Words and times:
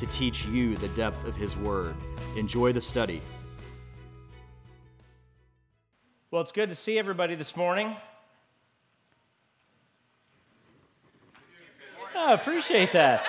to 0.00 0.06
teach 0.06 0.46
you 0.46 0.76
the 0.76 0.88
depth 0.88 1.26
of 1.26 1.36
his 1.36 1.56
word. 1.56 1.94
Enjoy 2.36 2.72
the 2.72 2.80
study. 2.80 3.20
Well, 6.30 6.42
it's 6.42 6.52
good 6.52 6.68
to 6.68 6.74
see 6.74 6.98
everybody 6.98 7.34
this 7.34 7.56
morning. 7.56 7.96
Oh, 12.14 12.34
appreciate 12.34 12.92
that. 12.92 13.24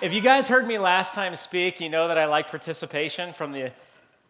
If 0.00 0.12
you 0.12 0.20
guys 0.20 0.48
heard 0.48 0.66
me 0.66 0.78
last 0.78 1.14
time 1.14 1.34
speak, 1.34 1.80
you 1.80 1.88
know 1.88 2.08
that 2.08 2.18
I 2.18 2.26
like 2.26 2.48
participation 2.48 3.32
from 3.32 3.52
the 3.52 3.72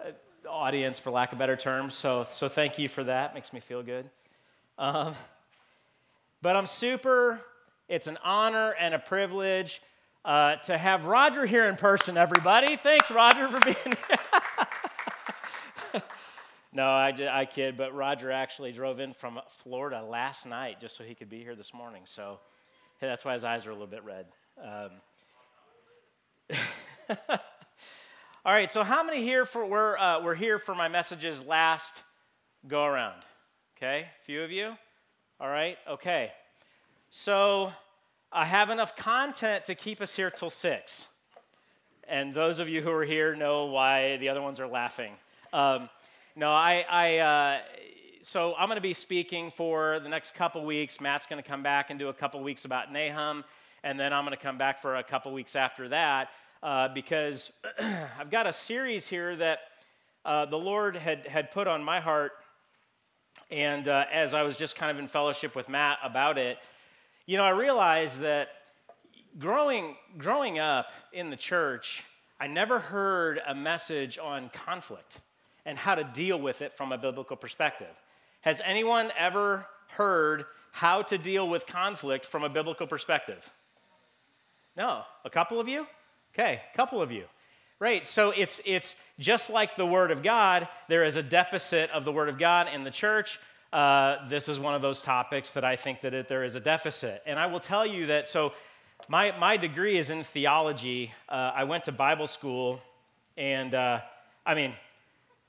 uh, 0.01 0.11
audience, 0.48 0.98
for 0.98 1.11
lack 1.11 1.33
of 1.33 1.39
better 1.39 1.56
terms. 1.56 1.95
So, 1.95 2.27
so 2.31 2.48
thank 2.48 2.79
you 2.79 2.89
for 2.89 3.05
that. 3.05 3.34
Makes 3.34 3.53
me 3.53 3.61
feel 3.61 3.83
good. 3.83 4.09
Um, 4.79 5.15
but 6.42 6.56
I'm 6.56 6.67
super, 6.67 7.41
it's 7.89 8.06
an 8.06 8.19
honor 8.23 8.75
and 8.79 8.95
a 8.95 8.98
privilege 8.98 9.83
uh, 10.24 10.56
to 10.56 10.78
have 10.78 11.05
Roger 11.05 11.45
here 11.46 11.66
in 11.66 11.77
person, 11.77 12.16
everybody. 12.16 12.77
Thanks, 12.77 13.10
Roger, 13.10 13.48
for 13.48 13.60
being 13.60 13.96
here. 14.09 14.19
no, 16.72 16.84
I, 16.84 17.14
I 17.31 17.44
kid, 17.44 17.77
but 17.77 17.94
Roger 17.94 18.31
actually 18.31 18.72
drove 18.72 19.00
in 19.00 19.12
from 19.12 19.41
Florida 19.62 20.03
last 20.03 20.47
night 20.47 20.81
just 20.81 20.97
so 20.97 21.05
he 21.05 21.14
could 21.14 21.28
be 21.28 21.42
here 21.42 21.55
this 21.55 21.75
morning. 21.75 22.03
So 22.05 22.39
hey, 23.00 23.06
that's 23.06 23.25
why 23.25 23.34
his 23.34 23.44
eyes 23.44 23.66
are 23.66 23.70
a 23.70 23.75
little 23.75 23.86
bit 23.86 24.05
red. 24.05 24.27
Um, 24.62 24.91
all 28.47 28.53
right, 28.53 28.70
so 28.70 28.83
how 28.83 29.03
many 29.03 29.22
here 29.22 29.44
for 29.44 29.66
were, 29.66 29.98
uh, 29.98 30.22
were 30.22 30.34
here 30.34 30.59
for 30.59 30.75
my 30.75 30.88
messages 30.88 31.42
last 31.42 32.03
go 32.66 32.84
around? 32.84 33.20
Okay, 33.77 34.06
a 34.22 34.25
few 34.25 34.42
of 34.42 34.50
you? 34.50 34.77
All 35.41 35.48
right, 35.48 35.77
okay. 35.88 36.33
So 37.11 37.72
I 38.37 38.47
have 38.47 38.69
enough 38.69 38.97
content 38.97 39.67
to 39.67 39.77
keep 39.77 40.01
us 40.01 40.17
here 40.17 40.29
till 40.29 40.51
six. 40.51 41.07
And 42.09 42.35
those 42.35 42.59
of 42.59 42.69
you 42.69 42.83
who 42.83 42.91
are 42.91 43.05
here 43.05 43.37
know 43.37 43.67
why 43.67 44.17
the 44.17 44.29
other 44.29 44.43
ones 44.43 44.59
are 44.59 44.67
laughing. 44.67 45.13
Um, 45.53 45.89
no, 46.35 46.51
I, 46.51 46.85
I 46.91 47.19
uh, 47.19 47.59
so 48.23 48.57
I'm 48.59 48.67
going 48.67 48.77
to 48.77 48.83
be 48.83 48.93
speaking 48.93 49.53
for 49.53 50.01
the 50.01 50.09
next 50.09 50.35
couple 50.35 50.65
weeks. 50.65 51.01
Matt's 51.01 51.27
going 51.27 51.41
to 51.41 51.49
come 51.49 51.62
back 51.62 51.91
and 51.91 51.99
do 51.99 52.09
a 52.09 52.12
couple 52.12 52.43
weeks 52.43 52.65
about 52.65 52.93
Nahum, 52.93 53.45
and 53.85 54.01
then 54.01 54.12
I'm 54.12 54.25
going 54.25 54.37
to 54.37 54.43
come 54.43 54.59
back 54.59 54.83
for 54.83 54.97
a 54.97 55.05
couple 55.05 55.33
weeks 55.33 55.55
after 55.55 55.91
that 55.91 56.31
uh, 56.61 56.89
because 56.89 57.53
I've 58.19 58.33
got 58.33 58.49
a 58.49 58.53
series 58.53 59.07
here 59.07 59.37
that 59.37 59.61
uh, 60.25 60.47
the 60.47 60.59
Lord 60.59 60.97
had, 60.97 61.29
had 61.29 61.53
put 61.53 61.69
on 61.69 61.85
my 61.85 62.01
heart. 62.01 62.33
And 63.49 63.87
uh, 63.87 64.07
as 64.12 64.35
I 64.35 64.43
was 64.43 64.57
just 64.57 64.75
kind 64.75 64.91
of 64.91 64.99
in 64.99 65.07
fellowship 65.07 65.55
with 65.55 65.69
Matt 65.69 65.99
about 66.03 66.37
it, 66.37 66.59
you 67.27 67.39
know, 67.39 67.44
I 67.44 67.50
realized 67.50 68.20
that 68.20 68.48
growing, 69.39 69.97
growing 70.19 70.58
up 70.58 70.89
in 71.12 71.31
the 71.31 71.36
church, 71.36 72.05
I 72.39 72.47
never 72.47 72.78
heard 72.78 73.41
a 73.47 73.55
message 73.55 74.19
on 74.19 74.50
conflict 74.50 75.20
and 75.64 75.78
how 75.78 75.94
to 75.94 76.05
deal 76.05 76.39
with 76.39 76.61
it 76.61 76.77
from 76.77 76.92
a 76.92 76.98
biblical 76.98 77.36
perspective. 77.36 78.00
Has 78.42 78.61
anyone 78.64 79.10
ever 79.19 79.66
heard 79.88 80.44
how 80.72 81.03
to 81.03 81.16
deal 81.16 81.49
with 81.49 81.66
conflict 81.66 82.26
from 82.26 82.43
a 82.43 82.49
biblical 82.49 82.87
perspective? 82.87 83.50
No. 84.76 85.03
A 85.25 85.31
couple 85.31 85.59
of 85.59 85.69
you? 85.69 85.87
Okay, 86.34 86.60
a 86.72 86.76
couple 86.76 87.00
of 87.00 87.10
you. 87.10 87.25
Right, 87.78 88.06
so 88.06 88.31
it's, 88.31 88.60
it's 88.65 88.97
just 89.19 89.50
like 89.50 89.76
the 89.76 89.87
Word 89.87 90.10
of 90.10 90.22
God, 90.22 90.69
there 90.88 91.04
is 91.04 91.16
a 91.16 91.22
deficit 91.22 91.91
of 91.91 92.04
the 92.04 92.12
Word 92.12 92.28
of 92.28 92.38
God 92.38 92.69
in 92.72 92.84
the 92.84 92.91
church 92.91 93.38
uh, 93.75 94.29
this 94.29 94.49
is 94.49 94.61
one 94.61 94.77
of 94.77 94.83
those 94.83 95.03
topics 95.03 95.51
that 95.51 95.65
I 95.65 95.75
think 95.75 96.03
that 96.03 96.15
it, 96.15 96.29
there 96.29 96.45
is 96.45 96.55
a 96.55 96.61
deficit. 96.61 97.21
And 97.27 97.41
I 97.41 97.47
will 97.47 97.59
tell 97.59 97.85
you 97.85 98.07
that, 98.07 98.29
so 98.29 98.53
my, 99.09 99.37
my 99.37 99.57
degree 99.57 99.99
is 99.99 100.11
in 100.11 100.23
theology. 100.23 101.12
Uh, 101.29 101.51
I 101.53 101.65
went 101.65 101.83
to 101.85 101.93
Bible 101.93 102.29
school, 102.29 102.81
and 103.37 103.75
uh, 103.75 103.99
I 104.47 104.55
mean, 104.55 104.75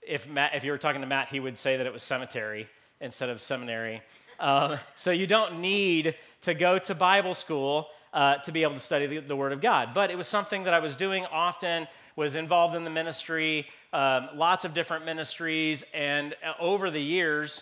if, 0.02 0.28
Matt, 0.28 0.56
if 0.56 0.64
you 0.64 0.72
were 0.72 0.80
talking 0.80 1.02
to 1.02 1.08
Matt, 1.08 1.30
he 1.30 1.40
would 1.40 1.56
say 1.56 1.78
that 1.78 1.86
it 1.86 1.94
was 1.94 2.02
cemetery 2.02 2.68
instead 3.00 3.30
of 3.30 3.42
seminary. 3.42 4.02
Um, 4.40 4.80
so 4.96 5.12
you 5.12 5.28
don't 5.28 5.60
need 5.60 6.16
to 6.42 6.56
go 6.56 6.80
to 6.80 6.96
Bible 6.96 7.36
school 7.36 7.90
uh, 8.12 8.38
to 8.38 8.52
be 8.52 8.64
able 8.64 8.74
to 8.74 8.80
study 8.80 9.06
the, 9.06 9.20
the, 9.20 9.36
Word 9.36 9.52
of 9.52 9.62
God. 9.62 9.90
But 9.94 10.10
it 10.10 10.18
was 10.18 10.28
something 10.28 10.64
that 10.64 10.74
I 10.74 10.80
was 10.80 10.96
doing 10.96 11.26
often, 11.32 11.88
was 12.16 12.34
involved 12.34 12.76
in 12.76 12.86
the 12.86 12.90
ministry, 12.90 13.68
um, 13.94 14.30
lots 14.34 14.66
of 14.66 14.74
different 14.74 15.06
ministries, 15.06 15.84
and 15.94 16.34
uh, 16.44 16.54
over 16.60 16.90
the 16.90 17.00
years, 17.00 17.62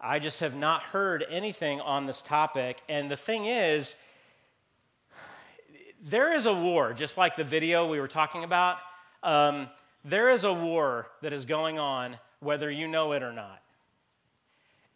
I 0.00 0.18
just 0.18 0.40
have 0.40 0.56
not 0.56 0.82
heard 0.82 1.26
anything 1.28 1.80
on 1.80 2.06
this 2.06 2.22
topic. 2.22 2.80
And 2.88 3.10
the 3.10 3.16
thing 3.16 3.44
is, 3.44 3.94
there 6.02 6.34
is 6.34 6.46
a 6.46 6.54
war, 6.54 6.94
just 6.94 7.18
like 7.18 7.36
the 7.36 7.44
video 7.44 7.86
we 7.86 8.00
were 8.00 8.08
talking 8.08 8.42
about. 8.42 8.78
Um, 9.22 9.68
there 10.04 10.30
is 10.30 10.44
a 10.44 10.52
war 10.52 11.08
that 11.20 11.34
is 11.34 11.44
going 11.44 11.78
on, 11.78 12.16
whether 12.40 12.70
you 12.70 12.88
know 12.88 13.12
it 13.12 13.22
or 13.22 13.32
not. 13.32 13.60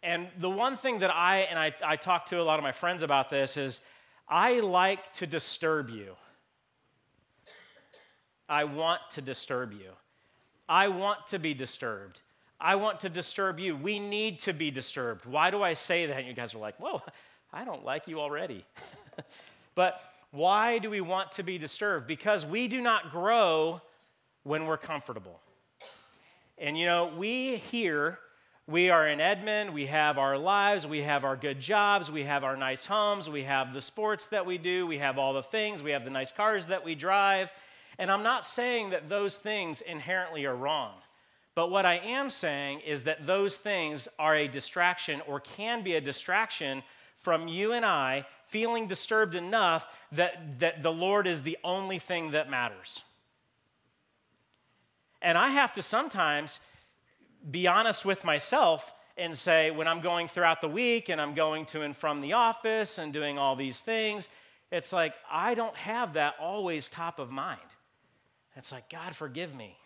And 0.01 0.27
the 0.39 0.49
one 0.49 0.77
thing 0.77 0.99
that 0.99 1.11
I, 1.13 1.39
and 1.41 1.59
I, 1.59 1.73
I 1.83 1.95
talk 1.95 2.27
to 2.27 2.41
a 2.41 2.43
lot 2.43 2.57
of 2.59 2.63
my 2.63 2.71
friends 2.71 3.03
about 3.03 3.29
this, 3.29 3.57
is 3.57 3.81
I 4.27 4.59
like 4.59 5.13
to 5.13 5.27
disturb 5.27 5.89
you. 5.91 6.15
I 8.49 8.63
want 8.63 9.01
to 9.11 9.21
disturb 9.21 9.73
you. 9.73 9.91
I 10.67 10.87
want 10.87 11.27
to 11.27 11.39
be 11.39 11.53
disturbed. 11.53 12.21
I 12.59 12.75
want 12.75 13.01
to 13.01 13.09
disturb 13.09 13.59
you. 13.59 13.75
We 13.75 13.99
need 13.99 14.39
to 14.39 14.53
be 14.53 14.71
disturbed. 14.71 15.25
Why 15.25 15.51
do 15.51 15.61
I 15.61 15.73
say 15.73 16.05
that? 16.05 16.17
And 16.17 16.27
you 16.27 16.33
guys 16.33 16.55
are 16.55 16.59
like, 16.59 16.79
whoa, 16.79 17.01
I 17.53 17.65
don't 17.65 17.83
like 17.83 18.07
you 18.07 18.19
already. 18.19 18.65
but 19.75 20.01
why 20.31 20.79
do 20.79 20.89
we 20.89 21.01
want 21.01 21.33
to 21.33 21.43
be 21.43 21.57
disturbed? 21.57 22.07
Because 22.07 22.45
we 22.45 22.67
do 22.67 22.81
not 22.81 23.11
grow 23.11 23.81
when 24.43 24.65
we're 24.65 24.77
comfortable. 24.77 25.39
And 26.57 26.77
you 26.77 26.85
know, 26.85 27.11
we 27.17 27.57
here, 27.57 28.19
we 28.67 28.89
are 28.89 29.07
in 29.07 29.19
Edmond, 29.19 29.73
we 29.73 29.87
have 29.87 30.17
our 30.17 30.37
lives, 30.37 30.87
we 30.87 31.01
have 31.01 31.23
our 31.23 31.35
good 31.35 31.59
jobs, 31.59 32.09
we 32.09 32.23
have 32.23 32.43
our 32.43 32.55
nice 32.55 32.85
homes, 32.85 33.29
we 33.29 33.43
have 33.43 33.73
the 33.73 33.81
sports 33.81 34.27
that 34.27 34.45
we 34.45 34.57
do, 34.57 34.87
we 34.87 34.97
have 34.97 35.17
all 35.17 35.33
the 35.33 35.43
things, 35.43 35.83
we 35.83 35.91
have 35.91 36.03
the 36.05 36.09
nice 36.09 36.31
cars 36.31 36.67
that 36.67 36.83
we 36.85 36.95
drive. 36.95 37.51
And 37.97 38.09
I'm 38.09 38.23
not 38.23 38.45
saying 38.45 38.91
that 38.91 39.09
those 39.09 39.37
things 39.37 39.81
inherently 39.81 40.45
are 40.45 40.55
wrong. 40.55 40.93
But 41.55 41.71
what 41.71 41.85
I 41.85 41.95
am 41.95 42.29
saying 42.29 42.81
is 42.81 43.03
that 43.03 43.25
those 43.25 43.57
things 43.57 44.09
are 44.19 44.35
a 44.35 44.47
distraction 44.47 45.21
or 45.25 45.39
can 45.39 45.83
be 45.83 45.95
a 45.95 46.01
distraction 46.01 46.83
from 47.21 47.47
you 47.47 47.71
and 47.71 47.85
I 47.85 48.25
feeling 48.43 48.87
disturbed 48.87 49.35
enough 49.35 49.87
that, 50.11 50.59
that 50.59 50.83
the 50.83 50.91
Lord 50.91 51.25
is 51.25 51.43
the 51.43 51.57
only 51.63 51.97
thing 51.97 52.31
that 52.31 52.49
matters. 52.49 53.01
And 55.21 55.37
I 55.37 55.47
have 55.47 55.71
to 55.73 55.81
sometimes 55.81 56.59
be 57.49 57.67
honest 57.67 58.05
with 58.05 58.25
myself 58.25 58.91
and 59.17 59.35
say, 59.35 59.71
when 59.71 59.87
I'm 59.87 60.01
going 60.01 60.27
throughout 60.27 60.59
the 60.59 60.67
week 60.67 61.07
and 61.07 61.21
I'm 61.21 61.33
going 61.35 61.65
to 61.67 61.81
and 61.81 61.95
from 61.95 62.19
the 62.19 62.33
office 62.33 62.97
and 62.97 63.13
doing 63.13 63.39
all 63.39 63.55
these 63.55 63.79
things, 63.79 64.27
it's 64.71 64.91
like 64.91 65.15
I 65.31 65.55
don't 65.55 65.75
have 65.77 66.13
that 66.13 66.35
always 66.39 66.89
top 66.89 67.17
of 67.17 67.31
mind. 67.31 67.61
It's 68.57 68.73
like, 68.73 68.89
God, 68.89 69.15
forgive 69.15 69.55
me 69.55 69.77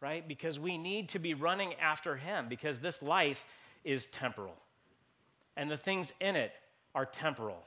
right? 0.00 0.26
Because 0.26 0.58
we 0.58 0.78
need 0.78 1.10
to 1.10 1.18
be 1.18 1.34
running 1.34 1.74
after 1.74 2.16
Him 2.16 2.46
because 2.48 2.78
this 2.78 3.02
life 3.02 3.44
is 3.84 4.06
temporal. 4.06 4.56
And 5.56 5.70
the 5.70 5.76
things 5.76 6.12
in 6.20 6.36
it 6.36 6.52
are 6.94 7.04
temporal. 7.04 7.62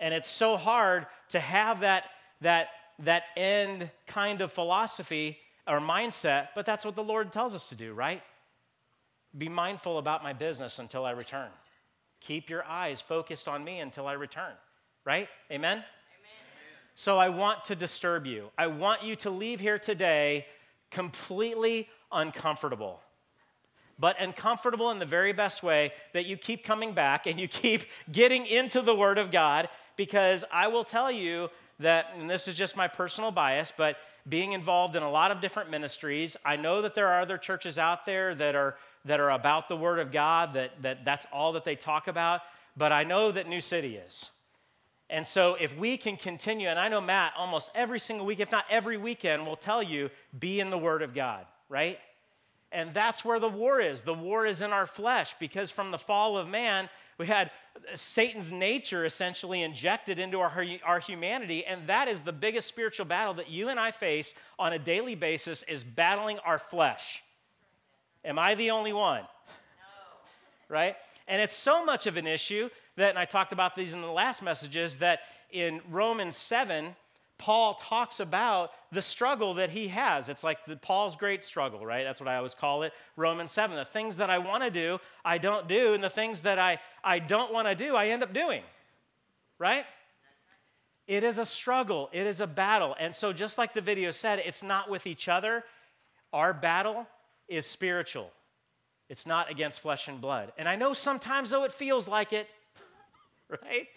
And 0.00 0.14
it's 0.14 0.28
so 0.28 0.56
hard 0.56 1.06
to 1.30 1.40
have 1.40 1.80
that, 1.80 2.04
that, 2.40 2.68
that 3.00 3.24
end 3.36 3.90
kind 4.06 4.40
of 4.40 4.52
philosophy 4.52 5.38
or 5.66 5.80
mindset, 5.80 6.48
but 6.54 6.66
that's 6.66 6.84
what 6.84 6.94
the 6.94 7.02
Lord 7.02 7.32
tells 7.32 7.54
us 7.54 7.68
to 7.68 7.74
do, 7.74 7.92
right? 7.92 8.22
Be 9.36 9.48
mindful 9.48 9.98
about 9.98 10.22
my 10.22 10.32
business 10.32 10.78
until 10.78 11.04
I 11.04 11.10
return. 11.12 11.48
Keep 12.20 12.50
your 12.50 12.64
eyes 12.64 13.00
focused 13.00 13.48
on 13.48 13.64
me 13.64 13.80
until 13.80 14.06
I 14.06 14.12
return, 14.12 14.52
right? 15.04 15.28
Amen? 15.50 15.78
Amen? 15.78 15.84
So 16.94 17.18
I 17.18 17.28
want 17.28 17.64
to 17.66 17.76
disturb 17.76 18.26
you. 18.26 18.50
I 18.56 18.68
want 18.68 19.02
you 19.02 19.16
to 19.16 19.30
leave 19.30 19.60
here 19.60 19.78
today 19.78 20.46
completely 20.94 21.88
uncomfortable. 22.12 23.00
But 23.98 24.20
uncomfortable 24.20 24.90
in 24.92 25.00
the 25.00 25.06
very 25.06 25.32
best 25.32 25.62
way 25.62 25.92
that 26.12 26.24
you 26.24 26.36
keep 26.36 26.64
coming 26.64 26.92
back 26.92 27.26
and 27.26 27.38
you 27.38 27.48
keep 27.48 27.86
getting 28.12 28.46
into 28.46 28.80
the 28.80 28.94
Word 28.94 29.18
of 29.18 29.30
God 29.30 29.68
because 29.96 30.44
I 30.52 30.68
will 30.68 30.84
tell 30.84 31.10
you 31.10 31.50
that, 31.80 32.12
and 32.16 32.30
this 32.30 32.46
is 32.46 32.54
just 32.54 32.76
my 32.76 32.86
personal 32.86 33.32
bias, 33.32 33.72
but 33.76 33.96
being 34.28 34.52
involved 34.52 34.94
in 34.94 35.02
a 35.02 35.10
lot 35.10 35.32
of 35.32 35.40
different 35.40 35.70
ministries, 35.70 36.36
I 36.44 36.56
know 36.56 36.82
that 36.82 36.94
there 36.94 37.08
are 37.08 37.20
other 37.20 37.38
churches 37.38 37.76
out 37.76 38.06
there 38.06 38.34
that 38.36 38.54
are, 38.54 38.76
that 39.04 39.18
are 39.18 39.30
about 39.30 39.68
the 39.68 39.76
Word 39.76 39.98
of 39.98 40.12
God, 40.12 40.54
that, 40.54 40.80
that 40.82 41.04
that's 41.04 41.26
all 41.32 41.52
that 41.52 41.64
they 41.64 41.76
talk 41.76 42.06
about, 42.06 42.40
but 42.76 42.92
I 42.92 43.02
know 43.02 43.32
that 43.32 43.48
New 43.48 43.60
City 43.60 43.96
is. 43.96 44.30
And 45.10 45.26
so, 45.26 45.54
if 45.54 45.76
we 45.76 45.96
can 45.96 46.16
continue, 46.16 46.68
and 46.68 46.78
I 46.78 46.88
know 46.88 47.00
Matt 47.00 47.34
almost 47.36 47.70
every 47.74 48.00
single 48.00 48.24
week, 48.24 48.40
if 48.40 48.50
not 48.50 48.64
every 48.70 48.96
weekend, 48.96 49.46
will 49.46 49.56
tell 49.56 49.82
you 49.82 50.10
be 50.38 50.60
in 50.60 50.70
the 50.70 50.78
Word 50.78 51.02
of 51.02 51.14
God, 51.14 51.44
right? 51.68 51.98
And 52.72 52.92
that's 52.92 53.24
where 53.24 53.38
the 53.38 53.48
war 53.48 53.80
is. 53.80 54.02
The 54.02 54.14
war 54.14 54.46
is 54.46 54.60
in 54.60 54.72
our 54.72 54.86
flesh 54.86 55.34
because 55.38 55.70
from 55.70 55.92
the 55.92 55.98
fall 55.98 56.36
of 56.36 56.48
man, 56.48 56.88
we 57.18 57.26
had 57.26 57.52
Satan's 57.94 58.50
nature 58.50 59.04
essentially 59.04 59.62
injected 59.62 60.18
into 60.18 60.40
our, 60.40 60.64
our 60.84 60.98
humanity. 60.98 61.64
And 61.64 61.86
that 61.86 62.08
is 62.08 62.22
the 62.22 62.32
biggest 62.32 62.66
spiritual 62.66 63.06
battle 63.06 63.34
that 63.34 63.48
you 63.48 63.68
and 63.68 63.78
I 63.78 63.92
face 63.92 64.34
on 64.58 64.72
a 64.72 64.78
daily 64.78 65.14
basis 65.14 65.62
is 65.64 65.84
battling 65.84 66.38
our 66.40 66.58
flesh. 66.58 67.22
Am 68.24 68.38
I 68.38 68.54
the 68.54 68.70
only 68.72 68.92
one? 68.92 69.20
No. 69.20 70.74
Right? 70.74 70.96
And 71.28 71.40
it's 71.40 71.56
so 71.56 71.84
much 71.84 72.06
of 72.06 72.16
an 72.16 72.26
issue 72.26 72.68
that, 72.96 73.10
and 73.10 73.18
I 73.18 73.24
talked 73.24 73.52
about 73.52 73.74
these 73.74 73.92
in 73.92 74.00
the 74.00 74.08
last 74.08 74.42
messages, 74.42 74.98
that 74.98 75.20
in 75.50 75.80
Romans 75.90 76.36
7, 76.36 76.94
Paul 77.38 77.74
talks 77.74 78.20
about 78.20 78.70
the 78.92 79.02
struggle 79.02 79.54
that 79.54 79.70
he 79.70 79.88
has. 79.88 80.28
It's 80.28 80.44
like 80.44 80.64
the, 80.66 80.76
Paul's 80.76 81.16
great 81.16 81.44
struggle, 81.44 81.84
right? 81.84 82.04
That's 82.04 82.20
what 82.20 82.28
I 82.28 82.36
always 82.36 82.54
call 82.54 82.84
it. 82.84 82.92
Romans 83.16 83.50
7. 83.50 83.76
The 83.76 83.84
things 83.84 84.16
that 84.18 84.30
I 84.30 84.38
want 84.38 84.62
to 84.62 84.70
do, 84.70 84.98
I 85.24 85.38
don't 85.38 85.66
do. 85.66 85.94
And 85.94 86.02
the 86.02 86.10
things 86.10 86.42
that 86.42 86.58
I, 86.58 86.78
I 87.02 87.18
don't 87.18 87.52
want 87.52 87.66
to 87.66 87.74
do, 87.74 87.96
I 87.96 88.08
end 88.08 88.22
up 88.22 88.32
doing, 88.32 88.62
right? 89.58 89.84
It 91.06 91.22
is 91.22 91.38
a 91.38 91.44
struggle, 91.44 92.08
it 92.12 92.26
is 92.26 92.40
a 92.40 92.46
battle. 92.46 92.96
And 92.98 93.14
so, 93.14 93.32
just 93.32 93.58
like 93.58 93.74
the 93.74 93.82
video 93.82 94.10
said, 94.10 94.40
it's 94.44 94.62
not 94.62 94.88
with 94.88 95.06
each 95.06 95.28
other. 95.28 95.64
Our 96.32 96.54
battle 96.54 97.06
is 97.46 97.66
spiritual, 97.66 98.30
it's 99.08 99.26
not 99.26 99.50
against 99.50 99.80
flesh 99.80 100.08
and 100.08 100.20
blood. 100.20 100.52
And 100.56 100.68
I 100.68 100.76
know 100.76 100.94
sometimes, 100.94 101.50
though, 101.50 101.64
it 101.64 101.72
feels 101.72 102.08
like 102.08 102.32
it, 102.32 102.48
right? 103.62 103.88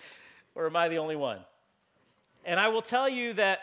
Or 0.55 0.65
am 0.65 0.75
I 0.75 0.87
the 0.87 0.97
only 0.97 1.15
one? 1.15 1.39
And 2.45 2.59
I 2.59 2.69
will 2.69 2.81
tell 2.81 3.09
you 3.09 3.33
that, 3.33 3.59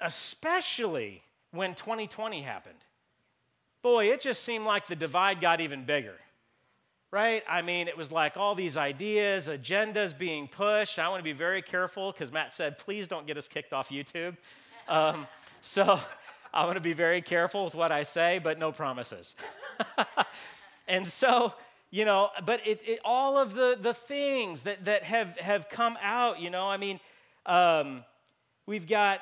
especially 0.00 1.22
when 1.50 1.74
2020 1.74 2.42
happened, 2.42 2.78
boy, 3.82 4.10
it 4.10 4.20
just 4.20 4.42
seemed 4.42 4.64
like 4.64 4.86
the 4.86 4.96
divide 4.96 5.40
got 5.40 5.60
even 5.60 5.84
bigger. 5.84 6.16
Right? 7.10 7.44
I 7.48 7.62
mean, 7.62 7.86
it 7.86 7.96
was 7.96 8.10
like 8.10 8.36
all 8.36 8.56
these 8.56 8.76
ideas, 8.76 9.48
agendas 9.48 10.16
being 10.16 10.48
pushed. 10.48 10.98
I 10.98 11.08
want 11.08 11.20
to 11.20 11.24
be 11.24 11.32
very 11.32 11.62
careful 11.62 12.10
because 12.10 12.32
Matt 12.32 12.52
said, 12.52 12.76
please 12.76 13.06
don't 13.06 13.24
get 13.24 13.36
us 13.36 13.46
kicked 13.46 13.72
off 13.72 13.88
YouTube. 13.88 14.36
Um, 14.88 15.28
so 15.62 16.00
I 16.52 16.64
want 16.64 16.76
to 16.76 16.82
be 16.82 16.92
very 16.92 17.22
careful 17.22 17.64
with 17.64 17.74
what 17.74 17.92
I 17.92 18.02
say, 18.02 18.40
but 18.42 18.58
no 18.58 18.72
promises. 18.72 19.36
and 20.88 21.06
so 21.06 21.54
you 21.94 22.04
know, 22.04 22.30
but 22.44 22.66
it, 22.66 22.80
it, 22.84 22.98
all 23.04 23.38
of 23.38 23.54
the, 23.54 23.78
the 23.80 23.94
things 23.94 24.64
that, 24.64 24.84
that 24.86 25.04
have, 25.04 25.38
have 25.38 25.68
come 25.68 25.96
out, 26.02 26.40
you 26.40 26.50
know, 26.50 26.68
I 26.68 26.76
mean, 26.76 26.98
um, 27.46 28.02
we've 28.66 28.88
got 28.88 29.20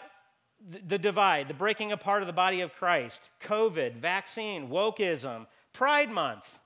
the, 0.88 0.96
divide, 0.96 1.48
the 1.48 1.54
breaking 1.54 1.92
apart 1.92 2.22
of 2.22 2.26
the 2.26 2.32
body 2.32 2.62
of 2.62 2.72
Christ, 2.72 3.28
COVID, 3.42 3.96
vaccine, 3.96 4.70
wokeism, 4.70 5.48
Pride 5.74 6.10
Month, 6.10 6.60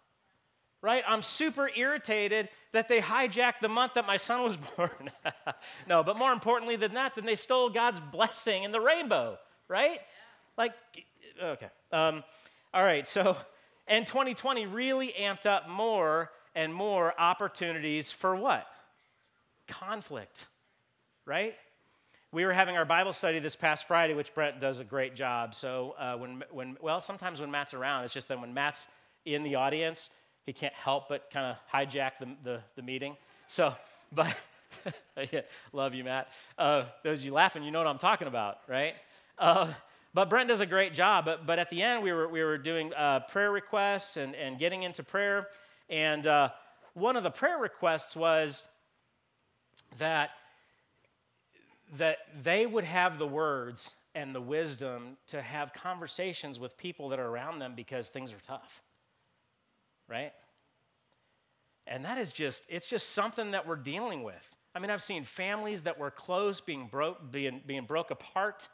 right? 0.81 1.03
I'm 1.09 1.23
super 1.23 1.69
irritated 1.75 2.51
that 2.71 2.87
they 2.87 3.01
hijacked 3.01 3.59
the 3.61 3.69
month 3.69 3.95
that 3.95 4.07
my 4.07 4.17
son 4.17 4.45
was 4.45 4.57
born. 4.77 5.11
no, 5.89 6.05
but 6.05 6.17
more 6.17 6.31
importantly 6.31 6.77
than 6.77 6.95
that, 6.95 7.17
then 7.17 7.27
they 7.27 7.35
stole 7.35 7.69
God's 7.69 7.99
blessing 7.99 8.63
in 8.63 8.71
the 8.71 8.81
rainbow, 8.81 9.39
right? 9.67 9.99
Like, 10.57 10.73
okay. 11.43 11.71
Um, 11.91 12.23
all 12.73 12.85
right, 12.85 13.09
so 13.09 13.37
and 13.89 14.07
2020 14.07 14.67
really 14.67 15.15
amped 15.19 15.47
up 15.47 15.69
more 15.69 16.31
and 16.55 16.75
more 16.75 17.19
opportunities 17.21 18.11
for 18.11 18.35
what? 18.35 18.67
Conflict, 19.69 20.47
right? 21.25 21.55
We 22.33 22.45
were 22.45 22.53
having 22.53 22.77
our 22.77 22.85
Bible 22.85 23.13
study 23.13 23.39
this 23.39 23.57
past 23.57 23.87
Friday, 23.87 24.15
which 24.15 24.35
Brent 24.35 24.61
does 24.61 24.81
a 24.81 24.85
great 24.85 25.15
job. 25.15 25.55
So 25.55 25.95
uh, 25.99 26.17
when, 26.17 26.43
when, 26.51 26.77
well, 26.81 27.01
sometimes 27.01 27.41
when 27.41 27.51
Matt's 27.51 27.73
around, 27.73 28.05
it's 28.05 28.13
just 28.13 28.29
that 28.29 28.41
when 28.41 28.53
Matt's 28.53 28.89
in 29.25 29.43
the 29.43 29.55
audience, 29.55 30.11
he 30.45 30.53
can't 30.53 30.75
help 30.75 31.09
but 31.09 31.31
kind 31.31 31.47
of 31.47 31.57
hijack 31.73 32.13
the, 32.21 32.29
the, 32.43 32.61
the, 32.77 32.83
meeting. 32.83 33.17
So, 33.49 33.75
but 34.13 34.35
love 35.73 35.95
you, 35.95 36.05
Matt. 36.05 36.29
Uh, 36.59 36.85
those 37.03 37.21
of 37.21 37.25
you 37.25 37.33
laughing, 37.33 37.63
you 37.63 37.71
know 37.71 37.79
what 37.79 37.89
I'm 37.89 37.99
talking 37.99 38.29
about, 38.29 38.59
right? 38.69 38.95
Uh, 39.39 39.73
but 40.17 40.31
Brent 40.31 40.49
does 40.49 40.63
a 40.63 40.67
great 40.67 40.95
job. 40.95 41.27
But, 41.27 41.45
but 41.45 41.59
at 41.59 41.69
the 41.69 41.83
end, 41.83 42.03
we 42.03 42.11
were, 42.11 42.27
we 42.27 42.43
were 42.43 42.57
doing 42.57 42.91
uh, 42.95 43.21
prayer 43.29 43.53
requests 43.53 44.17
and, 44.17 44.35
and 44.35 44.59
getting 44.59 44.83
into 44.83 45.03
prayer. 45.03 45.49
And 45.91 46.27
uh, 46.27 46.49
one 46.95 47.17
of 47.17 47.23
the 47.23 47.31
prayer 47.31 47.59
requests 47.59 48.17
was 48.17 48.65
that, 49.99 50.31
that 51.99 52.17
they 52.43 52.65
would 52.65 52.85
have 52.85 53.19
the 53.19 53.27
words 53.27 53.91
and 54.15 54.35
the 54.35 54.41
wisdom 54.41 55.19
to 55.27 55.43
have 55.43 55.75
conversations 55.75 56.59
with 56.59 56.79
people 56.79 57.11
that 57.11 57.19
are 57.19 57.29
around 57.29 57.59
them 57.59 57.75
because 57.77 58.09
things 58.09 58.33
are 58.33 58.41
tough. 58.41 58.83
Right? 60.09 60.33
And 61.87 62.07
that 62.07 62.17
is 62.17 62.33
just, 62.33 62.65
it's 62.71 62.87
just 62.87 63.11
something 63.11 63.51
that 63.51 63.69
we're 63.69 63.77
dealing 63.77 64.23
with. 64.23 64.49
I 64.75 64.79
mean, 64.79 64.89
I've 64.89 65.03
seen 65.03 65.25
families 65.25 65.83
that 65.83 65.99
were 65.99 66.11
close 66.11 66.63
being 66.63 66.87
broke, 66.87 67.31
being, 67.31 67.61
being 67.67 67.85
broke 67.85 68.11
apart. 68.11 68.69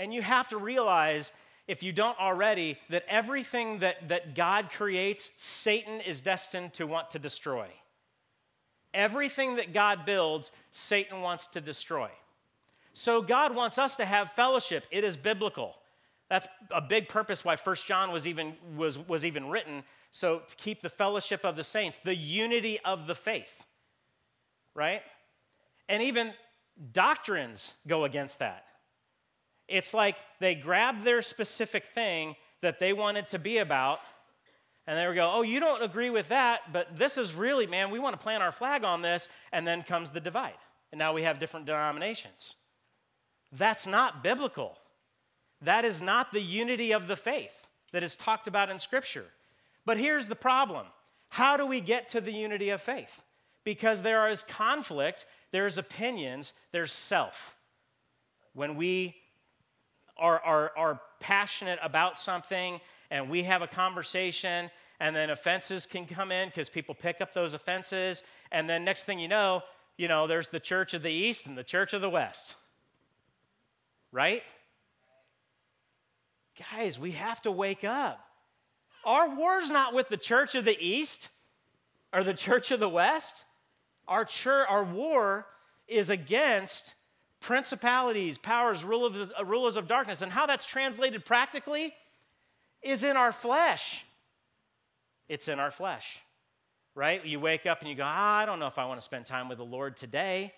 And 0.00 0.14
you 0.14 0.22
have 0.22 0.48
to 0.48 0.56
realize, 0.56 1.30
if 1.68 1.82
you 1.82 1.92
don't 1.92 2.18
already, 2.18 2.78
that 2.88 3.04
everything 3.06 3.80
that, 3.80 4.08
that 4.08 4.34
God 4.34 4.70
creates, 4.70 5.30
Satan 5.36 6.00
is 6.00 6.22
destined 6.22 6.72
to 6.74 6.86
want 6.86 7.10
to 7.10 7.18
destroy. 7.18 7.66
Everything 8.94 9.56
that 9.56 9.74
God 9.74 10.06
builds, 10.06 10.52
Satan 10.70 11.20
wants 11.20 11.48
to 11.48 11.60
destroy. 11.60 12.08
So 12.94 13.20
God 13.20 13.54
wants 13.54 13.78
us 13.78 13.96
to 13.96 14.06
have 14.06 14.32
fellowship. 14.32 14.84
It 14.90 15.04
is 15.04 15.18
biblical. 15.18 15.74
That's 16.30 16.48
a 16.70 16.80
big 16.80 17.10
purpose 17.10 17.44
why 17.44 17.56
First 17.56 17.86
John 17.86 18.10
was 18.10 18.26
even, 18.26 18.54
was, 18.78 18.98
was 19.06 19.26
even 19.26 19.50
written. 19.50 19.82
So 20.12 20.40
to 20.48 20.56
keep 20.56 20.80
the 20.80 20.88
fellowship 20.88 21.44
of 21.44 21.56
the 21.56 21.64
saints, 21.64 22.00
the 22.02 22.16
unity 22.16 22.80
of 22.86 23.06
the 23.06 23.14
faith, 23.14 23.66
right? 24.74 25.02
And 25.90 26.02
even 26.02 26.32
doctrines 26.90 27.74
go 27.86 28.04
against 28.04 28.38
that. 28.38 28.64
It's 29.70 29.94
like 29.94 30.16
they 30.40 30.54
grabbed 30.54 31.04
their 31.04 31.22
specific 31.22 31.86
thing 31.86 32.36
that 32.60 32.78
they 32.78 32.92
wanted 32.92 33.28
to 33.28 33.38
be 33.38 33.58
about, 33.58 34.00
and 34.86 34.98
they 34.98 35.06
would 35.06 35.14
go, 35.14 35.30
Oh, 35.32 35.42
you 35.42 35.60
don't 35.60 35.82
agree 35.82 36.10
with 36.10 36.28
that, 36.28 36.72
but 36.72 36.98
this 36.98 37.16
is 37.16 37.34
really, 37.34 37.66
man, 37.66 37.90
we 37.90 37.98
want 37.98 38.14
to 38.14 38.22
plant 38.22 38.42
our 38.42 38.52
flag 38.52 38.84
on 38.84 39.02
this. 39.02 39.28
And 39.52 39.66
then 39.66 39.82
comes 39.82 40.10
the 40.10 40.20
divide. 40.20 40.58
And 40.90 40.98
now 40.98 41.12
we 41.12 41.22
have 41.22 41.38
different 41.38 41.66
denominations. 41.66 42.54
That's 43.52 43.86
not 43.86 44.22
biblical. 44.22 44.76
That 45.62 45.84
is 45.84 46.00
not 46.00 46.32
the 46.32 46.40
unity 46.40 46.92
of 46.92 47.06
the 47.06 47.16
faith 47.16 47.68
that 47.92 48.02
is 48.02 48.16
talked 48.16 48.46
about 48.46 48.70
in 48.70 48.78
Scripture. 48.78 49.26
But 49.84 49.98
here's 49.98 50.26
the 50.26 50.36
problem 50.36 50.86
how 51.28 51.56
do 51.56 51.64
we 51.64 51.80
get 51.80 52.08
to 52.10 52.20
the 52.20 52.32
unity 52.32 52.70
of 52.70 52.82
faith? 52.82 53.22
Because 53.62 54.02
there 54.02 54.28
is 54.28 54.42
conflict, 54.42 55.26
there's 55.52 55.78
opinions, 55.78 56.52
there's 56.72 56.92
self. 56.92 57.54
When 58.52 58.74
we 58.74 59.16
are, 60.20 60.40
are, 60.40 60.72
are 60.76 61.00
passionate 61.18 61.78
about 61.82 62.18
something 62.18 62.80
and 63.10 63.28
we 63.28 63.42
have 63.42 63.62
a 63.62 63.66
conversation 63.66 64.70
and 65.00 65.16
then 65.16 65.30
offenses 65.30 65.86
can 65.86 66.06
come 66.06 66.30
in 66.30 66.48
because 66.48 66.68
people 66.68 66.94
pick 66.94 67.20
up 67.20 67.34
those 67.34 67.54
offenses 67.54 68.22
and 68.52 68.68
then 68.68 68.84
next 68.84 69.04
thing 69.04 69.18
you 69.18 69.28
know 69.28 69.62
you 69.96 70.08
know 70.08 70.26
there's 70.26 70.50
the 70.50 70.60
church 70.60 70.94
of 70.94 71.02
the 71.02 71.10
east 71.10 71.46
and 71.46 71.58
the 71.58 71.64
church 71.64 71.92
of 71.92 72.00
the 72.00 72.10
west. 72.10 72.54
Right? 74.12 74.42
Guys 76.72 76.98
we 76.98 77.12
have 77.12 77.42
to 77.42 77.50
wake 77.50 77.84
up. 77.84 78.20
Our 79.04 79.34
war's 79.34 79.70
not 79.70 79.94
with 79.94 80.08
the 80.08 80.16
church 80.16 80.54
of 80.54 80.64
the 80.64 80.76
east 80.78 81.28
or 82.12 82.24
the 82.24 82.34
church 82.34 82.70
of 82.70 82.80
the 82.80 82.88
west. 82.88 83.44
Our 84.08 84.24
church 84.24 84.66
our 84.68 84.84
war 84.84 85.46
is 85.86 86.08
against 86.08 86.94
principalities, 87.40 88.38
powers, 88.38 88.84
rulers, 88.84 89.32
uh, 89.38 89.44
rulers 89.44 89.76
of 89.76 89.88
darkness. 89.88 90.22
And 90.22 90.30
how 90.30 90.46
that's 90.46 90.66
translated 90.66 91.24
practically 91.24 91.94
is 92.82 93.02
in 93.02 93.16
our 93.16 93.32
flesh. 93.32 94.04
It's 95.28 95.48
in 95.48 95.58
our 95.58 95.70
flesh, 95.70 96.20
right? 96.94 97.24
You 97.24 97.40
wake 97.40 97.66
up 97.66 97.80
and 97.80 97.88
you 97.88 97.94
go, 97.94 98.04
ah, 98.04 98.38
I 98.38 98.46
don't 98.46 98.58
know 98.58 98.66
if 98.66 98.78
I 98.78 98.86
want 98.86 99.00
to 99.00 99.04
spend 99.04 99.26
time 99.26 99.48
with 99.48 99.58
the 99.58 99.64
Lord 99.64 99.96
today. 99.96 100.52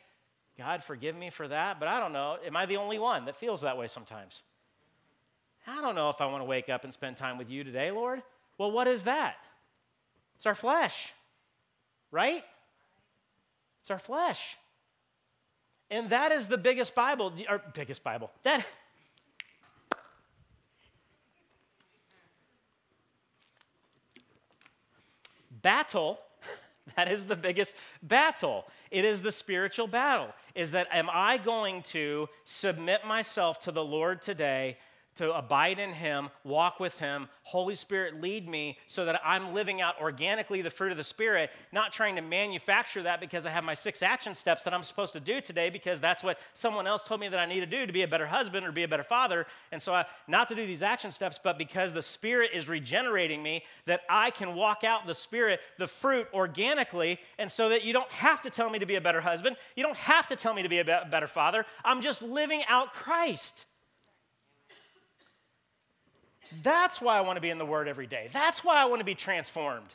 God, 0.58 0.82
forgive 0.84 1.16
me 1.16 1.30
for 1.30 1.48
that, 1.48 1.78
but 1.78 1.88
I 1.88 2.00
don't 2.00 2.12
know. 2.12 2.36
Am 2.44 2.56
I 2.56 2.66
the 2.66 2.76
only 2.76 2.98
one 2.98 3.24
that 3.26 3.36
feels 3.36 3.62
that 3.62 3.76
way 3.78 3.86
sometimes? 3.86 4.42
I 5.66 5.80
don't 5.80 5.94
know 5.94 6.10
if 6.10 6.20
I 6.20 6.26
want 6.26 6.40
to 6.40 6.44
wake 6.44 6.68
up 6.68 6.84
and 6.84 6.92
spend 6.92 7.16
time 7.16 7.38
with 7.38 7.48
you 7.48 7.64
today, 7.64 7.90
Lord. 7.90 8.22
Well, 8.58 8.70
what 8.70 8.88
is 8.88 9.04
that? 9.04 9.36
It's 10.36 10.46
our 10.46 10.54
flesh, 10.54 11.12
right? 12.10 12.42
It's 13.80 13.90
our 13.90 13.98
flesh. 13.98 14.56
And 15.92 16.08
that 16.08 16.32
is 16.32 16.46
the 16.48 16.56
biggest 16.56 16.94
Bible, 16.94 17.34
or 17.50 17.60
biggest 17.74 18.02
Bible. 18.02 18.30
That 18.44 18.64
battle 25.60 26.18
that 26.96 27.12
is 27.12 27.26
the 27.26 27.36
biggest 27.36 27.76
battle. 28.02 28.64
It 28.90 29.04
is 29.04 29.20
the 29.20 29.30
spiritual 29.30 29.86
battle. 29.86 30.28
Is 30.54 30.72
that 30.72 30.88
am 30.90 31.08
I 31.12 31.36
going 31.36 31.82
to 31.82 32.28
submit 32.44 33.06
myself 33.06 33.60
to 33.60 33.70
the 33.70 33.84
Lord 33.84 34.22
today 34.22 34.78
to 35.16 35.32
abide 35.32 35.78
in 35.78 35.90
Him, 35.90 36.28
walk 36.44 36.80
with 36.80 36.98
Him. 36.98 37.28
Holy 37.42 37.74
Spirit, 37.74 38.20
lead 38.20 38.48
me 38.48 38.78
so 38.86 39.04
that 39.04 39.20
I'm 39.24 39.52
living 39.52 39.80
out 39.80 40.00
organically 40.00 40.62
the 40.62 40.70
fruit 40.70 40.90
of 40.90 40.96
the 40.96 41.04
Spirit, 41.04 41.50
not 41.72 41.92
trying 41.92 42.16
to 42.16 42.22
manufacture 42.22 43.02
that 43.02 43.20
because 43.20 43.44
I 43.46 43.50
have 43.50 43.64
my 43.64 43.74
six 43.74 44.02
action 44.02 44.34
steps 44.34 44.64
that 44.64 44.72
I'm 44.72 44.84
supposed 44.84 45.12
to 45.12 45.20
do 45.20 45.40
today 45.40 45.70
because 45.70 46.00
that's 46.00 46.22
what 46.22 46.38
someone 46.54 46.86
else 46.86 47.02
told 47.02 47.20
me 47.20 47.28
that 47.28 47.38
I 47.38 47.46
need 47.46 47.60
to 47.60 47.66
do 47.66 47.84
to 47.84 47.92
be 47.92 48.02
a 48.02 48.08
better 48.08 48.26
husband 48.26 48.66
or 48.66 48.72
be 48.72 48.84
a 48.84 48.88
better 48.88 49.02
father. 49.02 49.46
And 49.70 49.82
so, 49.82 49.94
I, 49.94 50.06
not 50.28 50.48
to 50.48 50.54
do 50.54 50.66
these 50.66 50.82
action 50.82 51.10
steps, 51.10 51.38
but 51.42 51.58
because 51.58 51.92
the 51.92 52.02
Spirit 52.02 52.50
is 52.54 52.68
regenerating 52.68 53.42
me, 53.42 53.64
that 53.86 54.00
I 54.08 54.30
can 54.30 54.54
walk 54.54 54.84
out 54.84 55.06
the 55.06 55.14
Spirit, 55.14 55.60
the 55.78 55.86
fruit 55.86 56.28
organically, 56.32 57.18
and 57.38 57.50
so 57.50 57.68
that 57.68 57.84
you 57.84 57.92
don't 57.92 58.10
have 58.12 58.42
to 58.42 58.50
tell 58.50 58.70
me 58.70 58.78
to 58.78 58.86
be 58.86 58.94
a 58.94 59.00
better 59.00 59.20
husband. 59.20 59.56
You 59.76 59.82
don't 59.82 59.96
have 59.96 60.26
to 60.28 60.36
tell 60.36 60.54
me 60.54 60.62
to 60.62 60.68
be 60.68 60.78
a 60.78 60.84
better 60.84 61.26
father. 61.26 61.66
I'm 61.84 62.00
just 62.02 62.22
living 62.22 62.62
out 62.68 62.94
Christ. 62.94 63.66
That's 66.62 67.00
why 67.00 67.16
I 67.16 67.20
want 67.22 67.36
to 67.36 67.40
be 67.40 67.50
in 67.50 67.58
the 67.58 67.66
Word 67.66 67.88
every 67.88 68.06
day. 68.06 68.28
That's 68.32 68.64
why 68.64 68.80
I 68.80 68.84
want 68.86 69.00
to 69.00 69.04
be 69.04 69.14
transformed. 69.14 69.88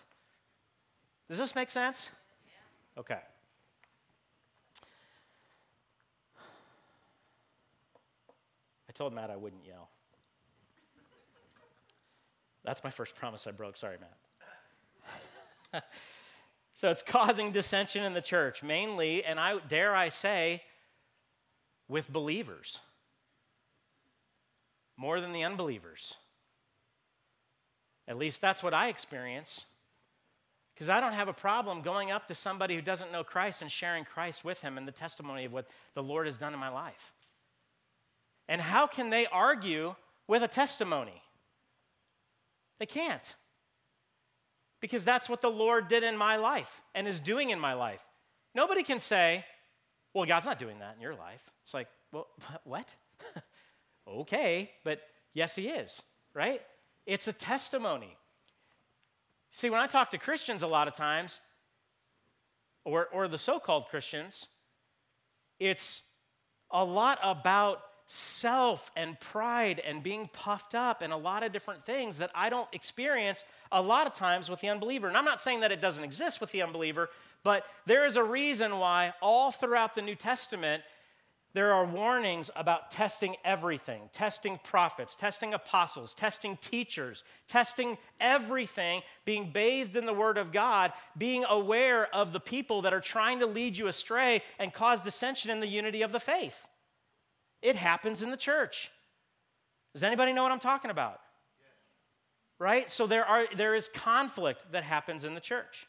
Does 1.29 1.37
this 1.37 1.55
make 1.55 1.69
sense? 1.69 2.09
Okay. 2.97 3.19
I 8.89 8.93
told 8.93 9.13
Matt 9.13 9.29
I 9.29 9.35
wouldn't 9.35 9.65
yell. 9.65 9.89
That's 12.63 12.83
my 12.83 12.89
first 12.89 13.15
promise 13.15 13.45
I 13.45 13.51
broke. 13.51 13.77
Sorry, 13.77 13.97
Matt. 15.71 15.83
so 16.73 16.89
it's 16.89 17.01
causing 17.01 17.51
dissension 17.51 18.03
in 18.03 18.13
the 18.13 18.21
church, 18.21 18.63
mainly, 18.63 19.23
and 19.23 19.39
I 19.39 19.59
dare 19.67 19.95
I 19.95 20.07
say, 20.07 20.63
with 21.87 22.11
believers 22.11 22.79
more 24.97 25.21
than 25.21 25.31
the 25.31 25.43
unbelievers. 25.43 26.15
At 28.07 28.17
least 28.17 28.41
that's 28.41 28.63
what 28.63 28.73
I 28.73 28.87
experience. 28.89 29.65
Because 30.73 30.89
I 30.89 30.99
don't 30.99 31.13
have 31.13 31.27
a 31.27 31.33
problem 31.33 31.81
going 31.81 32.11
up 32.11 32.27
to 32.27 32.35
somebody 32.35 32.75
who 32.75 32.81
doesn't 32.81 33.11
know 33.11 33.23
Christ 33.23 33.61
and 33.61 33.71
sharing 33.71 34.05
Christ 34.05 34.45
with 34.45 34.61
him 34.61 34.77
and 34.77 34.87
the 34.87 34.91
testimony 34.91 35.45
of 35.45 35.51
what 35.51 35.67
the 35.95 36.03
Lord 36.03 36.27
has 36.27 36.37
done 36.37 36.53
in 36.53 36.59
my 36.59 36.69
life. 36.69 37.13
And 38.47 38.61
how 38.61 38.87
can 38.87 39.09
they 39.09 39.25
argue 39.25 39.95
with 40.27 40.43
a 40.43 40.47
testimony? 40.47 41.21
They 42.79 42.85
can't. 42.85 43.35
Because 44.79 45.03
that's 45.03 45.27
what 45.27 45.41
the 45.41 45.49
Lord 45.49 45.87
did 45.87 46.03
in 46.03 46.15
my 46.15 46.35
life 46.35 46.81
and 46.93 47.07
is 47.07 47.19
doing 47.19 47.49
in 47.49 47.59
my 47.59 47.73
life. 47.73 48.03
Nobody 48.53 48.83
can 48.83 48.99
say, 48.99 49.43
well, 50.13 50.25
God's 50.25 50.45
not 50.45 50.59
doing 50.59 50.79
that 50.79 50.95
in 50.95 51.01
your 51.01 51.15
life. 51.15 51.41
It's 51.63 51.73
like, 51.73 51.87
well, 52.11 52.27
what? 52.63 52.93
okay, 54.07 54.71
but 54.83 55.01
yes, 55.33 55.55
He 55.55 55.69
is, 55.69 56.03
right? 56.33 56.61
It's 57.07 57.27
a 57.27 57.33
testimony. 57.33 58.17
See, 59.51 59.69
when 59.69 59.79
I 59.79 59.87
talk 59.87 60.11
to 60.11 60.17
Christians 60.17 60.61
a 60.61 60.67
lot 60.67 60.87
of 60.87 60.93
times, 60.93 61.39
or, 62.83 63.07
or 63.11 63.27
the 63.27 63.37
so 63.37 63.59
called 63.59 63.87
Christians, 63.87 64.47
it's 65.59 66.03
a 66.69 66.83
lot 66.83 67.17
about 67.23 67.81
self 68.07 68.91
and 68.95 69.19
pride 69.19 69.81
and 69.85 70.03
being 70.03 70.29
puffed 70.31 70.75
up 70.75 71.01
and 71.01 71.11
a 71.11 71.17
lot 71.17 71.43
of 71.43 71.51
different 71.51 71.85
things 71.85 72.17
that 72.19 72.31
I 72.35 72.49
don't 72.49 72.67
experience 72.73 73.43
a 73.71 73.81
lot 73.81 74.05
of 74.05 74.13
times 74.13 74.49
with 74.49 74.61
the 74.61 74.69
unbeliever. 74.69 75.07
And 75.07 75.17
I'm 75.17 75.25
not 75.25 75.41
saying 75.41 75.61
that 75.61 75.71
it 75.71 75.81
doesn't 75.81 76.03
exist 76.03 76.39
with 76.39 76.51
the 76.51 76.61
unbeliever, 76.61 77.09
but 77.43 77.63
there 77.85 78.05
is 78.05 78.17
a 78.17 78.23
reason 78.23 78.79
why 78.79 79.13
all 79.21 79.51
throughout 79.51 79.95
the 79.95 80.01
New 80.01 80.15
Testament 80.15 80.83
there 81.57 81.73
are 81.73 81.87
warnings 81.87 82.51
about 82.55 82.91
testing 82.91 83.35
everything 83.43 84.11
testing 84.13 84.59
prophets, 84.63 85.15
testing 85.15 85.55
apostles, 85.55 86.13
testing 86.13 86.55
teachers, 86.57 87.23
testing 87.47 87.97
everything, 88.21 89.01
being 89.25 89.49
bathed 89.49 89.95
in 89.95 90.05
the 90.05 90.13
Word 90.13 90.37
of 90.37 90.51
God, 90.51 90.93
being 91.17 91.43
aware 91.49 92.13
of 92.13 92.31
the 92.31 92.39
people 92.39 92.83
that 92.83 92.93
are 92.93 93.01
trying 93.01 93.39
to 93.39 93.47
lead 93.47 93.75
you 93.75 93.87
astray 93.87 94.43
and 94.59 94.71
cause 94.71 95.01
dissension 95.01 95.49
in 95.49 95.59
the 95.59 95.65
unity 95.65 96.03
of 96.03 96.11
the 96.11 96.19
faith. 96.19 96.67
It 97.63 97.75
happens 97.75 98.21
in 98.21 98.29
the 98.29 98.37
church. 98.37 98.91
Does 99.95 100.03
anybody 100.03 100.33
know 100.33 100.43
what 100.43 100.51
I'm 100.51 100.59
talking 100.59 100.91
about? 100.91 101.19
Right? 102.59 102.87
So 102.87 103.07
there, 103.07 103.25
are, 103.25 103.47
there 103.55 103.73
is 103.73 103.89
conflict 103.91 104.63
that 104.73 104.83
happens 104.83 105.25
in 105.25 105.33
the 105.33 105.41
church. 105.41 105.87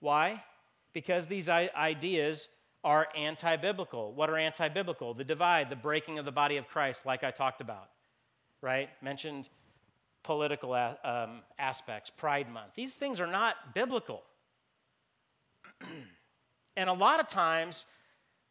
Why? 0.00 0.44
Because 0.92 1.28
these 1.28 1.48
ideas 1.48 2.46
are 2.82 3.08
anti 3.16 3.56
biblical. 3.56 4.12
What 4.12 4.30
are 4.30 4.36
anti 4.36 4.68
biblical? 4.68 5.14
The 5.14 5.24
divide, 5.24 5.70
the 5.70 5.76
breaking 5.76 6.18
of 6.18 6.24
the 6.24 6.32
body 6.32 6.56
of 6.56 6.68
Christ, 6.68 7.04
like 7.04 7.24
I 7.24 7.30
talked 7.30 7.60
about, 7.60 7.88
right? 8.62 8.88
Mentioned 9.02 9.48
political 10.22 10.74
um, 10.74 11.42
aspects, 11.58 12.10
Pride 12.10 12.50
Month. 12.52 12.74
These 12.74 12.94
things 12.94 13.20
are 13.20 13.26
not 13.26 13.74
biblical. 13.74 14.22
and 16.76 16.90
a 16.90 16.92
lot 16.92 17.20
of 17.20 17.28
times, 17.28 17.84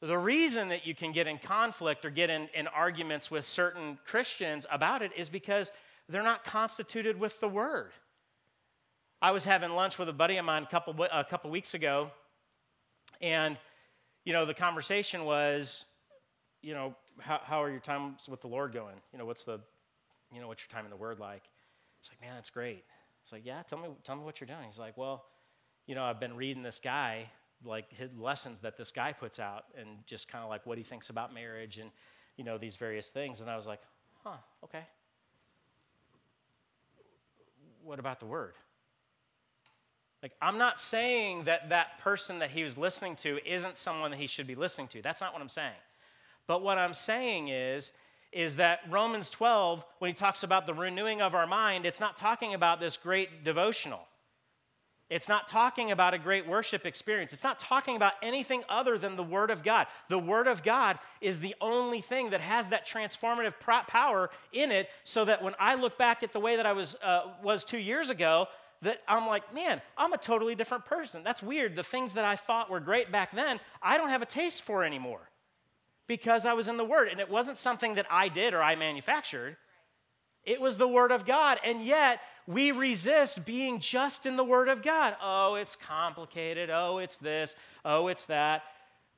the 0.02 0.18
reason 0.18 0.70
that 0.70 0.88
you 0.88 0.96
can 0.96 1.12
get 1.12 1.28
in 1.28 1.38
conflict 1.38 2.06
or 2.06 2.10
get 2.10 2.30
in, 2.30 2.50
in 2.54 2.68
arguments 2.68 3.30
with 3.30 3.46
certain 3.46 4.00
Christians 4.06 4.66
about 4.72 5.02
it 5.02 5.12
is 5.16 5.30
because 5.30 5.72
they're 6.08 6.24
not 6.24 6.44
constituted 6.44 7.20
with 7.20 7.40
the 7.40 7.50
word. 7.50 7.92
I 9.22 9.32
was 9.32 9.44
having 9.44 9.72
lunch 9.72 10.00
with 10.00 10.08
a 10.08 10.14
buddy 10.14 10.38
of 10.38 10.46
mine 10.46 10.64
a 10.64 10.68
couple, 10.68 10.96
a 11.12 11.26
couple 11.26 11.52
weeks 11.52 11.74
ago, 11.74 12.12
and 13.22 13.58
you 14.30 14.34
know, 14.34 14.46
the 14.46 14.54
conversation 14.54 15.26
was, 15.26 15.86
you 16.62 16.76
know, 16.76 16.96
how, 17.20 17.42
how 17.44 17.64
are 17.64 17.72
your 17.72 17.80
times 17.80 18.30
with 18.30 18.42
the 18.42 18.48
Lord 18.48 18.72
going? 18.72 18.98
You 19.12 19.18
know, 19.18 19.26
what's 19.26 19.44
the, 19.44 19.60
you 20.32 20.40
know, 20.40 20.48
what's 20.48 20.62
your 20.62 20.70
time 20.70 20.86
in 20.86 20.92
the 20.92 20.98
Word 20.98 21.20
like? 21.20 21.42
It's 22.00 22.12
like, 22.12 22.22
man, 22.22 22.36
that's 22.36 22.52
great. 22.52 22.84
It's 23.24 23.32
like, 23.34 23.44
yeah, 23.44 23.64
tell 23.64 23.80
me, 23.80 23.88
tell 24.04 24.16
me 24.16 24.22
what 24.24 24.40
you're 24.40 24.46
doing. 24.46 24.60
He's 24.68 24.78
like, 24.78 24.96
well, 25.00 25.26
you 25.88 25.96
know, 25.96 26.04
I've 26.04 26.20
been 26.20 26.36
reading 26.36 26.62
this 26.62 26.80
guy, 26.80 27.32
like 27.66 27.92
his 27.92 28.12
lessons 28.20 28.62
that 28.62 28.78
this 28.78 28.92
guy 28.92 29.14
puts 29.14 29.40
out, 29.40 29.64
and 29.76 30.06
just 30.06 30.28
kind 30.28 30.44
of 30.44 30.50
like 30.52 30.64
what 30.68 30.78
he 30.78 30.84
thinks 30.84 31.10
about 31.10 31.34
marriage 31.34 31.80
and, 31.80 31.90
you 32.38 32.44
know, 32.44 32.60
these 32.60 32.76
various 32.76 33.10
things. 33.10 33.42
And 33.42 33.50
I 33.50 33.56
was 33.56 33.66
like, 33.66 33.82
huh, 34.24 34.38
okay. 34.64 34.84
What 37.84 37.98
about 37.98 38.20
the 38.20 38.28
Word? 38.28 38.54
Like, 40.22 40.34
I'm 40.42 40.58
not 40.58 40.80
saying 40.80 41.46
that 41.46 41.70
that 41.70 42.00
person 42.00 42.40
that 42.40 42.52
he 42.52 42.64
was 42.64 42.78
listening 42.78 43.16
to 43.18 43.40
isn't 43.46 43.78
someone 43.78 44.12
that 44.12 44.20
he 44.20 44.28
should 44.28 44.48
be 44.48 44.56
listening 44.56 44.88
to. 44.90 45.02
That's 45.02 45.22
not 45.22 45.32
what 45.32 45.42
I'm 45.42 45.50
saying. 45.50 45.72
But 46.46 46.62
what 46.62 46.78
I'm 46.78 46.94
saying 46.94 47.48
is, 47.48 47.92
is 48.32 48.58
that 48.58 48.82
Romans 48.90 49.30
12, 49.30 49.84
when 50.00 50.10
he 50.10 50.14
talks 50.14 50.44
about 50.44 50.66
the 50.66 50.74
renewing 50.74 51.22
of 51.22 51.34
our 51.34 51.48
mind, 51.48 51.86
it's 51.86 52.00
not 52.00 52.18
talking 52.18 52.54
about 52.54 52.80
this 52.80 52.98
great 52.98 53.44
devotional. 53.44 54.02
It's 55.10 55.28
not 55.28 55.48
talking 55.48 55.90
about 55.90 56.14
a 56.14 56.20
great 56.20 56.48
worship 56.48 56.86
experience. 56.86 57.34
It's 57.34 57.44
not 57.44 57.58
talking 57.58 57.96
about 57.96 58.14
anything 58.22 58.62
other 58.70 59.00
than 59.00 59.16
the 59.16 59.24
Word 59.24 59.50
of 59.50 59.64
God. 59.64 59.88
The 60.08 60.20
Word 60.20 60.46
of 60.48 60.62
God 60.62 61.00
is 61.20 61.40
the 61.40 61.56
only 61.62 62.02
thing 62.02 62.30
that 62.30 62.42
has 62.42 62.70
that 62.70 62.88
transformative 62.88 63.54
power 63.60 64.30
in 64.54 64.72
it, 64.72 64.90
so 65.04 65.26
that 65.26 65.42
when 65.42 65.56
I 65.60 65.76
look 65.76 65.98
back 65.98 66.22
at 66.22 66.32
the 66.32 66.40
way 66.40 66.58
that 66.58 66.68
I 66.68 66.74
was, 66.74 66.96
uh, 67.02 67.32
was 67.42 67.64
two 67.64 67.80
years 67.80 68.12
ago, 68.12 68.48
that 68.82 69.02
I'm 69.08 69.28
like, 69.28 69.54
man, 69.54 69.82
I'm 69.98 70.14
a 70.14 70.18
totally 70.18 70.56
different 70.56 70.86
person. 70.86 71.24
That's 71.24 71.44
weird. 71.44 71.76
The 71.76 71.84
things 71.84 72.14
that 72.14 72.26
I 72.26 72.36
thought 72.36 72.70
were 72.70 72.80
great 72.80 73.12
back 73.12 73.32
then, 73.32 73.60
I 73.82 73.98
don't 73.98 74.10
have 74.10 74.22
a 74.22 74.26
taste 74.26 74.62
for 74.62 74.84
anymore 74.84 75.30
because 76.08 76.46
I 76.46 76.54
was 76.54 76.68
in 76.68 76.78
the 76.78 76.86
Word. 76.86 77.10
And 77.10 77.20
it 77.20 77.30
wasn't 77.30 77.58
something 77.58 77.96
that 77.96 78.08
I 78.10 78.30
did 78.30 78.54
or 78.54 78.62
I 78.62 78.76
manufactured, 78.76 79.58
it 80.44 80.62
was 80.62 80.78
the 80.78 80.88
Word 80.88 81.12
of 81.12 81.26
God. 81.26 81.60
And 81.64 81.84
yet, 81.84 82.22
we 82.48 82.72
resist 82.72 83.46
being 83.46 83.80
just 83.80 84.26
in 84.26 84.38
the 84.38 84.44
Word 84.44 84.70
of 84.70 84.82
God. 84.82 85.16
Oh, 85.22 85.56
it's 85.56 85.76
complicated. 85.76 86.70
Oh, 86.70 86.98
it's 86.98 87.18
this. 87.18 87.56
Oh, 87.86 88.08
it's 88.08 88.26
that. 88.28 88.64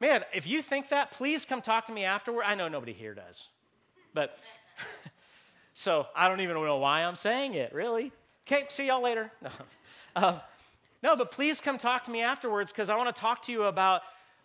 Man, 0.02 0.26
if 0.34 0.48
you 0.48 0.62
think 0.62 0.90
that, 0.90 1.12
please 1.12 1.46
come 1.46 1.62
talk 1.62 1.86
to 1.86 1.94
me 1.94 2.04
afterward. 2.04 2.44
I 2.46 2.56
know 2.56 2.68
nobody 2.68 2.92
here 2.92 3.14
does. 3.14 3.48
But 4.14 4.36
so 5.74 6.08
I 6.16 6.28
don't 6.28 6.42
even 6.42 6.56
know 6.56 6.78
why 6.78 7.04
I'm 7.04 7.16
saying 7.16 7.54
it, 7.54 7.74
really. 7.74 8.12
Okay, 8.52 8.66
see 8.70 8.88
y'all 8.88 9.02
later. 9.02 9.32
No, 10.14 10.28
uh, 10.28 10.40
no 11.02 11.16
but 11.16 11.32
please 11.32 11.62
come 11.62 11.78
talk 11.78 12.04
to 12.04 12.12
me 12.12 12.22
afterwards 12.22 12.74
because 12.74 12.90
I 12.90 12.98
want 12.98 13.16
to 13.16 13.18
talk 13.18 13.44
to 13.44 13.52
you 13.54 13.64
about 13.64 14.02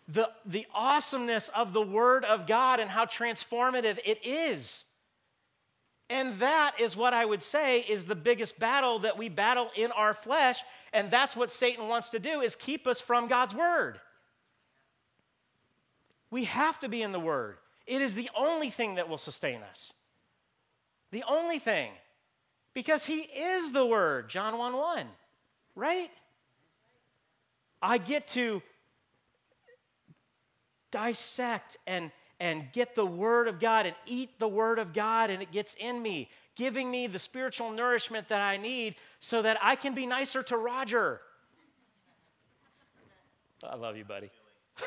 the, 0.07 0.29
the 0.45 0.65
awesomeness 0.73 1.49
of 1.49 1.73
the 1.73 1.81
Word 1.81 2.23
of 2.23 2.47
God 2.47 2.79
and 2.79 2.89
how 2.89 3.03
transformative 3.03 3.99
it 4.05 4.25
is. 4.25 4.85
And 6.09 6.39
that 6.39 6.79
is 6.79 6.95
what 6.95 7.13
I 7.13 7.25
would 7.25 7.41
say 7.41 7.81
is 7.81 8.05
the 8.05 8.15
biggest 8.15 8.59
battle 8.59 8.99
that 8.99 9.17
we 9.17 9.27
battle 9.27 9.69
in 9.75 9.91
our 9.91 10.13
flesh. 10.13 10.63
And 10.93 11.11
that's 11.11 11.35
what 11.35 11.51
Satan 11.51 11.89
wants 11.89 12.07
to 12.11 12.19
do 12.19 12.39
is 12.39 12.55
keep 12.55 12.87
us 12.87 13.01
from 13.01 13.27
God's 13.27 13.53
word. 13.53 13.99
We 16.31 16.45
have 16.45 16.79
to 16.79 16.87
be 16.87 17.01
in 17.01 17.11
the 17.11 17.19
Word. 17.19 17.57
It 17.85 18.01
is 18.01 18.15
the 18.15 18.29
only 18.37 18.69
thing 18.69 18.95
that 18.95 19.09
will 19.09 19.17
sustain 19.17 19.63
us. 19.63 19.91
The 21.11 21.25
only 21.27 21.59
thing. 21.59 21.91
Because 22.77 23.07
He 23.07 23.21
is 23.21 23.71
the 23.71 23.83
Word, 23.83 24.29
John 24.29 24.55
1 24.59 24.77
1, 24.77 25.07
right? 25.73 26.11
I 27.81 27.97
get 27.97 28.27
to 28.27 28.61
dissect 30.91 31.77
and, 31.87 32.11
and 32.39 32.71
get 32.73 32.93
the 32.93 33.03
Word 33.03 33.47
of 33.47 33.59
God 33.59 33.87
and 33.87 33.95
eat 34.05 34.37
the 34.37 34.47
Word 34.47 34.77
of 34.77 34.93
God, 34.93 35.31
and 35.31 35.41
it 35.41 35.51
gets 35.51 35.73
in 35.79 36.03
me, 36.03 36.29
giving 36.55 36.91
me 36.91 37.07
the 37.07 37.17
spiritual 37.17 37.71
nourishment 37.71 38.27
that 38.27 38.41
I 38.41 38.57
need 38.57 38.93
so 39.17 39.41
that 39.41 39.57
I 39.59 39.75
can 39.75 39.95
be 39.95 40.05
nicer 40.05 40.43
to 40.43 40.55
Roger. 40.55 41.19
I 43.63 43.75
love 43.75 43.97
you, 43.97 44.05
buddy. 44.05 44.29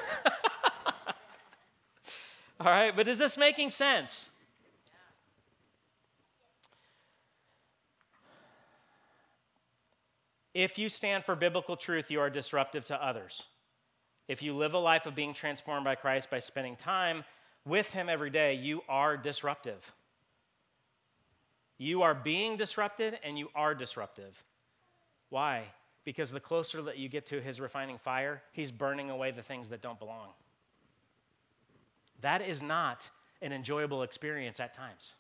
All 2.60 2.66
right, 2.70 2.94
but 2.94 3.08
is 3.08 3.18
this 3.18 3.36
making 3.36 3.70
sense? 3.70 4.30
If 10.54 10.78
you 10.78 10.88
stand 10.88 11.24
for 11.24 11.36
biblical 11.36 11.76
truth, 11.76 12.10
you 12.10 12.20
are 12.20 12.30
disruptive 12.30 12.84
to 12.86 13.04
others. 13.04 13.46
If 14.26 14.42
you 14.42 14.54
live 14.54 14.74
a 14.74 14.78
life 14.78 15.06
of 15.06 15.14
being 15.14 15.34
transformed 15.34 15.84
by 15.84 15.94
Christ 15.94 16.30
by 16.30 16.38
spending 16.38 16.76
time 16.76 17.24
with 17.64 17.92
Him 17.92 18.08
every 18.08 18.30
day, 18.30 18.54
you 18.54 18.82
are 18.88 19.16
disruptive. 19.16 19.92
You 21.78 22.02
are 22.02 22.14
being 22.14 22.56
disrupted 22.56 23.18
and 23.24 23.38
you 23.38 23.48
are 23.54 23.74
disruptive. 23.74 24.42
Why? 25.30 25.64
Because 26.04 26.30
the 26.30 26.40
closer 26.40 26.82
that 26.82 26.98
you 26.98 27.08
get 27.08 27.26
to 27.26 27.40
His 27.40 27.60
refining 27.60 27.98
fire, 27.98 28.42
He's 28.52 28.70
burning 28.70 29.10
away 29.10 29.30
the 29.30 29.42
things 29.42 29.70
that 29.70 29.82
don't 29.82 29.98
belong. 29.98 30.28
That 32.20 32.42
is 32.42 32.60
not 32.60 33.08
an 33.40 33.52
enjoyable 33.52 34.02
experience 34.02 34.60
at 34.60 34.74
times. 34.74 35.14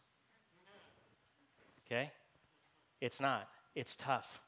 Okay? 1.86 2.10
It's 3.00 3.20
not. 3.20 3.48
It's 3.74 3.96
tough. 3.96 4.40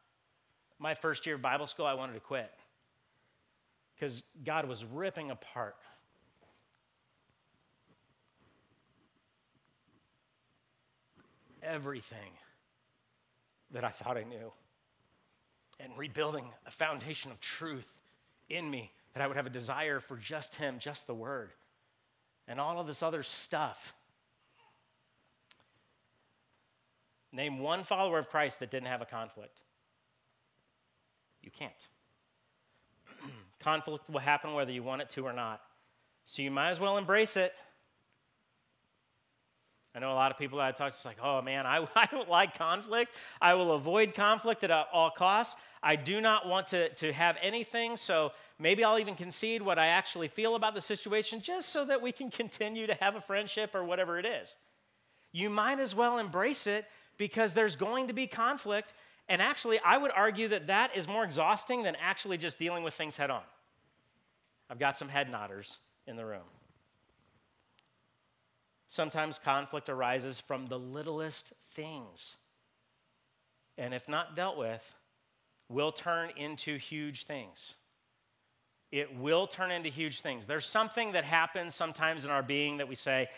My 0.82 0.94
first 0.94 1.26
year 1.26 1.36
of 1.36 1.42
Bible 1.42 1.68
school, 1.68 1.86
I 1.86 1.94
wanted 1.94 2.14
to 2.14 2.20
quit 2.20 2.50
because 3.94 4.24
God 4.44 4.66
was 4.66 4.84
ripping 4.84 5.30
apart 5.30 5.76
everything 11.62 12.32
that 13.70 13.84
I 13.84 13.90
thought 13.90 14.16
I 14.16 14.24
knew 14.24 14.50
and 15.78 15.96
rebuilding 15.96 16.46
a 16.66 16.72
foundation 16.72 17.30
of 17.30 17.38
truth 17.38 18.00
in 18.50 18.68
me 18.68 18.90
that 19.14 19.22
I 19.22 19.28
would 19.28 19.36
have 19.36 19.46
a 19.46 19.50
desire 19.50 20.00
for 20.00 20.16
just 20.16 20.56
Him, 20.56 20.80
just 20.80 21.06
the 21.06 21.14
Word 21.14 21.52
and 22.48 22.58
all 22.58 22.80
of 22.80 22.88
this 22.88 23.04
other 23.04 23.22
stuff. 23.22 23.94
Name 27.30 27.60
one 27.60 27.84
follower 27.84 28.18
of 28.18 28.28
Christ 28.28 28.58
that 28.58 28.72
didn't 28.72 28.88
have 28.88 29.00
a 29.00 29.06
conflict. 29.06 29.60
You 31.42 31.50
can't. 31.50 31.88
conflict 33.60 34.08
will 34.08 34.20
happen 34.20 34.54
whether 34.54 34.72
you 34.72 34.82
want 34.82 35.02
it 35.02 35.10
to 35.10 35.26
or 35.26 35.32
not. 35.32 35.60
So 36.24 36.42
you 36.42 36.50
might 36.50 36.70
as 36.70 36.80
well 36.80 36.98
embrace 36.98 37.36
it. 37.36 37.52
I 39.94 39.98
know 39.98 40.12
a 40.12 40.14
lot 40.14 40.30
of 40.30 40.38
people 40.38 40.58
that 40.58 40.68
I 40.68 40.72
talk 40.72 40.92
to, 40.92 40.96
it's 40.96 41.04
like, 41.04 41.18
oh 41.22 41.42
man, 41.42 41.66
I, 41.66 41.86
I 41.94 42.06
don't 42.06 42.28
like 42.28 42.56
conflict. 42.56 43.14
I 43.40 43.54
will 43.54 43.72
avoid 43.72 44.14
conflict 44.14 44.64
at 44.64 44.70
all 44.70 45.10
costs. 45.10 45.56
I 45.82 45.96
do 45.96 46.20
not 46.20 46.46
want 46.46 46.68
to, 46.68 46.88
to 46.90 47.12
have 47.12 47.36
anything, 47.42 47.96
so 47.96 48.32
maybe 48.58 48.84
I'll 48.84 49.00
even 49.00 49.16
concede 49.16 49.62
what 49.62 49.78
I 49.78 49.88
actually 49.88 50.28
feel 50.28 50.54
about 50.54 50.74
the 50.74 50.80
situation 50.80 51.40
just 51.40 51.70
so 51.70 51.84
that 51.86 52.00
we 52.00 52.12
can 52.12 52.30
continue 52.42 52.86
to 52.86 52.94
have 52.94 53.16
a 53.16 53.20
friendship 53.20 53.74
or 53.74 53.84
whatever 53.84 54.18
it 54.18 54.24
is. 54.24 54.56
You 55.32 55.50
might 55.50 55.80
as 55.80 55.94
well 55.94 56.18
embrace 56.18 56.66
it 56.66 56.86
because 57.18 57.54
there's 57.54 57.76
going 57.76 58.06
to 58.08 58.12
be 58.12 58.26
conflict. 58.26 58.94
And 59.28 59.40
actually, 59.40 59.78
I 59.84 59.96
would 59.96 60.10
argue 60.10 60.48
that 60.48 60.66
that 60.66 60.96
is 60.96 61.08
more 61.08 61.24
exhausting 61.24 61.82
than 61.82 61.96
actually 61.96 62.38
just 62.38 62.58
dealing 62.58 62.82
with 62.82 62.94
things 62.94 63.16
head 63.16 63.30
on. 63.30 63.42
I've 64.68 64.78
got 64.78 64.96
some 64.96 65.08
head 65.08 65.30
nodders 65.30 65.78
in 66.06 66.16
the 66.16 66.24
room. 66.24 66.40
Sometimes 68.88 69.38
conflict 69.38 69.88
arises 69.88 70.40
from 70.40 70.66
the 70.66 70.78
littlest 70.78 71.54
things. 71.70 72.36
And 73.78 73.94
if 73.94 74.08
not 74.08 74.36
dealt 74.36 74.58
with, 74.58 74.94
will 75.68 75.92
turn 75.92 76.30
into 76.36 76.76
huge 76.76 77.24
things. 77.24 77.74
It 78.90 79.16
will 79.16 79.46
turn 79.46 79.70
into 79.70 79.88
huge 79.88 80.20
things. 80.20 80.46
There's 80.46 80.66
something 80.66 81.12
that 81.12 81.24
happens 81.24 81.74
sometimes 81.74 82.26
in 82.26 82.30
our 82.30 82.42
being 82.42 82.76
that 82.76 82.88
we 82.88 82.94
say, 82.94 83.28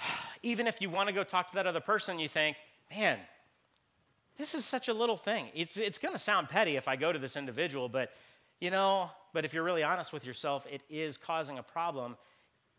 even 0.42 0.68
if 0.68 0.80
you 0.80 0.88
want 0.88 1.08
to 1.08 1.14
go 1.14 1.24
talk 1.24 1.48
to 1.48 1.54
that 1.54 1.66
other 1.66 1.80
person, 1.80 2.20
you 2.20 2.28
think, 2.28 2.56
man, 2.90 3.18
this 4.36 4.54
is 4.54 4.64
such 4.64 4.88
a 4.88 4.94
little 4.94 5.16
thing. 5.16 5.46
It's, 5.54 5.76
it's 5.76 5.98
going 5.98 6.14
to 6.14 6.18
sound 6.18 6.48
petty 6.48 6.76
if 6.76 6.88
I 6.88 6.96
go 6.96 7.12
to 7.12 7.18
this 7.18 7.36
individual, 7.36 7.88
but 7.88 8.12
you 8.60 8.70
know, 8.70 9.10
but 9.32 9.44
if 9.44 9.52
you're 9.52 9.64
really 9.64 9.82
honest 9.82 10.12
with 10.12 10.24
yourself, 10.24 10.66
it 10.70 10.80
is 10.88 11.16
causing 11.16 11.58
a 11.58 11.62
problem 11.62 12.16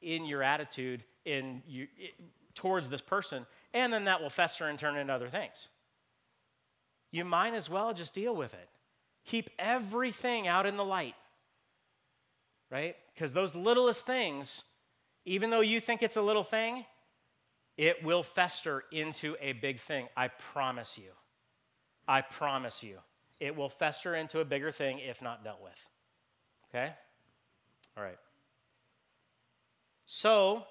in 0.02 0.26
your 0.26 0.44
attitude 0.44 1.04
in 1.26 1.62
you, 1.68 1.88
it, 1.98 2.14
towards 2.54 2.90
this 2.90 3.02
person, 3.02 3.46
and 3.74 3.92
then 3.92 4.06
that 4.06 4.22
will 4.22 4.30
fester 4.30 4.68
and 4.68 4.80
turn 4.80 4.96
into 4.96 5.14
other 5.14 5.28
things. 5.30 5.68
You 7.12 7.26
might 7.26 7.54
as 7.54 7.70
well 7.70 7.94
just 7.94 8.14
deal 8.14 8.36
with 8.36 8.54
it. 8.54 8.70
Keep 9.26 9.50
everything 9.58 10.48
out 10.48 10.66
in 10.66 10.78
the 10.78 10.86
light, 10.86 11.16
right? 12.72 12.96
Because 13.14 13.34
those 13.34 13.56
littlest 13.56 14.06
things, 14.06 14.64
even 15.26 15.50
though 15.50 15.62
you 15.62 15.80
think 15.80 16.04
it's 16.04 16.18
a 16.18 16.22
little 16.22 16.44
thing, 16.44 16.86
it 17.78 18.04
will 18.04 18.24
fester 18.24 18.84
into 18.92 19.36
a 19.42 19.54
big 19.54 19.80
thing. 19.80 20.08
I 20.16 20.30
promise 20.30 20.98
you. 20.98 21.12
I 22.08 22.22
promise 22.22 22.84
you. 22.84 22.98
It 23.40 23.56
will 23.56 23.70
fester 23.70 24.16
into 24.16 24.40
a 24.40 24.46
bigger 24.46 24.72
thing 24.72 25.00
if 25.00 25.22
not 25.22 25.44
dealt 25.44 25.62
with. 25.62 25.90
Okay? 26.70 26.94
All 27.98 28.04
right. 28.04 28.18
So, 30.06 30.64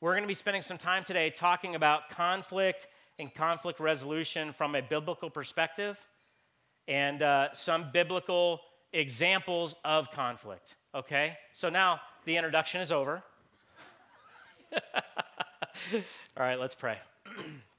we're 0.00 0.12
going 0.12 0.24
to 0.24 0.28
be 0.28 0.34
spending 0.34 0.62
some 0.62 0.78
time 0.78 1.04
today 1.04 1.30
talking 1.30 1.74
about 1.74 2.08
conflict 2.08 2.86
and 3.18 3.32
conflict 3.34 3.80
resolution 3.80 4.52
from 4.52 4.74
a 4.74 4.80
biblical 4.80 5.28
perspective 5.28 5.98
and 6.88 7.22
uh, 7.22 7.52
some 7.52 7.90
biblical 7.92 8.60
examples 8.92 9.74
of 9.84 10.10
conflict. 10.10 10.76
Okay? 10.94 11.36
So 11.52 11.68
now 11.68 12.00
the 12.24 12.36
introduction 12.36 12.80
is 12.80 12.90
over. 12.90 13.22
All 15.92 16.00
right, 16.38 16.58
let's 16.58 16.74
pray. 16.74 16.98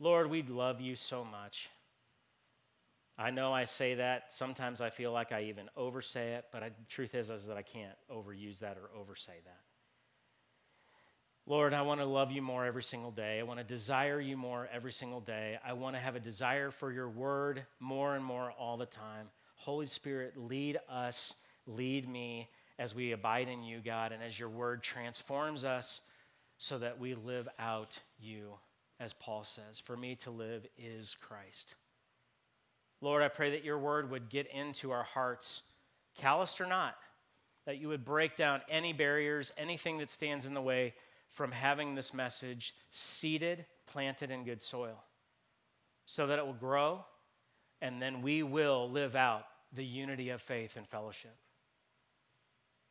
Lord, 0.00 0.30
we 0.30 0.42
love 0.42 0.80
you 0.80 0.96
so 0.96 1.24
much. 1.24 1.68
I 3.16 3.30
know 3.30 3.52
I 3.52 3.64
say 3.64 3.94
that. 3.94 4.32
Sometimes 4.32 4.80
I 4.80 4.90
feel 4.90 5.12
like 5.12 5.30
I 5.30 5.44
even 5.44 5.70
oversay 5.76 6.34
it, 6.34 6.46
but 6.50 6.62
I, 6.64 6.70
the 6.70 6.84
truth 6.88 7.14
is, 7.14 7.30
is 7.30 7.46
that 7.46 7.56
I 7.56 7.62
can't 7.62 7.96
overuse 8.10 8.58
that 8.58 8.76
or 8.76 8.90
oversay 8.98 9.40
that. 9.44 9.60
Lord, 11.46 11.74
I 11.74 11.82
want 11.82 12.00
to 12.00 12.06
love 12.06 12.32
you 12.32 12.40
more 12.40 12.64
every 12.64 12.82
single 12.82 13.10
day. 13.10 13.38
I 13.38 13.42
want 13.42 13.60
to 13.60 13.64
desire 13.64 14.18
you 14.18 14.36
more 14.36 14.68
every 14.72 14.92
single 14.92 15.20
day. 15.20 15.58
I 15.64 15.74
want 15.74 15.94
to 15.94 16.00
have 16.00 16.16
a 16.16 16.20
desire 16.20 16.70
for 16.70 16.90
your 16.90 17.08
word 17.08 17.66
more 17.78 18.16
and 18.16 18.24
more 18.24 18.50
all 18.58 18.78
the 18.78 18.86
time. 18.86 19.28
Holy 19.56 19.86
Spirit, 19.86 20.36
lead 20.36 20.78
us, 20.88 21.34
lead 21.66 22.08
me 22.08 22.48
as 22.78 22.94
we 22.94 23.12
abide 23.12 23.48
in 23.48 23.62
you, 23.62 23.80
God, 23.84 24.10
and 24.10 24.22
as 24.22 24.38
your 24.38 24.48
word 24.48 24.82
transforms 24.82 25.64
us 25.64 26.00
so 26.58 26.78
that 26.78 26.98
we 26.98 27.14
live 27.14 27.48
out 27.58 28.00
you, 28.18 28.54
as 29.00 29.14
Paul 29.14 29.44
says. 29.44 29.80
For 29.84 29.96
me 29.96 30.14
to 30.16 30.30
live 30.30 30.66
is 30.78 31.16
Christ. 31.20 31.74
Lord, 33.00 33.22
I 33.22 33.28
pray 33.28 33.50
that 33.50 33.64
your 33.64 33.78
word 33.78 34.10
would 34.10 34.30
get 34.30 34.46
into 34.50 34.90
our 34.90 35.02
hearts, 35.02 35.62
calloused 36.16 36.60
or 36.60 36.66
not, 36.66 36.96
that 37.66 37.78
you 37.78 37.88
would 37.88 38.04
break 38.04 38.36
down 38.36 38.62
any 38.68 38.92
barriers, 38.92 39.52
anything 39.56 39.98
that 39.98 40.10
stands 40.10 40.46
in 40.46 40.54
the 40.54 40.62
way 40.62 40.94
from 41.30 41.52
having 41.52 41.94
this 41.94 42.14
message 42.14 42.74
seeded, 42.90 43.66
planted 43.86 44.30
in 44.30 44.44
good 44.44 44.62
soil, 44.62 45.02
so 46.06 46.26
that 46.26 46.38
it 46.38 46.46
will 46.46 46.52
grow, 46.52 47.04
and 47.82 48.00
then 48.00 48.22
we 48.22 48.42
will 48.42 48.88
live 48.88 49.16
out 49.16 49.44
the 49.72 49.84
unity 49.84 50.30
of 50.30 50.40
faith 50.40 50.76
and 50.76 50.86
fellowship. 50.88 51.34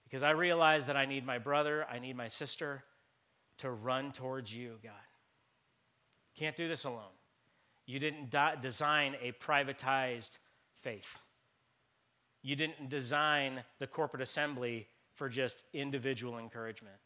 Because 0.04 0.24
I 0.24 0.32
realize 0.32 0.88
that 0.88 0.98
I 0.98 1.06
need 1.06 1.26
my 1.26 1.40
brother, 1.40 1.88
I 1.90 2.00
need 2.00 2.16
my 2.16 2.28
sister 2.28 2.84
to 3.60 3.72
run 3.72 4.12
towards 4.12 4.54
you, 4.54 4.78
God. 4.84 4.92
Can't 6.38 6.56
do 6.56 6.68
this 6.68 6.84
alone. 6.84 7.16
You 7.86 8.00
didn't 8.00 8.30
di- 8.30 8.56
design 8.62 9.16
a 9.22 9.32
privatized 9.34 10.38
faith. 10.82 11.22
You 12.42 12.56
didn't 12.56 12.90
design 12.90 13.64
the 13.80 13.88
corporate 13.88 14.22
assembly 14.22 14.88
for 15.14 15.30
just 15.30 15.64
individual 15.74 16.38
encouragement 16.38 16.98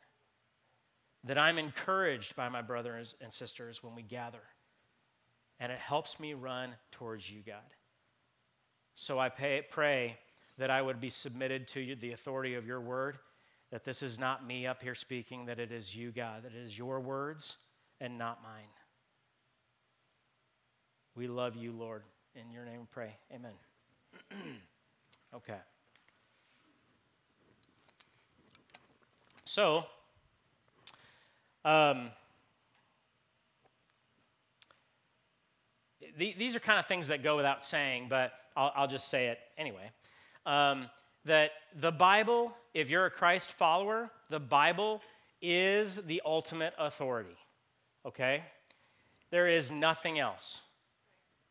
that 1.23 1.37
I'm 1.37 1.57
encouraged 1.57 2.35
by 2.35 2.47
my 2.47 2.61
brothers 2.61 3.15
and 3.19 3.33
sisters 3.33 3.83
when 3.83 3.95
we 3.95 4.01
gather. 4.01 4.43
And 5.59 5.71
it 5.71 5.79
helps 5.79 6.19
me 6.19 6.33
run 6.33 6.75
towards 6.91 7.29
you, 7.29 7.41
God. 7.45 7.55
So 8.95 9.19
I 9.19 9.29
pay, 9.29 9.63
pray 9.69 10.17
that 10.57 10.71
I 10.71 10.81
would 10.81 11.01
be 11.01 11.09
submitted 11.09 11.67
to 11.69 11.81
you, 11.81 11.95
the 11.95 12.13
authority 12.13 12.55
of 12.55 12.65
your 12.65 12.79
word 12.79 13.17
that 13.71 13.83
this 13.83 14.01
is 14.01 14.17
not 14.17 14.45
me 14.45 14.65
up 14.65 14.81
here 14.81 14.95
speaking, 14.95 15.45
that 15.45 15.59
it 15.59 15.71
is 15.71 15.95
you, 15.95 16.11
God, 16.11 16.43
that 16.43 16.53
it 16.53 16.63
is 16.63 16.77
your 16.77 16.99
words 16.99 17.57
and 17.99 18.17
not 18.17 18.41
mine. 18.41 18.69
We 21.17 21.27
love 21.27 21.55
you, 21.55 21.71
Lord. 21.71 22.03
In 22.35 22.51
your 22.51 22.63
name 22.63 22.81
we 22.81 22.85
pray. 22.91 23.15
Amen. 23.33 23.53
okay. 25.33 25.57
So, 29.43 29.83
um, 31.65 32.11
these 36.19 36.55
are 36.55 36.59
kind 36.59 36.77
of 36.77 36.85
things 36.85 37.07
that 37.07 37.23
go 37.23 37.35
without 37.35 37.63
saying, 37.63 38.05
but 38.09 38.33
I'll, 38.55 38.71
I'll 38.75 38.87
just 38.87 39.09
say 39.09 39.29
it 39.29 39.39
anyway. 39.57 39.89
Um, 40.45 40.87
that 41.25 41.49
the 41.75 41.91
Bible, 41.91 42.55
if 42.75 42.91
you're 42.91 43.07
a 43.07 43.11
Christ 43.11 43.51
follower, 43.53 44.11
the 44.29 44.39
Bible 44.39 45.01
is 45.41 45.95
the 45.95 46.21
ultimate 46.23 46.75
authority. 46.77 47.37
Okay? 48.05 48.43
There 49.31 49.47
is 49.47 49.71
nothing 49.71 50.19
else. 50.19 50.61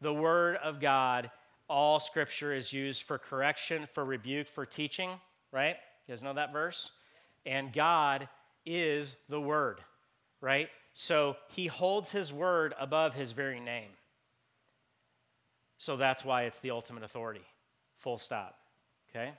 The 0.07 0.14
Word 0.14 0.59
of 0.62 0.79
God, 0.79 1.33
all 1.69 1.99
Scripture 1.99 2.55
is 2.55 2.73
used 2.73 3.03
for 3.03 3.19
correction, 3.19 3.88
for 3.92 4.05
rebuke, 4.05 4.47
for 4.47 4.64
teaching, 4.64 5.11
right? 5.51 5.75
You 6.07 6.14
guys 6.14 6.23
know 6.23 6.35
that 6.35 6.53
verse? 6.53 6.92
And 7.45 7.73
God 7.73 8.29
is 8.64 9.16
the 9.29 9.40
Word, 9.40 9.81
right? 10.40 10.69
So 10.92 11.35
he 11.49 11.66
holds 11.66 12.12
his 12.12 12.33
Word 12.33 12.73
above 12.79 13.14
his 13.14 13.33
very 13.33 13.59
name. 13.59 13.88
So 15.77 15.97
that's 15.97 16.25
why 16.25 16.45
it's 16.45 16.61
the 16.61 16.71
ultimate 16.71 17.03
authority. 17.03 17.45
Full 17.99 18.19
stop. 18.19 18.57
Okay? 19.11 19.33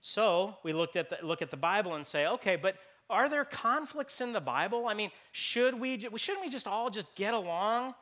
So 0.00 0.56
we 0.62 0.72
looked 0.72 0.96
at 0.96 1.10
the, 1.10 1.18
look 1.22 1.42
at 1.42 1.50
the 1.50 1.58
Bible 1.58 1.96
and 1.96 2.06
say, 2.06 2.26
okay, 2.26 2.56
but 2.56 2.76
are 3.10 3.28
there 3.28 3.44
conflicts 3.44 4.22
in 4.22 4.32
the 4.32 4.40
Bible? 4.40 4.86
I 4.88 4.94
mean, 4.94 5.10
should 5.32 5.78
we, 5.78 5.98
shouldn't 6.16 6.42
we 6.42 6.50
just 6.50 6.66
all 6.66 6.88
just 6.88 7.14
get 7.16 7.34
along? 7.34 7.94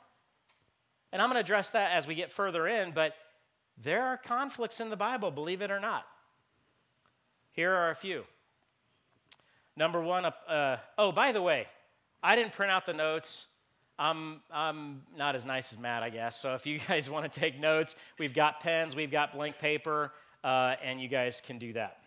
And 1.12 1.22
I'm 1.22 1.28
going 1.28 1.36
to 1.36 1.40
address 1.40 1.70
that 1.70 1.92
as 1.92 2.06
we 2.06 2.14
get 2.14 2.30
further 2.30 2.66
in, 2.66 2.92
but 2.92 3.14
there 3.82 4.04
are 4.04 4.16
conflicts 4.16 4.80
in 4.80 4.90
the 4.90 4.96
Bible, 4.96 5.30
believe 5.30 5.62
it 5.62 5.70
or 5.70 5.80
not. 5.80 6.04
Here 7.52 7.72
are 7.72 7.90
a 7.90 7.94
few. 7.94 8.24
Number 9.76 10.00
one, 10.02 10.24
uh, 10.24 10.76
oh, 10.98 11.12
by 11.12 11.32
the 11.32 11.40
way, 11.40 11.66
I 12.22 12.36
didn't 12.36 12.52
print 12.52 12.72
out 12.72 12.84
the 12.84 12.92
notes. 12.92 13.46
I'm, 13.98 14.40
I'm 14.52 15.02
not 15.16 15.34
as 15.34 15.44
nice 15.44 15.72
as 15.72 15.78
Matt, 15.78 16.02
I 16.02 16.10
guess. 16.10 16.40
So 16.40 16.54
if 16.54 16.66
you 16.66 16.78
guys 16.88 17.08
want 17.08 17.30
to 17.30 17.40
take 17.40 17.58
notes, 17.58 17.96
we've 18.18 18.34
got 18.34 18.60
pens, 18.60 18.94
we've 18.94 19.10
got 19.10 19.32
blank 19.32 19.58
paper, 19.58 20.12
uh, 20.44 20.74
and 20.82 21.00
you 21.00 21.08
guys 21.08 21.40
can 21.44 21.58
do 21.58 21.72
that. 21.74 21.98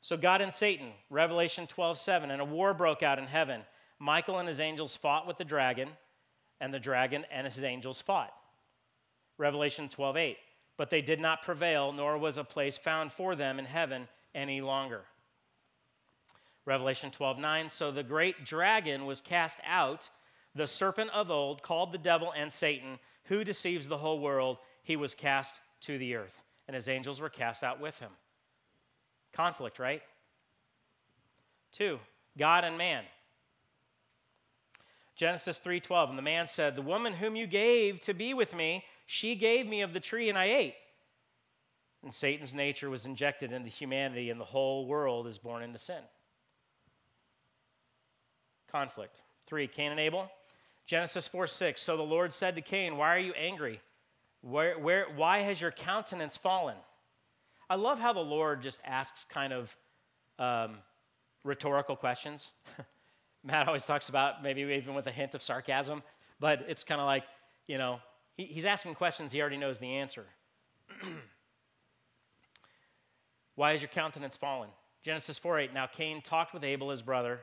So 0.00 0.16
God 0.16 0.40
and 0.40 0.52
Satan, 0.52 0.88
Revelation 1.10 1.66
12 1.66 1.98
7, 1.98 2.30
and 2.30 2.40
a 2.40 2.44
war 2.44 2.74
broke 2.74 3.02
out 3.02 3.18
in 3.18 3.26
heaven. 3.26 3.62
Michael 3.98 4.38
and 4.38 4.46
his 4.46 4.60
angels 4.60 4.94
fought 4.94 5.26
with 5.26 5.38
the 5.38 5.44
dragon, 5.44 5.88
and 6.60 6.72
the 6.72 6.78
dragon 6.78 7.24
and 7.30 7.46
his 7.46 7.64
angels 7.64 8.00
fought. 8.00 8.32
Revelation 9.38 9.88
12 9.88 10.16
8. 10.16 10.36
But 10.76 10.90
they 10.90 11.00
did 11.00 11.20
not 11.20 11.42
prevail, 11.42 11.92
nor 11.92 12.18
was 12.18 12.38
a 12.38 12.44
place 12.44 12.76
found 12.76 13.12
for 13.12 13.34
them 13.34 13.58
in 13.58 13.64
heaven 13.64 14.08
any 14.34 14.60
longer. 14.60 15.02
Revelation 16.64 17.10
12 17.10 17.38
9. 17.38 17.70
So 17.70 17.90
the 17.90 18.02
great 18.02 18.44
dragon 18.44 19.06
was 19.06 19.20
cast 19.20 19.58
out 19.66 20.10
the 20.54 20.66
serpent 20.66 21.10
of 21.10 21.30
old, 21.30 21.62
called 21.62 21.92
the 21.92 21.98
devil 21.98 22.32
and 22.36 22.52
Satan, 22.52 22.98
who 23.24 23.44
deceives 23.44 23.88
the 23.88 23.98
whole 23.98 24.18
world, 24.20 24.58
he 24.82 24.96
was 24.96 25.14
cast 25.14 25.60
to 25.82 25.98
the 25.98 26.14
earth, 26.14 26.44
and 26.66 26.74
his 26.74 26.88
angels 26.88 27.20
were 27.20 27.28
cast 27.28 27.62
out 27.62 27.80
with 27.80 27.98
him. 27.98 28.10
Conflict, 29.32 29.78
right? 29.78 30.02
Two, 31.72 31.98
God 32.38 32.64
and 32.64 32.78
man. 32.78 33.04
Genesis 35.16 35.58
3:12 35.58 36.10
and 36.10 36.18
the 36.18 36.22
man 36.22 36.46
said, 36.46 36.76
"The 36.76 36.82
woman 36.82 37.14
whom 37.14 37.36
you 37.36 37.46
gave 37.46 38.00
to 38.02 38.14
be 38.14 38.34
with 38.34 38.54
me, 38.54 38.84
she 39.06 39.34
gave 39.34 39.66
me 39.66 39.80
of 39.80 39.94
the 39.94 40.00
tree 40.00 40.28
and 40.28 40.38
I 40.38 40.44
ate." 40.44 40.76
And 42.02 42.14
Satan's 42.14 42.54
nature 42.54 42.90
was 42.90 43.06
injected 43.06 43.50
into 43.50 43.70
humanity 43.70 44.30
and 44.30 44.40
the 44.40 44.44
whole 44.44 44.86
world 44.86 45.26
is 45.26 45.38
born 45.38 45.62
into 45.62 45.78
sin. 45.78 46.04
Conflict. 48.68 49.22
3 49.46 49.66
Cain 49.68 49.90
and 49.90 50.00
Abel. 50.00 50.30
Genesis 50.84 51.26
4 51.26 51.46
6. 51.46 51.80
So 51.80 51.96
the 51.96 52.02
Lord 52.02 52.32
said 52.32 52.54
to 52.56 52.62
Cain, 52.62 52.96
Why 52.96 53.14
are 53.14 53.18
you 53.18 53.32
angry? 53.32 53.80
Where, 54.42 54.78
where, 54.78 55.06
why 55.16 55.38
has 55.40 55.60
your 55.60 55.72
countenance 55.72 56.36
fallen? 56.36 56.76
I 57.68 57.74
love 57.74 57.98
how 57.98 58.12
the 58.12 58.20
Lord 58.20 58.62
just 58.62 58.78
asks 58.84 59.24
kind 59.24 59.52
of 59.52 59.76
um, 60.38 60.76
rhetorical 61.42 61.96
questions. 61.96 62.52
Matt 63.46 63.68
always 63.68 63.86
talks 63.86 64.08
about 64.08 64.42
maybe 64.42 64.62
even 64.62 64.94
with 64.94 65.06
a 65.06 65.12
hint 65.12 65.36
of 65.36 65.42
sarcasm, 65.42 66.02
but 66.40 66.64
it's 66.68 66.82
kind 66.82 67.00
of 67.00 67.06
like, 67.06 67.22
you 67.68 67.78
know, 67.78 68.00
he, 68.34 68.44
he's 68.44 68.64
asking 68.64 68.94
questions 68.94 69.30
he 69.30 69.40
already 69.40 69.56
knows 69.56 69.78
the 69.78 69.94
answer. 69.96 70.24
Why 73.54 73.70
has 73.72 73.80
your 73.80 73.88
countenance 73.88 74.36
fallen? 74.36 74.68
Genesis 75.04 75.38
4 75.38 75.60
8. 75.60 75.72
Now 75.72 75.86
Cain 75.86 76.20
talked 76.22 76.52
with 76.52 76.64
Abel, 76.64 76.90
his 76.90 77.02
brother, 77.02 77.42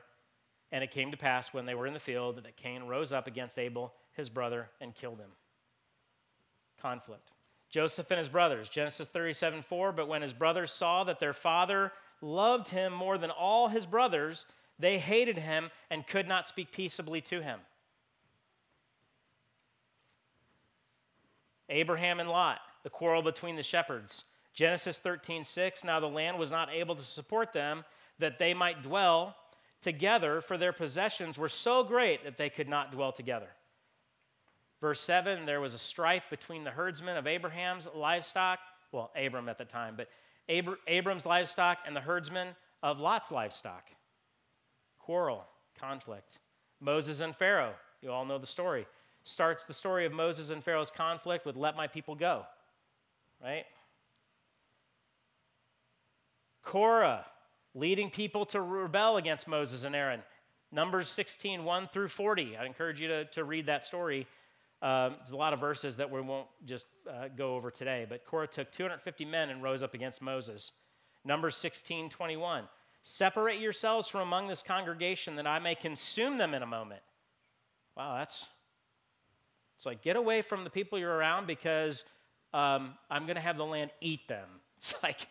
and 0.70 0.84
it 0.84 0.90
came 0.90 1.10
to 1.10 1.16
pass 1.16 1.54
when 1.54 1.64
they 1.64 1.74
were 1.74 1.86
in 1.86 1.94
the 1.94 2.00
field 2.00 2.36
that 2.44 2.56
Cain 2.56 2.84
rose 2.84 3.12
up 3.12 3.26
against 3.26 3.58
Abel, 3.58 3.94
his 4.12 4.28
brother, 4.28 4.68
and 4.82 4.94
killed 4.94 5.18
him. 5.18 5.30
Conflict. 6.80 7.30
Joseph 7.70 8.10
and 8.10 8.18
his 8.18 8.28
brothers, 8.28 8.68
Genesis 8.68 9.08
37 9.08 9.62
4. 9.62 9.92
But 9.92 10.06
when 10.06 10.20
his 10.20 10.34
brothers 10.34 10.70
saw 10.70 11.02
that 11.04 11.18
their 11.18 11.32
father 11.32 11.92
loved 12.20 12.68
him 12.68 12.92
more 12.92 13.16
than 13.16 13.30
all 13.30 13.68
his 13.68 13.86
brothers, 13.86 14.44
they 14.78 14.98
hated 14.98 15.38
him 15.38 15.70
and 15.90 16.06
could 16.06 16.28
not 16.28 16.46
speak 16.46 16.72
peaceably 16.72 17.20
to 17.22 17.42
him. 17.42 17.60
Abraham 21.68 22.20
and 22.20 22.28
Lot, 22.28 22.60
the 22.82 22.90
quarrel 22.90 23.22
between 23.22 23.56
the 23.56 23.62
shepherds. 23.62 24.24
Genesis 24.52 24.98
13 24.98 25.44
6. 25.44 25.84
Now 25.84 26.00
the 26.00 26.08
land 26.08 26.38
was 26.38 26.50
not 26.50 26.70
able 26.70 26.94
to 26.94 27.02
support 27.02 27.52
them, 27.52 27.84
that 28.18 28.38
they 28.38 28.54
might 28.54 28.82
dwell 28.82 29.36
together, 29.80 30.40
for 30.40 30.56
their 30.56 30.72
possessions 30.72 31.38
were 31.38 31.48
so 31.48 31.82
great 31.82 32.24
that 32.24 32.38
they 32.38 32.48
could 32.48 32.68
not 32.68 32.92
dwell 32.92 33.12
together. 33.12 33.48
Verse 34.80 35.00
7 35.00 35.46
there 35.46 35.60
was 35.60 35.74
a 35.74 35.78
strife 35.78 36.24
between 36.30 36.64
the 36.64 36.70
herdsmen 36.70 37.16
of 37.16 37.26
Abraham's 37.26 37.88
livestock, 37.94 38.58
well, 38.92 39.10
Abram 39.16 39.48
at 39.48 39.58
the 39.58 39.64
time, 39.64 39.94
but 39.96 40.08
Abr- 40.48 40.76
Abram's 40.86 41.26
livestock 41.26 41.78
and 41.86 41.96
the 41.96 42.00
herdsmen 42.00 42.48
of 42.82 43.00
Lot's 43.00 43.32
livestock. 43.32 43.84
Quarrel, 45.04 45.44
conflict. 45.78 46.38
Moses 46.80 47.20
and 47.20 47.36
Pharaoh, 47.36 47.74
you 48.00 48.10
all 48.10 48.24
know 48.24 48.38
the 48.38 48.46
story. 48.46 48.86
Starts 49.22 49.66
the 49.66 49.74
story 49.74 50.06
of 50.06 50.14
Moses 50.14 50.50
and 50.50 50.64
Pharaoh's 50.64 50.90
conflict 50.90 51.44
with 51.44 51.56
let 51.56 51.76
my 51.76 51.86
people 51.86 52.14
go, 52.14 52.46
right? 53.42 53.64
Korah, 56.62 57.26
leading 57.74 58.08
people 58.08 58.46
to 58.46 58.62
rebel 58.62 59.18
against 59.18 59.46
Moses 59.46 59.84
and 59.84 59.94
Aaron. 59.94 60.22
Numbers 60.72 61.08
16, 61.08 61.64
1 61.64 61.88
through 61.88 62.08
40. 62.08 62.56
I 62.56 62.64
encourage 62.64 62.98
you 62.98 63.08
to, 63.08 63.24
to 63.26 63.44
read 63.44 63.66
that 63.66 63.84
story. 63.84 64.26
Um, 64.80 65.16
there's 65.18 65.32
a 65.32 65.36
lot 65.36 65.52
of 65.52 65.60
verses 65.60 65.96
that 65.96 66.10
we 66.10 66.22
won't 66.22 66.48
just 66.64 66.86
uh, 67.08 67.28
go 67.36 67.56
over 67.56 67.70
today, 67.70 68.06
but 68.08 68.24
Korah 68.24 68.48
took 68.48 68.72
250 68.72 69.26
men 69.26 69.50
and 69.50 69.62
rose 69.62 69.82
up 69.82 69.92
against 69.92 70.22
Moses. 70.22 70.72
Numbers 71.24 71.56
16, 71.56 72.08
21. 72.08 72.64
Separate 73.06 73.60
yourselves 73.60 74.08
from 74.08 74.22
among 74.22 74.48
this 74.48 74.62
congregation 74.62 75.36
that 75.36 75.46
I 75.46 75.58
may 75.58 75.74
consume 75.74 76.38
them 76.38 76.54
in 76.54 76.62
a 76.62 76.66
moment. 76.66 77.02
Wow, 77.94 78.16
that's, 78.16 78.46
it's 79.76 79.84
like 79.84 80.00
get 80.00 80.16
away 80.16 80.40
from 80.40 80.64
the 80.64 80.70
people 80.70 80.98
you're 80.98 81.14
around 81.14 81.46
because 81.46 82.02
um, 82.54 82.94
I'm 83.10 83.24
going 83.24 83.34
to 83.34 83.42
have 83.42 83.58
the 83.58 83.66
land 83.66 83.90
eat 84.00 84.26
them. 84.26 84.48
It's 84.78 85.02
like, 85.02 85.28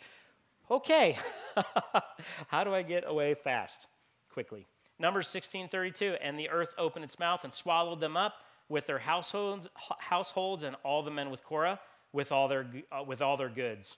okay, 0.72 1.16
how 2.48 2.64
do 2.64 2.74
I 2.74 2.82
get 2.82 3.04
away 3.06 3.36
fast, 3.36 3.86
quickly? 4.32 4.66
Numbers 4.98 5.28
16:32, 5.28 6.18
and 6.22 6.40
the 6.40 6.50
earth 6.50 6.74
opened 6.76 7.06
its 7.06 7.20
mouth 7.20 7.44
and 7.44 7.54
swallowed 7.54 8.00
them 8.00 8.18
up 8.18 8.34
with 8.68 8.88
their 8.88 8.98
households, 8.98 9.68
households 10.00 10.64
and 10.64 10.76
all 10.84 11.04
the 11.04 11.12
men 11.12 11.30
with 11.30 11.44
Korah, 11.44 11.80
with 12.12 12.32
all 12.32 12.48
their, 12.48 12.66
uh, 12.92 13.04
with 13.04 13.22
all 13.22 13.38
their 13.38 13.50
goods. 13.50 13.98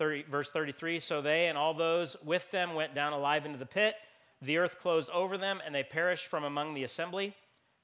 30, 0.00 0.22
verse 0.30 0.50
33, 0.50 0.98
so 0.98 1.20
they 1.20 1.48
and 1.48 1.58
all 1.58 1.74
those 1.74 2.16
with 2.24 2.50
them 2.50 2.72
went 2.72 2.94
down 2.94 3.12
alive 3.12 3.44
into 3.44 3.58
the 3.58 3.66
pit. 3.66 3.94
The 4.40 4.56
earth 4.56 4.78
closed 4.80 5.10
over 5.10 5.36
them, 5.36 5.60
and 5.64 5.74
they 5.74 5.82
perished 5.82 6.26
from 6.26 6.42
among 6.42 6.72
the 6.72 6.84
assembly. 6.84 7.34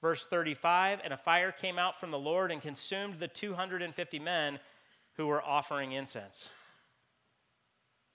Verse 0.00 0.26
35, 0.26 1.00
and 1.04 1.12
a 1.12 1.18
fire 1.18 1.52
came 1.52 1.78
out 1.78 2.00
from 2.00 2.10
the 2.10 2.18
Lord 2.18 2.50
and 2.50 2.62
consumed 2.62 3.18
the 3.18 3.28
250 3.28 4.18
men 4.18 4.58
who 5.18 5.26
were 5.26 5.42
offering 5.42 5.92
incense 5.92 6.48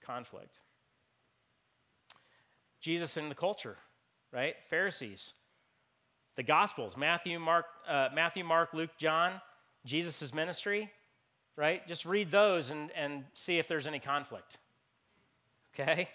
conflict. 0.04 0.58
Jesus 2.80 3.16
in 3.16 3.28
the 3.28 3.36
culture, 3.36 3.76
right? 4.32 4.56
Pharisees. 4.68 5.32
The 6.34 6.42
Gospels, 6.42 6.96
Matthew, 6.96 7.38
Mark, 7.38 7.66
uh, 7.88 8.08
Matthew, 8.12 8.42
Mark, 8.42 8.74
Luke, 8.74 8.90
John, 8.98 9.40
Jesus' 9.86 10.34
ministry, 10.34 10.90
right? 11.56 11.86
Just 11.86 12.04
read 12.04 12.30
those 12.30 12.70
and, 12.70 12.90
and 12.92 13.24
see 13.34 13.58
if 13.58 13.68
there's 13.68 13.86
any 13.86 13.98
conflict. 13.98 14.58
Okay? 15.74 16.08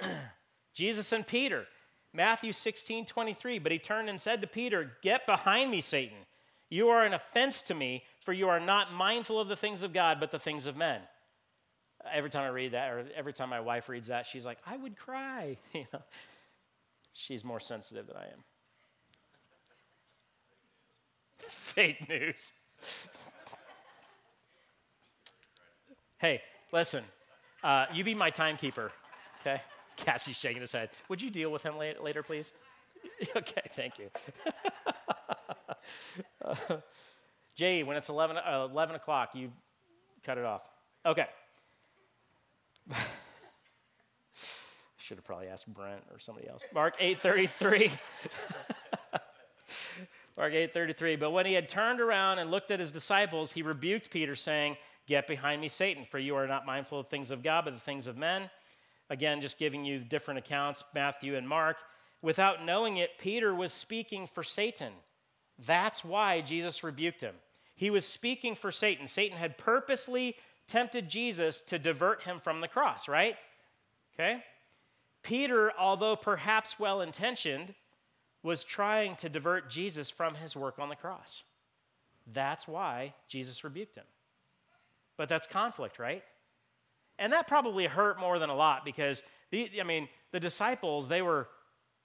Jesus 0.74 1.12
and 1.12 1.26
Peter, 1.26 1.66
Matthew 2.12 2.52
16, 2.52 3.06
23. 3.06 3.58
But 3.58 3.72
he 3.72 3.78
turned 3.78 4.08
and 4.08 4.20
said 4.20 4.40
to 4.40 4.46
Peter, 4.46 4.92
Get 5.02 5.26
behind 5.26 5.70
me, 5.70 5.80
Satan. 5.80 6.18
You 6.68 6.88
are 6.88 7.04
an 7.04 7.12
offense 7.12 7.60
to 7.62 7.74
me, 7.74 8.04
for 8.20 8.32
you 8.32 8.48
are 8.48 8.60
not 8.60 8.92
mindful 8.92 9.38
of 9.38 9.48
the 9.48 9.56
things 9.56 9.82
of 9.82 9.92
God, 9.92 10.18
but 10.20 10.30
the 10.30 10.38
things 10.38 10.66
of 10.66 10.76
men. 10.76 11.00
Every 12.12 12.30
time 12.30 12.44
I 12.44 12.48
read 12.48 12.72
that, 12.72 12.90
or 12.90 13.04
every 13.14 13.32
time 13.32 13.50
my 13.50 13.60
wife 13.60 13.88
reads 13.88 14.08
that, 14.08 14.26
she's 14.26 14.46
like, 14.46 14.58
I 14.66 14.76
would 14.76 14.96
cry. 14.96 15.58
You 15.74 15.86
know, 15.92 16.02
she's 17.12 17.44
more 17.44 17.60
sensitive 17.60 18.06
than 18.06 18.16
I 18.16 18.24
am. 18.24 18.44
Fake 21.48 22.08
news. 22.08 22.52
Hey, 26.22 26.40
listen, 26.72 27.04
uh, 27.64 27.84
you 27.92 28.04
be 28.04 28.14
my 28.14 28.30
timekeeper, 28.30 28.90
okay? 29.40 29.60
Cassie's 29.96 30.36
shaking 30.36 30.62
his 30.62 30.72
head. 30.72 30.88
Would 31.08 31.20
you 31.20 31.28
deal 31.28 31.52
with 31.52 31.62
him 31.62 31.76
later, 31.76 32.22
please? 32.22 32.52
okay, 33.36 33.62
thank 33.70 33.98
you. 33.98 34.08
uh, 36.42 36.54
Jay, 37.56 37.82
when 37.82 37.96
it's 37.96 38.08
11, 38.08 38.38
uh, 38.38 38.68
11 38.70 38.96
o'clock, 38.96 39.30
you 39.34 39.52
cut 40.24 40.38
it 40.38 40.44
off. 40.44 40.62
Okay. 41.04 41.26
Should 44.96 45.18
have 45.18 45.24
probably 45.24 45.48
asked 45.48 45.66
Brent 45.66 46.02
or 46.10 46.18
somebody 46.20 46.48
else. 46.48 46.62
Mark 46.72 46.98
8:33. 46.98 47.90
Mark 50.36 50.52
8:33. 50.52 51.18
But 51.18 51.32
when 51.32 51.44
he 51.44 51.54
had 51.54 51.68
turned 51.68 52.00
around 52.00 52.38
and 52.38 52.50
looked 52.50 52.70
at 52.70 52.80
his 52.80 52.92
disciples, 52.92 53.52
he 53.52 53.62
rebuked 53.62 54.10
Peter, 54.10 54.36
saying, 54.36 54.76
"Get 55.06 55.26
behind 55.26 55.60
me, 55.60 55.68
Satan, 55.68 56.04
for 56.04 56.18
you 56.18 56.36
are 56.36 56.46
not 56.46 56.66
mindful 56.66 57.00
of 57.00 57.08
things 57.08 57.30
of 57.30 57.42
God, 57.42 57.64
but 57.64 57.74
the 57.74 57.80
things 57.80 58.06
of 58.06 58.16
men." 58.16 58.50
Again, 59.10 59.40
just 59.40 59.58
giving 59.58 59.84
you 59.84 59.98
different 59.98 60.38
accounts, 60.38 60.84
Matthew 60.94 61.36
and 61.36 61.48
Mark. 61.48 61.76
Without 62.22 62.62
knowing 62.62 62.96
it, 62.96 63.18
Peter 63.18 63.54
was 63.54 63.72
speaking 63.72 64.26
for 64.26 64.42
Satan. 64.42 64.94
That's 65.58 66.04
why 66.04 66.40
Jesus 66.40 66.82
rebuked 66.82 67.20
him. 67.20 67.34
He 67.74 67.90
was 67.90 68.06
speaking 68.06 68.54
for 68.54 68.70
Satan. 68.70 69.06
Satan 69.06 69.38
had 69.38 69.58
purposely 69.58 70.36
tempted 70.66 71.08
Jesus 71.08 71.60
to 71.62 71.78
divert 71.78 72.22
him 72.22 72.38
from 72.38 72.60
the 72.60 72.68
cross, 72.68 73.08
right? 73.08 73.36
Okay? 74.14 74.44
Peter, 75.22 75.72
although 75.76 76.16
perhaps 76.16 76.78
well 76.78 77.00
intentioned, 77.00 77.74
was 78.42 78.64
trying 78.64 79.16
to 79.16 79.28
divert 79.28 79.68
Jesus 79.68 80.10
from 80.10 80.36
his 80.36 80.56
work 80.56 80.78
on 80.78 80.88
the 80.88 80.96
cross. 80.96 81.44
That's 82.26 82.66
why 82.66 83.14
Jesus 83.28 83.62
rebuked 83.64 83.96
him. 83.96 84.06
But 85.22 85.28
that's 85.28 85.46
conflict, 85.46 86.00
right? 86.00 86.24
And 87.16 87.32
that 87.32 87.46
probably 87.46 87.86
hurt 87.86 88.18
more 88.18 88.40
than 88.40 88.50
a 88.50 88.56
lot 88.56 88.84
because 88.84 89.22
the, 89.52 89.70
I 89.80 89.84
mean, 89.84 90.08
the 90.32 90.40
disciples, 90.40 91.08
they 91.08 91.22
were 91.22 91.46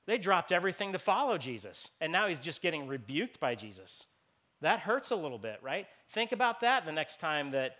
they 0.05 0.19
dropped 0.19 0.51
everything 0.51 0.91
to 0.91 0.99
follow 0.99 1.39
Jesus. 1.39 1.89
And 1.99 2.11
now 2.11 2.27
he's 2.27 2.37
just 2.37 2.61
getting 2.61 2.85
rebuked 2.85 3.39
by 3.39 3.55
Jesus. 3.55 4.05
That 4.61 4.81
hurts 4.81 5.09
a 5.09 5.15
little 5.15 5.39
bit, 5.39 5.57
right? 5.63 5.87
Think 6.09 6.31
about 6.31 6.59
that 6.59 6.85
the 6.85 6.91
next 6.91 7.19
time 7.19 7.49
that 7.53 7.77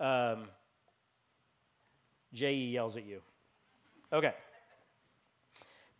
um, 0.00 0.46
J.E. 2.34 2.72
yells 2.72 2.96
at 2.96 3.06
you. 3.06 3.20
Okay. 4.12 4.34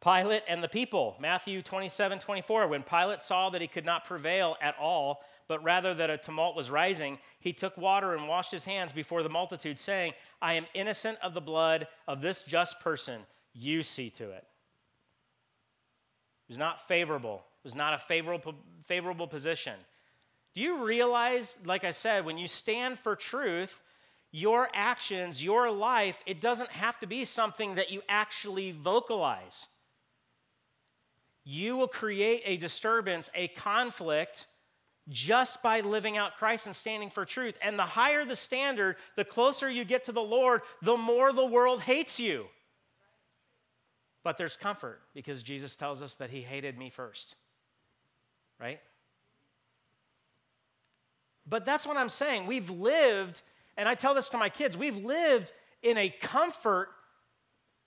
Pilate 0.02 0.42
and 0.48 0.64
the 0.64 0.68
people, 0.68 1.14
Matthew 1.20 1.62
27 1.62 2.18
24. 2.18 2.66
When 2.66 2.82
Pilate 2.82 3.22
saw 3.22 3.50
that 3.50 3.60
he 3.60 3.68
could 3.68 3.86
not 3.86 4.04
prevail 4.04 4.56
at 4.60 4.74
all, 4.80 5.22
but 5.50 5.64
rather 5.64 5.92
that 5.94 6.10
a 6.10 6.16
tumult 6.16 6.54
was 6.54 6.70
rising, 6.70 7.18
he 7.40 7.52
took 7.52 7.76
water 7.76 8.14
and 8.14 8.28
washed 8.28 8.52
his 8.52 8.66
hands 8.66 8.92
before 8.92 9.24
the 9.24 9.28
multitude, 9.28 9.76
saying, 9.76 10.12
I 10.40 10.54
am 10.54 10.64
innocent 10.74 11.18
of 11.24 11.34
the 11.34 11.40
blood 11.40 11.88
of 12.06 12.20
this 12.20 12.44
just 12.44 12.78
person. 12.78 13.22
You 13.52 13.82
see 13.82 14.10
to 14.10 14.30
it. 14.30 14.46
It 16.44 16.50
was 16.50 16.56
not 16.56 16.86
favorable, 16.86 17.42
it 17.64 17.64
was 17.64 17.74
not 17.74 17.94
a 17.94 17.98
favorable, 17.98 18.54
favorable 18.86 19.26
position. 19.26 19.74
Do 20.54 20.60
you 20.60 20.84
realize, 20.84 21.58
like 21.64 21.82
I 21.82 21.90
said, 21.90 22.24
when 22.24 22.38
you 22.38 22.46
stand 22.46 23.00
for 23.00 23.16
truth, 23.16 23.82
your 24.30 24.68
actions, 24.72 25.42
your 25.42 25.68
life, 25.68 26.22
it 26.26 26.40
doesn't 26.40 26.70
have 26.70 26.96
to 27.00 27.08
be 27.08 27.24
something 27.24 27.74
that 27.74 27.90
you 27.90 28.02
actually 28.08 28.70
vocalize. 28.70 29.66
You 31.42 31.76
will 31.76 31.88
create 31.88 32.42
a 32.44 32.56
disturbance, 32.56 33.30
a 33.34 33.48
conflict, 33.48 34.46
just 35.08 35.62
by 35.62 35.80
living 35.80 36.16
out 36.16 36.36
Christ 36.36 36.66
and 36.66 36.76
standing 36.76 37.10
for 37.10 37.24
truth. 37.24 37.58
And 37.62 37.78
the 37.78 37.84
higher 37.84 38.24
the 38.24 38.36
standard, 38.36 38.96
the 39.16 39.24
closer 39.24 39.68
you 39.68 39.84
get 39.84 40.04
to 40.04 40.12
the 40.12 40.20
Lord, 40.20 40.62
the 40.82 40.96
more 40.96 41.32
the 41.32 41.46
world 41.46 41.80
hates 41.80 42.20
you. 42.20 42.46
But 44.22 44.36
there's 44.36 44.56
comfort 44.56 45.00
because 45.14 45.42
Jesus 45.42 45.76
tells 45.76 46.02
us 46.02 46.16
that 46.16 46.30
he 46.30 46.42
hated 46.42 46.78
me 46.78 46.90
first. 46.90 47.36
Right? 48.60 48.80
But 51.46 51.64
that's 51.64 51.86
what 51.86 51.96
I'm 51.96 52.10
saying. 52.10 52.46
We've 52.46 52.70
lived 52.70 53.40
and 53.80 53.88
I 53.88 53.94
tell 53.94 54.12
this 54.12 54.28
to 54.28 54.36
my 54.36 54.50
kids 54.50 54.76
we've 54.76 54.96
lived 54.98 55.52
in 55.82 55.96
a 55.96 56.10
comfort. 56.10 56.90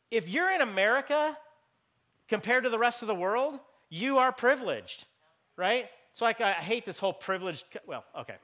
If 0.10 0.28
you're 0.28 0.52
in 0.52 0.62
America 0.62 1.38
compared 2.28 2.64
to 2.64 2.72
the 2.72 2.80
rest 2.80 3.04
of 3.04 3.08
the 3.08 3.14
world, 3.14 3.60
you 3.90 4.18
are 4.18 4.32
privileged, 4.32 5.06
right? 5.56 5.86
So 6.14 6.26
like, 6.26 6.42
I 6.42 6.54
hate 6.54 6.86
this 6.86 7.00
whole 7.00 7.14
privileged, 7.14 7.66
well, 7.86 8.06
okay. 8.20 8.36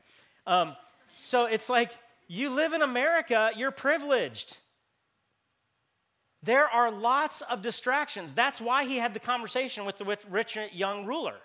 Um, 0.45 0.75
so 1.15 1.45
it's 1.45 1.69
like 1.69 1.91
you 2.27 2.49
live 2.49 2.73
in 2.73 2.82
America, 2.82 3.51
you're 3.55 3.71
privileged. 3.71 4.58
There 6.41 6.67
are 6.67 6.91
lots 6.91 7.41
of 7.41 7.62
distractions. 7.62 8.34
That's 8.34 8.60
why 8.60 8.86
he 8.86 8.97
had 8.97 9.13
the 9.13 9.19
conversation 9.19 9.86
with 9.86 9.97
the 9.97 10.17
rich 10.29 10.58
young 10.73 11.05
ruler 11.05 11.36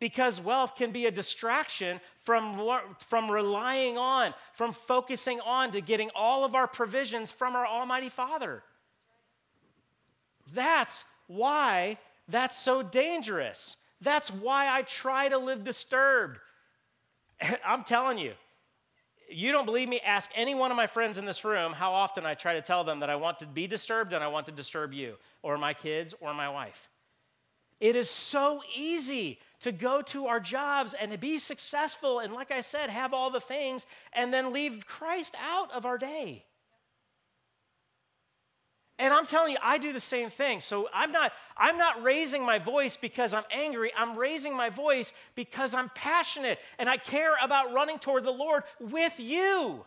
because 0.00 0.40
wealth 0.40 0.76
can 0.76 0.92
be 0.92 1.06
a 1.06 1.10
distraction 1.10 2.00
from, 2.22 2.60
from 3.06 3.30
relying 3.30 3.98
on, 3.98 4.32
from 4.52 4.72
focusing 4.72 5.40
on 5.40 5.72
to 5.72 5.80
getting 5.80 6.10
all 6.14 6.44
of 6.44 6.54
our 6.54 6.68
provisions 6.68 7.32
from 7.32 7.56
our 7.56 7.66
Almighty 7.66 8.08
Father. 8.08 8.62
That's 10.54 11.04
why 11.26 11.98
that's 12.28 12.56
so 12.56 12.82
dangerous. 12.82 13.76
That's 14.00 14.30
why 14.30 14.68
I 14.68 14.82
try 14.82 15.28
to 15.28 15.38
live 15.38 15.64
disturbed. 15.64 16.38
I'm 17.64 17.82
telling 17.82 18.18
you, 18.18 18.32
you 19.30 19.52
don't 19.52 19.66
believe 19.66 19.88
me? 19.88 20.00
Ask 20.00 20.30
any 20.34 20.54
one 20.54 20.70
of 20.70 20.76
my 20.76 20.86
friends 20.86 21.18
in 21.18 21.26
this 21.26 21.44
room 21.44 21.72
how 21.72 21.92
often 21.92 22.24
I 22.24 22.34
try 22.34 22.54
to 22.54 22.62
tell 22.62 22.84
them 22.84 23.00
that 23.00 23.10
I 23.10 23.16
want 23.16 23.40
to 23.40 23.46
be 23.46 23.66
disturbed 23.66 24.12
and 24.12 24.24
I 24.24 24.28
want 24.28 24.46
to 24.46 24.52
disturb 24.52 24.92
you, 24.92 25.16
or 25.42 25.58
my 25.58 25.74
kids, 25.74 26.14
or 26.20 26.32
my 26.32 26.48
wife. 26.48 26.88
It 27.80 27.94
is 27.94 28.10
so 28.10 28.62
easy 28.74 29.38
to 29.60 29.70
go 29.70 30.02
to 30.02 30.26
our 30.26 30.40
jobs 30.40 30.94
and 30.94 31.12
to 31.12 31.18
be 31.18 31.38
successful 31.38 32.18
and, 32.18 32.32
like 32.32 32.50
I 32.50 32.60
said, 32.60 32.90
have 32.90 33.14
all 33.14 33.30
the 33.30 33.40
things 33.40 33.86
and 34.12 34.32
then 34.32 34.52
leave 34.52 34.86
Christ 34.86 35.36
out 35.40 35.70
of 35.72 35.84
our 35.84 35.98
day. 35.98 36.44
And 38.98 39.14
I'm 39.14 39.26
telling 39.26 39.52
you, 39.52 39.58
I 39.62 39.78
do 39.78 39.92
the 39.92 40.00
same 40.00 40.28
thing. 40.28 40.60
So 40.60 40.88
I'm 40.92 41.12
not, 41.12 41.32
I'm 41.56 41.78
not 41.78 42.02
raising 42.02 42.44
my 42.44 42.58
voice 42.58 42.96
because 42.96 43.32
I'm 43.32 43.44
angry. 43.50 43.92
I'm 43.96 44.18
raising 44.18 44.56
my 44.56 44.70
voice 44.70 45.14
because 45.36 45.72
I'm 45.72 45.88
passionate 45.94 46.58
and 46.78 46.88
I 46.88 46.96
care 46.96 47.34
about 47.42 47.72
running 47.72 48.00
toward 48.00 48.24
the 48.24 48.32
Lord 48.32 48.64
with 48.80 49.20
you. 49.20 49.84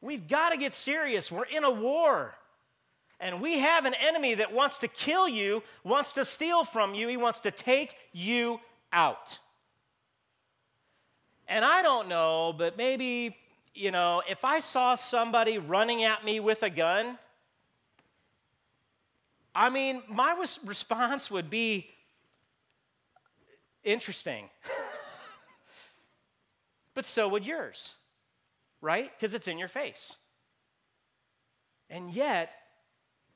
We've 0.00 0.28
got 0.28 0.50
to 0.50 0.56
get 0.56 0.72
serious. 0.72 1.32
We're 1.32 1.44
in 1.44 1.64
a 1.64 1.70
war. 1.70 2.34
And 3.18 3.42
we 3.42 3.58
have 3.58 3.84
an 3.84 3.94
enemy 3.94 4.34
that 4.34 4.52
wants 4.52 4.78
to 4.78 4.88
kill 4.88 5.28
you, 5.28 5.62
wants 5.84 6.14
to 6.14 6.24
steal 6.24 6.64
from 6.64 6.94
you, 6.94 7.06
he 7.08 7.18
wants 7.18 7.40
to 7.40 7.50
take 7.50 7.94
you 8.12 8.60
out. 8.92 9.38
And 11.46 11.64
I 11.64 11.82
don't 11.82 12.08
know, 12.08 12.54
but 12.56 12.78
maybe, 12.78 13.36
you 13.80 13.90
know, 13.90 14.22
if 14.28 14.44
I 14.44 14.60
saw 14.60 14.94
somebody 14.94 15.56
running 15.56 16.04
at 16.04 16.22
me 16.22 16.38
with 16.38 16.62
a 16.62 16.68
gun, 16.68 17.16
I 19.54 19.70
mean, 19.70 20.02
my 20.06 20.34
response 20.64 21.30
would 21.30 21.48
be 21.48 21.88
interesting. 23.82 24.50
but 26.94 27.06
so 27.06 27.26
would 27.28 27.46
yours, 27.46 27.94
right? 28.82 29.10
Because 29.16 29.32
it's 29.32 29.48
in 29.48 29.56
your 29.56 29.68
face. 29.68 30.16
And 31.88 32.12
yet, 32.12 32.50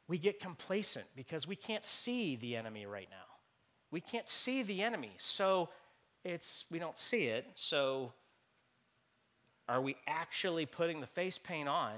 we 0.08 0.18
get 0.18 0.40
complacent 0.40 1.06
because 1.16 1.48
we 1.48 1.56
can't 1.56 1.86
see 1.86 2.36
the 2.36 2.54
enemy 2.54 2.84
right 2.84 3.08
now. 3.10 3.16
We 3.90 4.02
can't 4.02 4.28
see 4.28 4.62
the 4.62 4.82
enemy. 4.82 5.12
So 5.16 5.70
it's 6.22 6.66
we 6.70 6.78
don't 6.78 6.98
see 6.98 7.28
it. 7.28 7.46
So 7.54 8.12
are 9.68 9.80
we 9.80 9.96
actually 10.06 10.66
putting 10.66 11.00
the 11.00 11.06
face 11.06 11.38
paint 11.38 11.68
on 11.68 11.92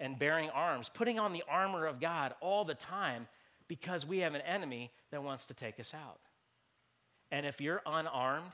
and 0.00 0.18
bearing 0.18 0.50
arms, 0.50 0.90
putting 0.92 1.18
on 1.18 1.32
the 1.32 1.44
armor 1.48 1.86
of 1.86 2.00
God 2.00 2.34
all 2.40 2.64
the 2.64 2.74
time 2.74 3.26
because 3.68 4.06
we 4.06 4.18
have 4.18 4.34
an 4.34 4.42
enemy 4.42 4.90
that 5.10 5.22
wants 5.22 5.46
to 5.46 5.54
take 5.54 5.80
us 5.80 5.94
out? 5.94 6.20
And 7.30 7.44
if 7.46 7.60
you're 7.60 7.82
unarmed, 7.86 8.52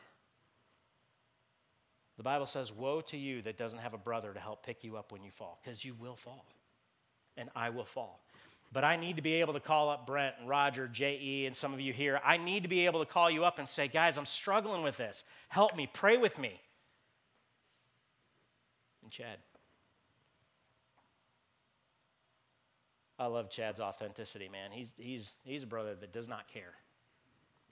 The 2.16 2.22
Bible 2.22 2.46
says, 2.46 2.72
Woe 2.72 3.00
to 3.02 3.16
you 3.16 3.42
that 3.42 3.58
doesn't 3.58 3.80
have 3.80 3.94
a 3.94 3.98
brother 3.98 4.32
to 4.32 4.40
help 4.40 4.64
pick 4.64 4.84
you 4.84 4.96
up 4.96 5.12
when 5.12 5.24
you 5.24 5.30
fall, 5.30 5.58
because 5.62 5.84
you 5.84 5.94
will 5.94 6.16
fall, 6.16 6.46
and 7.36 7.50
I 7.56 7.70
will 7.70 7.84
fall. 7.84 8.20
But 8.72 8.84
I 8.84 8.96
need 8.96 9.16
to 9.16 9.22
be 9.22 9.34
able 9.40 9.52
to 9.54 9.60
call 9.60 9.90
up 9.90 10.06
Brent 10.06 10.36
and 10.38 10.48
Roger, 10.48 10.88
J.E., 10.88 11.46
and 11.46 11.54
some 11.54 11.74
of 11.74 11.80
you 11.80 11.92
here. 11.92 12.20
I 12.24 12.36
need 12.36 12.62
to 12.62 12.68
be 12.68 12.86
able 12.86 13.00
to 13.00 13.10
call 13.10 13.30
you 13.30 13.44
up 13.44 13.58
and 13.58 13.68
say, 13.68 13.88
Guys, 13.88 14.18
I'm 14.18 14.26
struggling 14.26 14.82
with 14.82 14.96
this. 14.96 15.24
Help 15.48 15.76
me, 15.76 15.88
pray 15.92 16.16
with 16.16 16.38
me. 16.38 16.60
Chad. 19.12 19.36
I 23.18 23.26
love 23.26 23.50
Chad's 23.50 23.78
authenticity, 23.78 24.48
man. 24.48 24.70
He's, 24.72 24.90
he's, 24.96 25.32
he's 25.44 25.62
a 25.64 25.66
brother 25.66 25.94
that 25.94 26.12
does 26.12 26.28
not 26.28 26.48
care 26.48 26.72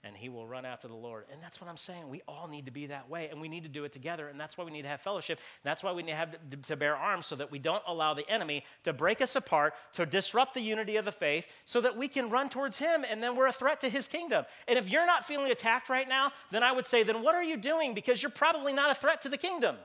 and 0.03 0.17
he 0.17 0.29
will 0.29 0.47
run 0.47 0.65
after 0.65 0.87
the 0.87 0.95
Lord. 0.95 1.25
And 1.31 1.41
that's 1.41 1.61
what 1.61 1.69
I'm 1.69 1.77
saying. 1.77 2.09
We 2.09 2.21
all 2.27 2.47
need 2.47 2.65
to 2.65 2.71
be 2.71 2.87
that 2.87 3.09
way, 3.09 3.29
and 3.29 3.39
we 3.39 3.47
need 3.47 3.63
to 3.63 3.69
do 3.69 3.83
it 3.83 3.91
together. 3.91 4.27
And 4.29 4.39
that's 4.39 4.57
why 4.57 4.63
we 4.63 4.71
need 4.71 4.81
to 4.81 4.87
have 4.87 5.01
fellowship. 5.01 5.39
That's 5.63 5.83
why 5.83 5.91
we 5.91 6.01
need 6.01 6.11
to 6.11 6.17
have 6.17 6.35
to 6.63 6.75
bear 6.75 6.95
arms 6.95 7.27
so 7.27 7.35
that 7.35 7.51
we 7.51 7.59
don't 7.59 7.83
allow 7.87 8.13
the 8.13 8.27
enemy 8.29 8.63
to 8.83 8.93
break 8.93 9.21
us 9.21 9.35
apart, 9.35 9.73
to 9.93 10.05
disrupt 10.05 10.55
the 10.55 10.61
unity 10.61 10.95
of 10.97 11.05
the 11.05 11.11
faith, 11.11 11.45
so 11.65 11.81
that 11.81 11.95
we 11.95 12.07
can 12.07 12.29
run 12.29 12.49
towards 12.49 12.79
him 12.79 13.05
and 13.07 13.21
then 13.21 13.35
we're 13.35 13.47
a 13.47 13.53
threat 13.53 13.79
to 13.81 13.89
his 13.89 14.07
kingdom. 14.07 14.45
And 14.67 14.79
if 14.79 14.89
you're 14.89 15.05
not 15.05 15.25
feeling 15.25 15.51
attacked 15.51 15.89
right 15.89 16.09
now, 16.09 16.31
then 16.49 16.63
I 16.63 16.71
would 16.71 16.85
say, 16.85 17.03
then 17.03 17.21
what 17.21 17.35
are 17.35 17.43
you 17.43 17.57
doing? 17.57 17.93
Because 17.93 18.23
you're 18.23 18.31
probably 18.31 18.73
not 18.73 18.89
a 18.89 18.95
threat 18.95 19.21
to 19.21 19.29
the 19.29 19.37
kingdom. 19.37 19.75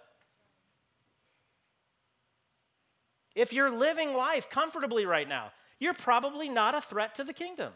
If 3.36 3.52
you're 3.52 3.70
living 3.70 4.14
life 4.14 4.48
comfortably 4.48 5.04
right 5.04 5.28
now, 5.28 5.52
you're 5.78 5.94
probably 5.94 6.48
not 6.48 6.74
a 6.74 6.80
threat 6.80 7.14
to 7.16 7.24
the 7.24 7.34
kingdom. 7.34 7.72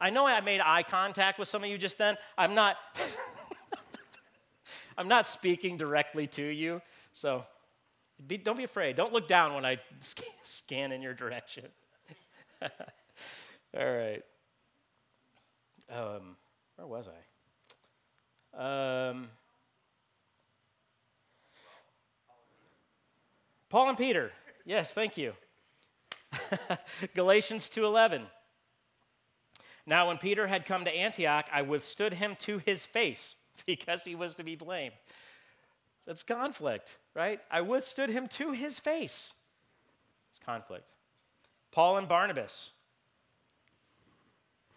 I 0.00 0.10
know 0.10 0.26
I 0.26 0.40
made 0.40 0.60
eye 0.60 0.84
contact 0.84 1.38
with 1.38 1.48
some 1.48 1.64
of 1.64 1.68
you 1.68 1.78
just 1.78 1.98
then. 1.98 2.16
I'm 2.38 2.54
not 2.54 2.76
I'm 4.98 5.08
not 5.08 5.26
speaking 5.26 5.76
directly 5.76 6.28
to 6.28 6.42
you. 6.42 6.80
So 7.12 7.44
be, 8.24 8.36
don't 8.36 8.56
be 8.56 8.64
afraid. 8.64 8.94
Don't 8.94 9.12
look 9.12 9.26
down 9.26 9.54
when 9.54 9.64
I 9.64 9.78
scan 10.42 10.92
in 10.92 11.02
your 11.02 11.14
direction. 11.14 11.64
All 12.62 12.68
right. 13.74 14.22
Um, 15.90 16.36
where 16.76 16.86
was 16.86 17.08
I? 17.08 17.31
Um, 18.56 19.28
Paul 23.68 23.88
and 23.88 23.98
Peter. 23.98 24.32
Yes, 24.64 24.92
thank 24.92 25.16
you. 25.16 25.32
Galatians 27.14 27.70
2:11. 27.70 28.22
Now, 29.86 30.08
when 30.08 30.18
Peter 30.18 30.46
had 30.46 30.64
come 30.64 30.84
to 30.84 30.94
Antioch, 30.94 31.46
I 31.52 31.62
withstood 31.62 32.14
him 32.14 32.36
to 32.40 32.58
his 32.58 32.86
face 32.86 33.36
because 33.66 34.02
he 34.02 34.14
was 34.14 34.34
to 34.34 34.44
be 34.44 34.54
blamed. 34.54 34.94
That's 36.06 36.22
conflict, 36.22 36.98
right? 37.14 37.40
I 37.50 37.60
withstood 37.60 38.10
him 38.10 38.26
to 38.28 38.52
his 38.52 38.78
face. 38.78 39.34
It's 40.28 40.38
conflict. 40.38 40.90
Paul 41.70 41.96
and 41.96 42.08
Barnabas. 42.08 42.70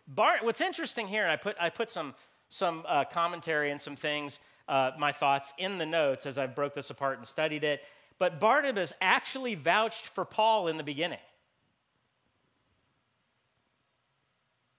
Bar- 0.07 0.39
What's 0.41 0.61
interesting 0.61 1.07
here, 1.07 1.27
I 1.27 1.35
put, 1.35 1.55
I 1.59 1.69
put 1.69 1.89
some, 1.89 2.13
some 2.49 2.83
uh, 2.87 3.05
commentary 3.05 3.71
and 3.71 3.79
some 3.79 3.95
things, 3.95 4.39
uh, 4.67 4.91
my 4.97 5.11
thoughts 5.11 5.53
in 5.57 5.77
the 5.77 5.85
notes 5.85 6.25
as 6.25 6.37
I 6.37 6.47
broke 6.47 6.73
this 6.73 6.89
apart 6.89 7.17
and 7.17 7.27
studied 7.27 7.63
it. 7.63 7.81
But 8.17 8.39
Barnabas 8.39 8.93
actually 9.01 9.55
vouched 9.55 10.05
for 10.05 10.25
Paul 10.25 10.67
in 10.67 10.77
the 10.77 10.83
beginning. 10.83 11.19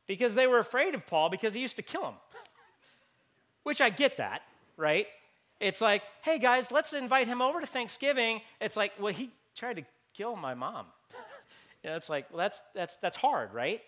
because 0.07 0.35
they 0.35 0.46
were 0.46 0.59
afraid 0.59 0.94
of 0.94 1.07
Paul 1.07 1.29
because 1.29 1.55
he 1.55 1.61
used 1.61 1.76
to 1.76 1.83
kill 1.83 2.02
them. 2.02 2.14
Which 3.62 3.81
I 3.81 3.90
get 3.90 4.18
that, 4.18 4.42
right? 4.76 5.07
It's 5.61 5.81
like, 5.81 6.02
hey 6.22 6.38
guys, 6.38 6.70
let's 6.70 6.92
invite 6.92 7.26
him 7.26 7.42
over 7.42 7.61
to 7.61 7.66
Thanksgiving. 7.66 8.40
It's 8.61 8.76
like, 8.76 8.92
well, 9.00 9.12
he 9.12 9.31
tried 9.57 9.76
to 9.76 9.83
kill 10.14 10.37
my 10.37 10.55
mom. 10.55 10.87
you 11.83 11.90
know, 11.90 11.96
it's 11.96 12.09
like, 12.09 12.31
well, 12.31 12.38
that's, 12.38 12.62
that's, 12.74 12.96
that's 12.98 13.16
hard, 13.16 13.52
right? 13.52 13.81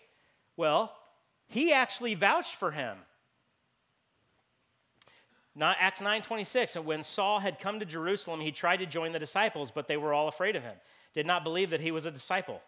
Well, 0.57 0.93
he 1.47 1.71
actually 1.71 2.15
vouched 2.15 2.55
for 2.55 2.71
him. 2.71 2.97
Not 5.55 5.77
Acts 5.79 6.01
9:26, 6.01 6.75
and 6.75 6.85
when 6.85 7.03
Saul 7.03 7.39
had 7.39 7.59
come 7.59 7.79
to 7.79 7.85
Jerusalem, 7.85 8.39
he 8.39 8.51
tried 8.51 8.77
to 8.77 8.85
join 8.85 9.11
the 9.11 9.19
disciples, 9.19 9.71
but 9.71 9.87
they 9.87 9.97
were 9.97 10.13
all 10.13 10.27
afraid 10.27 10.55
of 10.55 10.63
him. 10.63 10.75
Did 11.13 11.25
not 11.25 11.43
believe 11.43 11.71
that 11.71 11.81
he 11.81 11.91
was 11.91 12.05
a 12.05 12.11
disciple. 12.11 12.61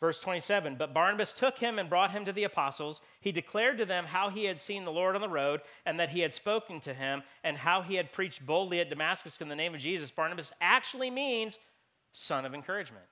Verse 0.00 0.18
27 0.18 0.76
But 0.76 0.94
Barnabas 0.94 1.32
took 1.32 1.58
him 1.58 1.78
and 1.78 1.88
brought 1.88 2.10
him 2.10 2.24
to 2.24 2.32
the 2.32 2.44
apostles. 2.44 3.00
He 3.20 3.32
declared 3.32 3.78
to 3.78 3.84
them 3.84 4.06
how 4.06 4.30
he 4.30 4.46
had 4.46 4.58
seen 4.58 4.84
the 4.84 4.92
Lord 4.92 5.14
on 5.14 5.20
the 5.20 5.28
road 5.28 5.60
and 5.84 6.00
that 6.00 6.10
he 6.10 6.20
had 6.20 6.32
spoken 6.32 6.80
to 6.80 6.94
him 6.94 7.22
and 7.44 7.58
how 7.58 7.82
he 7.82 7.96
had 7.96 8.12
preached 8.12 8.44
boldly 8.44 8.80
at 8.80 8.88
Damascus 8.88 9.40
in 9.40 9.48
the 9.48 9.56
name 9.56 9.74
of 9.74 9.80
Jesus. 9.80 10.10
Barnabas 10.10 10.52
actually 10.60 11.10
means 11.10 11.58
son 12.12 12.46
of 12.46 12.54
encouragement. 12.54 13.04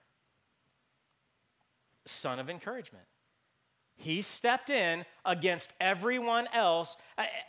Son 2.06 2.38
of 2.38 2.48
encouragement. 2.48 3.04
He 4.00 4.22
stepped 4.22 4.70
in 4.70 5.04
against 5.24 5.72
everyone 5.80 6.46
else. 6.52 6.96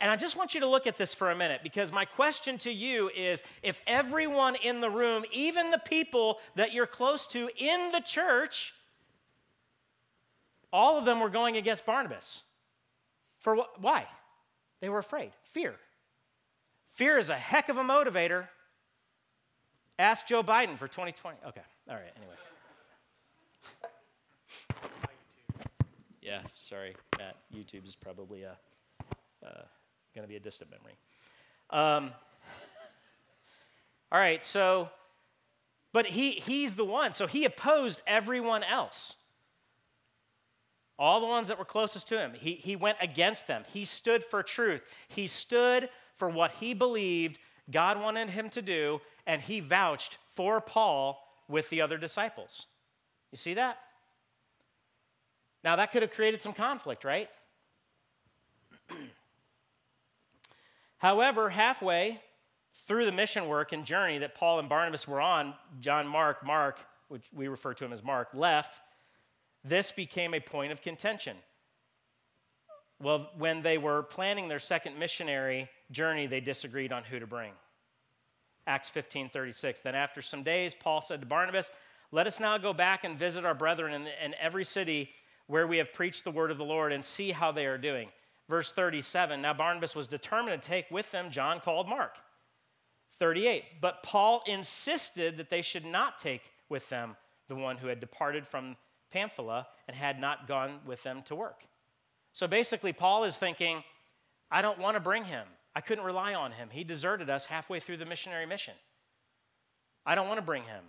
And 0.00 0.10
I 0.10 0.16
just 0.16 0.36
want 0.36 0.52
you 0.52 0.60
to 0.60 0.66
look 0.66 0.88
at 0.88 0.96
this 0.96 1.14
for 1.14 1.30
a 1.30 1.36
minute 1.36 1.60
because 1.62 1.92
my 1.92 2.04
question 2.04 2.58
to 2.58 2.72
you 2.72 3.08
is 3.16 3.44
if 3.62 3.80
everyone 3.86 4.56
in 4.56 4.80
the 4.80 4.90
room, 4.90 5.24
even 5.32 5.70
the 5.70 5.78
people 5.78 6.38
that 6.56 6.72
you're 6.72 6.88
close 6.88 7.28
to 7.28 7.48
in 7.56 7.92
the 7.92 8.00
church, 8.00 8.74
all 10.72 10.98
of 10.98 11.04
them 11.04 11.20
were 11.20 11.30
going 11.30 11.56
against 11.56 11.86
Barnabas. 11.86 12.42
For 13.38 13.54
wh- 13.54 13.82
why? 13.82 14.06
They 14.80 14.88
were 14.88 14.98
afraid. 14.98 15.30
Fear. 15.52 15.76
Fear 16.94 17.18
is 17.18 17.30
a 17.30 17.36
heck 17.36 17.68
of 17.68 17.76
a 17.76 17.82
motivator. 17.82 18.48
Ask 20.00 20.26
Joe 20.26 20.42
Biden 20.42 20.76
for 20.76 20.88
2020. 20.88 21.38
Okay, 21.46 21.60
all 21.88 21.94
right, 21.94 22.12
anyway. 22.16 22.34
Yeah, 26.22 26.42
sorry, 26.54 26.94
Matt. 27.18 27.36
YouTube 27.54 27.86
is 27.86 27.94
probably 27.94 28.44
uh, 28.44 28.50
uh, 29.44 29.62
going 30.14 30.22
to 30.22 30.28
be 30.28 30.36
a 30.36 30.40
distant 30.40 30.70
memory. 30.70 30.94
Um, 31.70 32.12
all 34.12 34.18
right, 34.18 34.42
so, 34.44 34.90
but 35.92 36.06
he, 36.06 36.32
he's 36.32 36.74
the 36.74 36.84
one. 36.84 37.14
So 37.14 37.26
he 37.26 37.44
opposed 37.44 38.02
everyone 38.06 38.62
else 38.62 39.14
all 41.00 41.18
the 41.18 41.26
ones 41.26 41.48
that 41.48 41.58
were 41.58 41.64
closest 41.64 42.06
to 42.08 42.18
him. 42.18 42.32
He, 42.38 42.52
he 42.56 42.76
went 42.76 42.98
against 43.00 43.46
them. 43.46 43.64
He 43.72 43.86
stood 43.86 44.22
for 44.22 44.42
truth. 44.42 44.82
He 45.08 45.26
stood 45.26 45.88
for 46.16 46.28
what 46.28 46.52
he 46.52 46.74
believed 46.74 47.38
God 47.70 47.98
wanted 47.98 48.28
him 48.28 48.50
to 48.50 48.60
do, 48.60 49.00
and 49.26 49.40
he 49.40 49.60
vouched 49.60 50.18
for 50.34 50.60
Paul 50.60 51.26
with 51.48 51.70
the 51.70 51.80
other 51.80 51.96
disciples. 51.96 52.66
You 53.32 53.38
see 53.38 53.54
that? 53.54 53.78
Now, 55.62 55.76
that 55.76 55.92
could 55.92 56.02
have 56.02 56.10
created 56.10 56.40
some 56.40 56.52
conflict, 56.52 57.04
right? 57.04 57.28
However, 60.98 61.50
halfway 61.50 62.20
through 62.86 63.04
the 63.04 63.12
mission 63.12 63.48
work 63.48 63.72
and 63.72 63.84
journey 63.84 64.18
that 64.18 64.34
Paul 64.34 64.58
and 64.58 64.68
Barnabas 64.68 65.06
were 65.06 65.20
on, 65.20 65.54
John 65.80 66.06
Mark, 66.06 66.44
Mark, 66.44 66.80
which 67.08 67.24
we 67.34 67.48
refer 67.48 67.74
to 67.74 67.84
him 67.84 67.92
as 67.92 68.02
Mark, 68.02 68.28
left 68.34 68.78
this 69.64 69.92
became 69.92 70.34
a 70.34 70.40
point 70.40 70.72
of 70.72 70.80
contention. 70.80 71.36
Well, 73.00 73.30
when 73.36 73.62
they 73.62 73.78
were 73.78 74.02
planning 74.02 74.48
their 74.48 74.58
second 74.58 74.98
missionary 74.98 75.68
journey, 75.90 76.26
they 76.26 76.40
disagreed 76.40 76.92
on 76.92 77.04
who 77.04 77.18
to 77.18 77.26
bring. 77.26 77.52
Acts 78.66 78.88
15 78.88 79.28
36. 79.28 79.80
Then, 79.80 79.94
after 79.94 80.22
some 80.22 80.42
days, 80.42 80.74
Paul 80.74 81.00
said 81.00 81.20
to 81.20 81.26
Barnabas, 81.26 81.70
Let 82.12 82.26
us 82.26 82.40
now 82.40 82.58
go 82.58 82.72
back 82.72 83.04
and 83.04 83.18
visit 83.18 83.44
our 83.44 83.54
brethren 83.54 83.94
in, 83.94 84.06
in 84.22 84.34
every 84.40 84.64
city 84.64 85.10
where 85.50 85.66
we 85.66 85.78
have 85.78 85.92
preached 85.92 86.22
the 86.22 86.30
word 86.30 86.52
of 86.52 86.58
the 86.58 86.64
Lord 86.64 86.92
and 86.92 87.04
see 87.04 87.32
how 87.32 87.50
they 87.50 87.66
are 87.66 87.76
doing. 87.76 88.08
Verse 88.48 88.72
37 88.72 89.42
Now 89.42 89.52
Barnabas 89.52 89.96
was 89.96 90.06
determined 90.06 90.62
to 90.62 90.68
take 90.68 90.90
with 90.90 91.10
them 91.10 91.30
John 91.30 91.58
called 91.58 91.88
Mark. 91.88 92.16
38. 93.18 93.64
But 93.80 94.02
Paul 94.02 94.42
insisted 94.46 95.36
that 95.36 95.50
they 95.50 95.60
should 95.60 95.84
not 95.84 96.18
take 96.18 96.42
with 96.68 96.88
them 96.88 97.16
the 97.48 97.56
one 97.56 97.76
who 97.78 97.88
had 97.88 98.00
departed 98.00 98.46
from 98.46 98.76
Pamphylia 99.12 99.66
and 99.88 99.96
had 99.96 100.20
not 100.20 100.46
gone 100.46 100.78
with 100.86 101.02
them 101.02 101.22
to 101.26 101.34
work. 101.34 101.64
So 102.32 102.46
basically, 102.46 102.92
Paul 102.92 103.24
is 103.24 103.36
thinking, 103.36 103.82
I 104.50 104.62
don't 104.62 104.78
want 104.78 104.94
to 104.94 105.00
bring 105.00 105.24
him. 105.24 105.46
I 105.74 105.80
couldn't 105.80 106.04
rely 106.04 106.32
on 106.32 106.52
him. 106.52 106.68
He 106.70 106.84
deserted 106.84 107.28
us 107.28 107.46
halfway 107.46 107.80
through 107.80 107.96
the 107.96 108.06
missionary 108.06 108.46
mission. 108.46 108.74
I 110.06 110.14
don't 110.14 110.28
want 110.28 110.38
to 110.38 110.46
bring 110.46 110.62
him 110.62 110.84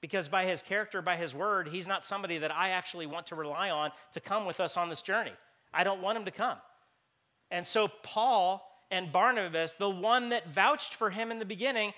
because 0.00 0.28
by 0.28 0.44
his 0.44 0.62
character, 0.62 1.02
by 1.02 1.16
his 1.16 1.34
word, 1.34 1.68
he's 1.68 1.86
not 1.86 2.04
somebody 2.04 2.38
that 2.38 2.54
I 2.54 2.70
actually 2.70 3.06
want 3.06 3.26
to 3.26 3.34
rely 3.34 3.70
on 3.70 3.90
to 4.12 4.20
come 4.20 4.46
with 4.46 4.60
us 4.60 4.76
on 4.76 4.88
this 4.88 5.02
journey. 5.02 5.32
I 5.72 5.84
don't 5.84 6.00
want 6.00 6.18
him 6.18 6.24
to 6.24 6.30
come. 6.30 6.58
And 7.50 7.66
so, 7.66 7.88
Paul 8.02 8.66
and 8.90 9.12
Barnabas, 9.12 9.74
the 9.74 9.90
one 9.90 10.30
that 10.30 10.48
vouched 10.48 10.94
for 10.94 11.10
him 11.10 11.30
in 11.30 11.38
the 11.38 11.44
beginning, 11.44 11.92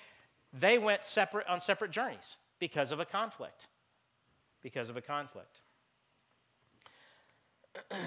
they 0.52 0.78
went 0.78 1.04
separate 1.04 1.46
on 1.46 1.60
separate 1.60 1.90
journeys 1.90 2.36
because 2.58 2.92
of 2.92 3.00
a 3.00 3.04
conflict. 3.04 3.66
Because 4.62 4.88
of 4.88 4.96
a 4.96 5.02
conflict. 5.02 5.60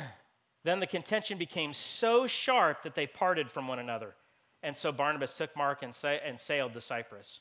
Then 0.64 0.80
the 0.80 0.88
contention 0.88 1.38
became 1.38 1.74
so 1.74 2.28
sharp 2.28 2.84
that 2.84 2.96
they 2.96 3.08
parted 3.08 3.50
from 3.50 3.68
one 3.68 3.80
another. 3.80 4.14
And 4.62 4.78
so 4.78 4.92
Barnabas 4.92 5.34
took 5.34 5.56
Mark 5.56 5.82
and, 5.82 5.94
sa- 5.94 6.20
and 6.24 6.40
sailed 6.40 6.74
to 6.74 6.82
Cyprus. 6.82 7.40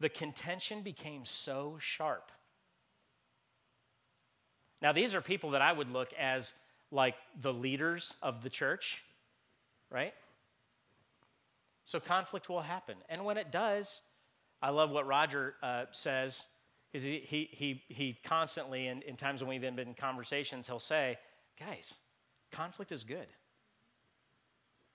The 0.00 0.08
contention 0.08 0.82
became 0.82 1.24
so 1.24 1.76
sharp. 1.80 2.32
Now, 4.82 4.92
these 4.92 5.14
are 5.14 5.20
people 5.20 5.50
that 5.52 5.62
I 5.62 5.72
would 5.72 5.90
look 5.90 6.12
as 6.14 6.52
like 6.90 7.14
the 7.40 7.52
leaders 7.52 8.14
of 8.22 8.42
the 8.42 8.50
church, 8.50 9.02
right? 9.90 10.14
So 11.84 12.00
conflict 12.00 12.48
will 12.48 12.62
happen. 12.62 12.96
And 13.08 13.24
when 13.24 13.36
it 13.36 13.50
does, 13.50 14.00
I 14.60 14.70
love 14.70 14.90
what 14.90 15.06
Roger 15.06 15.54
uh, 15.62 15.84
says, 15.90 16.46
because 16.90 17.04
he, 17.04 17.22
he, 17.26 17.48
he, 17.52 17.82
he 17.88 18.18
constantly, 18.24 18.86
in, 18.86 19.02
in 19.02 19.16
times 19.16 19.40
when 19.40 19.48
we've 19.48 19.60
been 19.60 19.78
in 19.78 19.94
conversations, 19.94 20.66
he'll 20.66 20.78
say, 20.78 21.18
guys, 21.58 21.94
conflict 22.50 22.92
is 22.92 23.04
good, 23.04 23.26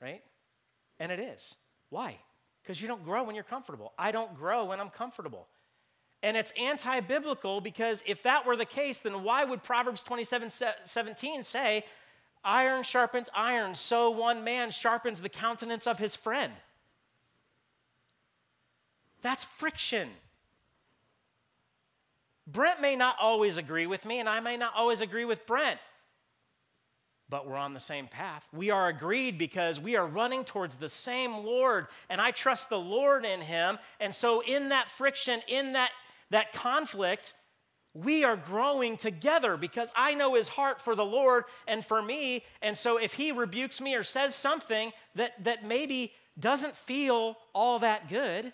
right? 0.01 0.21
And 0.99 1.11
it 1.11 1.19
is. 1.19 1.55
Why? 1.89 2.17
Because 2.70 2.84
you 2.84 2.88
don't 2.88 3.03
grow 3.03 3.24
when 3.24 3.34
you're 3.34 3.43
comfortable. 3.43 3.93
I 3.97 4.11
don't 4.11 4.38
grow 4.38 4.65
when 4.65 4.80
I'm 4.80 4.91
comfortable. 4.91 5.47
And 6.22 6.38
it's 6.38 6.53
anti 6.55 6.99
biblical 6.99 7.61
because 7.61 8.03
if 8.05 8.22
that 8.22 8.45
were 8.45 8.55
the 8.55 8.63
case, 8.63 8.99
then 8.99 9.24
why 9.24 9.43
would 9.43 9.63
Proverbs 9.63 10.03
27 10.03 10.51
17 10.84 11.41
say, 11.41 11.84
Iron 12.43 12.84
sharpens 12.84 13.28
iron, 13.34 13.74
so 13.74 14.11
one 14.11 14.43
man 14.43 14.70
sharpens 14.70 15.20
the 15.20 15.30
countenance 15.30 15.88
of 15.88 15.97
his 15.97 16.15
friend? 16.15 16.53
That's 19.24 19.43
friction. 19.43 20.09
Brent 22.45 22.82
may 22.82 22.95
not 22.95 23.15
always 23.20 23.57
agree 23.57 23.88
with 23.88 24.05
me, 24.05 24.20
and 24.20 24.30
I 24.30 24.41
may 24.41 24.57
not 24.57 24.74
always 24.76 25.01
agree 25.01 25.26
with 25.26 25.47
Brent, 25.47 25.80
but 27.30 27.47
we're 27.47 27.55
on 27.55 27.73
the 27.73 27.80
same 27.80 28.07
path. 28.07 28.47
We 28.53 28.71
are 28.71 28.88
agreed 28.88 29.38
because 29.38 29.80
we 29.80 29.95
are 29.95 30.07
running 30.07 30.43
towards 30.43 30.77
the 30.77 30.89
same 30.89 31.45
Lord, 31.45 31.88
and 32.09 32.19
I 32.19 32.32
trust 32.32 32.69
the 32.69 32.80
Lord 32.80 33.25
in 33.25 33.41
Him. 33.41 33.77
And 33.99 34.13
so, 34.13 34.41
in 34.41 34.69
that 34.69 34.89
friction, 34.89 35.41
in 35.47 35.73
that, 35.73 35.91
that 36.32 36.53
conflict, 36.53 37.36
we 37.93 38.23
are 38.23 38.36
growing 38.36 38.97
together 38.97 39.57
because 39.57 39.91
I 39.95 40.15
know 40.15 40.36
His 40.36 40.47
heart 40.47 40.82
for 40.82 40.95
the 40.95 41.05
Lord 41.05 41.43
and 41.67 41.86
for 41.86 42.01
me. 42.01 42.43
And 42.61 42.77
so, 42.77 42.97
if 42.97 43.13
He 43.13 43.32
rebukes 43.32 43.80
me 43.80 43.95
or 43.95 44.03
says 44.03 44.34
something 44.34 44.91
that, 45.15 45.43
that 45.43 45.65
maybe 45.65 46.13
doesn't 46.39 46.75
feel 46.75 47.38
all 47.53 47.80
that 47.80 48.09
good, 48.09 48.53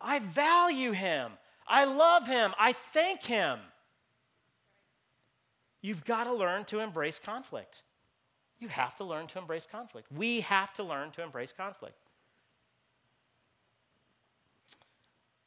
I 0.00 0.20
value 0.20 0.92
Him. 0.92 1.32
I 1.66 1.84
love 1.84 2.26
Him. 2.26 2.52
I 2.58 2.72
thank 2.72 3.22
Him. 3.22 3.58
You've 5.82 6.04
got 6.04 6.24
to 6.24 6.32
learn 6.32 6.64
to 6.66 6.78
embrace 6.78 7.18
conflict. 7.18 7.82
You 8.60 8.68
have 8.68 8.94
to 8.96 9.04
learn 9.04 9.26
to 9.26 9.38
embrace 9.40 9.66
conflict. 9.70 10.06
We 10.16 10.40
have 10.42 10.72
to 10.74 10.84
learn 10.84 11.10
to 11.12 11.22
embrace 11.22 11.52
conflict. 11.52 11.96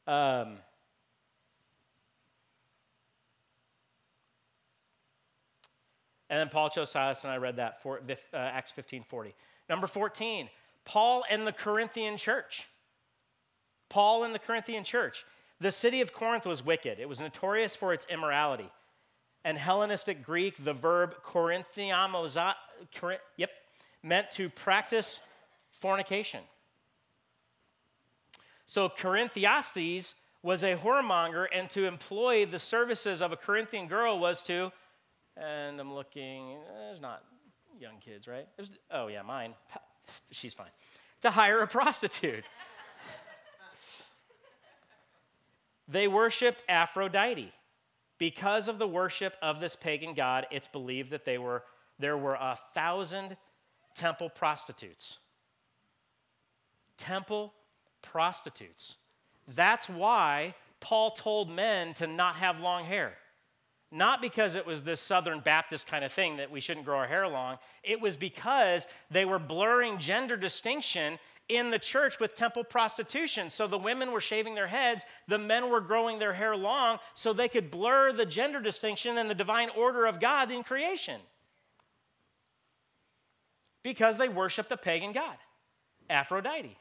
Um, 0.05 0.57
and 6.29 6.39
then 6.39 6.49
Paul 6.49 6.69
chose 6.69 6.91
Silas, 6.91 7.23
and 7.23 7.31
I 7.31 7.37
read 7.37 7.55
that 7.55 7.81
for 7.81 8.01
uh, 8.09 8.37
Acts 8.37 8.71
15 8.71 9.03
40. 9.03 9.33
Number 9.69 9.87
14, 9.87 10.49
Paul 10.83 11.23
and 11.29 11.47
the 11.47 11.53
Corinthian 11.53 12.17
church. 12.17 12.67
Paul 13.87 14.25
and 14.25 14.35
the 14.35 14.39
Corinthian 14.39 14.83
church. 14.83 15.25
The 15.61 15.71
city 15.71 16.01
of 16.01 16.11
Corinth 16.11 16.45
was 16.45 16.63
wicked, 16.63 16.99
it 16.99 17.07
was 17.07 17.21
notorious 17.21 17.77
for 17.77 17.93
its 17.93 18.05
immorality 18.09 18.69
and 19.45 19.59
Hellenistic 19.59 20.25
Greek, 20.25 20.61
the 20.61 20.73
verb 20.73 21.15
korinthiamoza, 21.23 22.55
uh, 23.03 23.11
yep, 23.37 23.51
meant 24.01 24.31
to 24.31 24.49
practice 24.49 25.21
fornication. 25.69 26.41
So 28.65 28.89
Corinthiastes 28.89 30.15
was 30.41 30.63
a 30.63 30.75
whoremonger, 30.75 31.45
and 31.53 31.69
to 31.69 31.85
employ 31.85 32.47
the 32.47 32.57
services 32.57 33.21
of 33.21 33.31
a 33.31 33.37
Corinthian 33.37 33.87
girl 33.87 34.17
was 34.17 34.41
to, 34.43 34.71
and 35.37 35.79
I'm 35.79 35.93
looking, 35.93 36.57
there's 36.79 36.99
not 36.99 37.23
young 37.79 37.99
kids, 38.03 38.27
right? 38.27 38.47
Was, 38.57 38.71
oh, 38.89 39.07
yeah, 39.07 39.21
mine. 39.21 39.53
She's 40.31 40.55
fine. 40.55 40.71
To 41.21 41.29
hire 41.29 41.59
a 41.59 41.67
prostitute. 41.67 42.45
they 45.87 46.07
worshiped 46.07 46.63
Aphrodite. 46.67 47.53
Because 48.17 48.67
of 48.67 48.79
the 48.79 48.87
worship 48.87 49.35
of 49.41 49.59
this 49.59 49.75
pagan 49.75 50.13
god, 50.13 50.47
it's 50.51 50.67
believed 50.67 51.11
that 51.11 51.25
they 51.25 51.37
were, 51.37 51.63
there 51.99 52.17
were 52.17 52.35
a 52.35 52.57
thousand 52.73 53.37
temple 53.93 54.29
prostitutes. 54.29 55.17
Temple 56.97 57.53
prostitutes. 58.01 58.95
That's 59.47 59.89
why 59.89 60.55
Paul 60.79 61.11
told 61.11 61.49
men 61.49 61.93
to 61.95 62.07
not 62.07 62.37
have 62.37 62.59
long 62.59 62.85
hair. 62.85 63.17
Not 63.91 64.21
because 64.21 64.55
it 64.55 64.65
was 64.65 64.83
this 64.83 64.99
Southern 64.99 65.39
Baptist 65.39 65.87
kind 65.87 66.03
of 66.03 66.11
thing 66.11 66.37
that 66.37 66.51
we 66.51 66.59
shouldn't 66.59 66.85
grow 66.85 66.97
our 66.97 67.07
hair 67.07 67.27
long. 67.27 67.57
It 67.83 68.01
was 68.01 68.17
because 68.17 68.87
they 69.11 69.25
were 69.25 69.39
blurring 69.39 69.99
gender 69.99 70.35
distinction 70.35 71.17
in 71.47 71.69
the 71.69 71.79
church 71.79 72.19
with 72.19 72.33
temple 72.33 72.63
prostitution. 72.63 73.49
So 73.49 73.67
the 73.67 73.77
women 73.77 74.11
were 74.11 74.21
shaving 74.21 74.55
their 74.55 74.67
heads, 74.67 75.05
the 75.27 75.37
men 75.37 75.69
were 75.69 75.81
growing 75.81 76.19
their 76.19 76.33
hair 76.33 76.55
long 76.55 76.99
so 77.13 77.33
they 77.33 77.47
could 77.47 77.69
blur 77.69 78.11
the 78.11 78.25
gender 78.25 78.59
distinction 78.59 79.17
and 79.17 79.29
the 79.29 79.35
divine 79.35 79.69
order 79.77 80.05
of 80.05 80.19
God 80.19 80.51
in 80.51 80.63
creation. 80.63 81.21
Because 83.83 84.17
they 84.17 84.29
worshiped 84.29 84.71
a 84.71 84.77
pagan 84.77 85.11
god, 85.11 85.37
Aphrodite. 86.09 86.77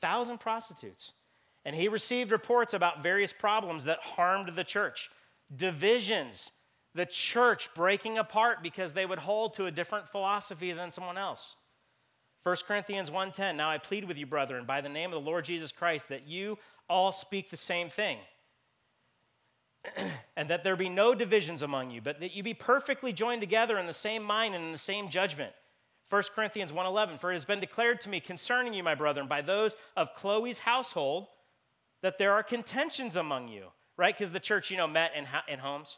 Thousand 0.00 0.38
prostitutes. 0.38 1.12
And 1.64 1.76
he 1.76 1.88
received 1.88 2.30
reports 2.30 2.72
about 2.72 3.02
various 3.02 3.32
problems 3.32 3.84
that 3.84 3.98
harmed 4.00 4.56
the 4.56 4.64
church, 4.64 5.10
divisions, 5.54 6.52
the 6.98 7.06
church 7.06 7.72
breaking 7.74 8.18
apart 8.18 8.60
because 8.60 8.92
they 8.92 9.06
would 9.06 9.20
hold 9.20 9.54
to 9.54 9.66
a 9.66 9.70
different 9.70 10.08
philosophy 10.08 10.72
than 10.72 10.90
someone 10.90 11.16
else. 11.16 11.54
1 12.42 12.56
Corinthians 12.66 13.08
1:10 13.08 13.54
Now 13.56 13.70
I 13.70 13.78
plead 13.78 14.04
with 14.04 14.18
you 14.18 14.26
brethren 14.26 14.64
by 14.64 14.80
the 14.80 14.88
name 14.88 15.12
of 15.12 15.22
the 15.22 15.30
Lord 15.30 15.44
Jesus 15.44 15.70
Christ 15.70 16.08
that 16.08 16.26
you 16.26 16.58
all 16.88 17.12
speak 17.12 17.50
the 17.50 17.56
same 17.56 17.88
thing 17.88 18.18
and 20.36 20.50
that 20.50 20.64
there 20.64 20.74
be 20.74 20.88
no 20.88 21.14
divisions 21.14 21.62
among 21.62 21.92
you 21.92 22.00
but 22.00 22.18
that 22.18 22.32
you 22.32 22.42
be 22.42 22.54
perfectly 22.54 23.12
joined 23.12 23.42
together 23.42 23.78
in 23.78 23.86
the 23.86 23.92
same 23.92 24.24
mind 24.24 24.56
and 24.56 24.64
in 24.64 24.72
the 24.72 24.78
same 24.78 25.08
judgment. 25.08 25.52
1 26.10 26.22
Corinthians 26.34 26.72
1:11 26.72 27.20
For 27.20 27.30
it 27.30 27.34
has 27.34 27.44
been 27.44 27.60
declared 27.60 28.00
to 28.00 28.08
me 28.08 28.18
concerning 28.18 28.74
you 28.74 28.82
my 28.82 28.96
brethren 28.96 29.28
by 29.28 29.40
those 29.40 29.76
of 29.96 30.16
Chloe's 30.16 30.58
household 30.60 31.28
that 32.02 32.18
there 32.18 32.32
are 32.32 32.42
contentions 32.42 33.14
among 33.14 33.46
you, 33.46 33.68
right? 33.96 34.16
Because 34.16 34.32
the 34.32 34.40
church, 34.40 34.72
you 34.72 34.76
know, 34.76 34.88
met 34.88 35.12
in, 35.14 35.28
in 35.46 35.60
homes, 35.60 35.96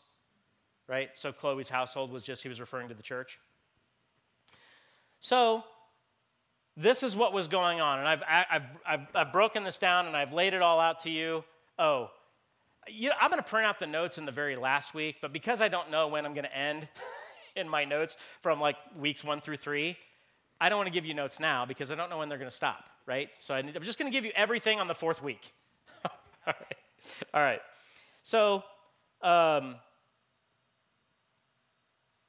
right? 0.91 1.11
So 1.15 1.33
Chloe's 1.33 1.69
household 1.69 2.11
was 2.11 2.25
just, 2.25 2.43
he 2.43 2.49
was 2.49 2.59
referring 2.59 2.89
to 2.89 2.95
the 2.95 3.03
church. 3.03 3.39
So 5.21 5.63
this 6.77 7.05
is 7.05 7.15
what 7.15 7.33
was 7.33 7.47
going 7.47 7.81
on. 7.81 8.01
And 8.01 8.09
I've, 8.09 8.23
I've, 8.29 8.63
I've, 8.85 9.07
I've 9.15 9.33
broken 9.33 9.63
this 9.63 9.79
down 9.79 10.09
and 10.09 10.17
I've 10.17 10.33
laid 10.33 10.53
it 10.53 10.63
all 10.63 10.81
out 10.81 11.01
to 11.01 11.11
you. 11.11 11.45
Oh, 11.79 12.11
you 12.89 13.09
know, 13.09 13.15
I'm 13.21 13.31
going 13.31 13.41
to 13.41 13.49
print 13.49 13.67
out 13.67 13.79
the 13.79 13.87
notes 13.87 14.19
in 14.19 14.27
the 14.27 14.33
very 14.33 14.57
last 14.57 14.93
week, 14.93 15.19
but 15.23 15.33
because 15.33 15.63
I 15.63 15.69
don't 15.69 15.93
know 15.93 16.09
when 16.09 16.27
I'm 16.27 16.35
going 16.35 16.45
to 16.45 16.57
end 16.57 16.89
in 17.57 17.69
my 17.69 17.85
notes 17.85 18.17
from 18.43 18.61
like 18.61 18.77
weeks 18.99 19.23
one 19.23 19.41
through 19.41 19.59
three, 19.59 19.97
I 20.61 20.69
don't 20.69 20.79
want 20.79 20.89
to 20.89 20.93
give 20.93 21.07
you 21.07 21.15
notes 21.15 21.39
now 21.39 21.65
because 21.67 21.93
I 21.93 21.95
don't 21.95 22.11
know 22.11 22.19
when 22.19 22.29
they're 22.29 22.37
going 22.37 22.51
to 22.51 22.57
stop, 22.57 22.85
right? 23.07 23.29
So 23.39 23.55
I 23.55 23.61
am 23.61 23.83
just 23.83 23.97
going 23.97 24.11
to 24.11 24.17
give 24.17 24.25
you 24.25 24.33
everything 24.35 24.81
on 24.81 24.89
the 24.89 24.95
fourth 24.95 25.23
week. 25.23 25.53
all, 26.05 26.11
right. 26.47 26.77
all 27.33 27.43
right. 27.43 27.61
So, 28.25 28.65
um, 29.23 29.77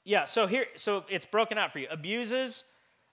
yeah, 0.04 0.26
so 0.26 0.48
here, 0.48 0.66
so 0.76 1.06
it's 1.10 1.26
broken 1.26 1.58
out 1.58 1.72
for 1.72 1.80
you. 1.80 1.88
Abuses, 1.90 2.64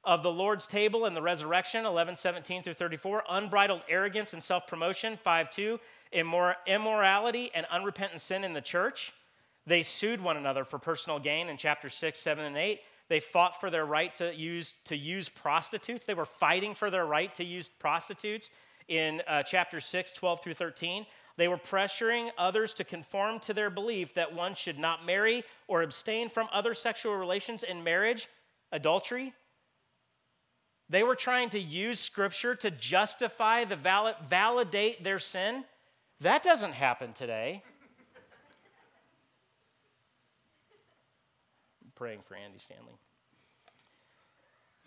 of 0.04 0.22
the 0.22 0.30
Lord's 0.30 0.66
table 0.66 1.04
and 1.04 1.16
the 1.16 1.22
resurrection, 1.22 1.84
11, 1.84 2.16
17 2.16 2.62
through 2.62 2.74
34, 2.74 3.24
unbridled 3.28 3.82
arrogance 3.88 4.32
and 4.32 4.42
self 4.42 4.66
promotion, 4.66 5.16
5, 5.16 5.50
2, 5.50 5.80
immor- 6.14 6.54
immorality 6.66 7.50
and 7.54 7.66
unrepentant 7.70 8.20
sin 8.20 8.44
in 8.44 8.54
the 8.54 8.60
church. 8.60 9.12
They 9.66 9.82
sued 9.82 10.22
one 10.22 10.36
another 10.36 10.64
for 10.64 10.78
personal 10.78 11.18
gain 11.18 11.48
in 11.48 11.58
chapter 11.58 11.90
6, 11.90 12.18
7, 12.18 12.44
and 12.44 12.56
8. 12.56 12.80
They 13.08 13.20
fought 13.20 13.60
for 13.60 13.70
their 13.70 13.84
right 13.84 14.14
to 14.16 14.34
use, 14.34 14.74
to 14.84 14.96
use 14.96 15.28
prostitutes. 15.28 16.06
They 16.06 16.14
were 16.14 16.24
fighting 16.24 16.74
for 16.74 16.90
their 16.90 17.04
right 17.04 17.34
to 17.34 17.44
use 17.44 17.68
prostitutes 17.68 18.48
in 18.86 19.20
uh, 19.26 19.42
chapter 19.42 19.80
6, 19.80 20.12
12 20.12 20.42
through 20.42 20.54
13. 20.54 21.04
They 21.38 21.46
were 21.46 21.56
pressuring 21.56 22.30
others 22.36 22.74
to 22.74 22.84
conform 22.84 23.38
to 23.40 23.54
their 23.54 23.70
belief 23.70 24.12
that 24.14 24.34
one 24.34 24.56
should 24.56 24.76
not 24.76 25.06
marry 25.06 25.44
or 25.68 25.82
abstain 25.82 26.28
from 26.30 26.48
other 26.52 26.74
sexual 26.74 27.14
relations 27.14 27.62
in 27.62 27.84
marriage, 27.84 28.28
adultery. 28.72 29.32
They 30.90 31.04
were 31.04 31.14
trying 31.14 31.50
to 31.50 31.60
use 31.60 32.00
scripture 32.00 32.56
to 32.56 32.72
justify 32.72 33.64
the 33.64 33.76
valid, 33.76 34.16
validate 34.28 35.04
their 35.04 35.20
sin. 35.20 35.64
That 36.20 36.42
doesn't 36.42 36.72
happen 36.72 37.12
today. 37.12 37.62
I'm 41.84 41.92
praying 41.94 42.22
for 42.26 42.34
Andy 42.34 42.58
Stanley. 42.58 42.98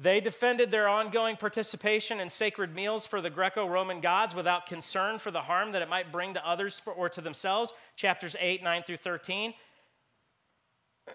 They 0.02 0.20
defended 0.20 0.72
their 0.72 0.89
ongoing 0.89 1.36
participation 1.36 2.20
in 2.20 2.32
sacred 2.32 2.76
meals 2.76 3.06
for 3.06 3.22
the 3.22 3.30
Greco 3.30 3.68
Roman 3.68 4.02
gods 4.02 4.34
without 4.34 4.66
concern 4.66 5.20
for 5.20 5.30
the 5.30 5.41
harm 5.41 5.74
that 5.74 5.84
it 5.84 5.89
might 5.89 6.12
bring 6.12 6.34
to 6.34 6.47
others 6.47 6.82
or 6.97 7.08
to 7.10 7.22
themselves. 7.22 7.72
Chapters 7.95 8.36
8, 8.39 8.64
9 8.64 8.82
through 8.82 8.97
13. 8.97 9.54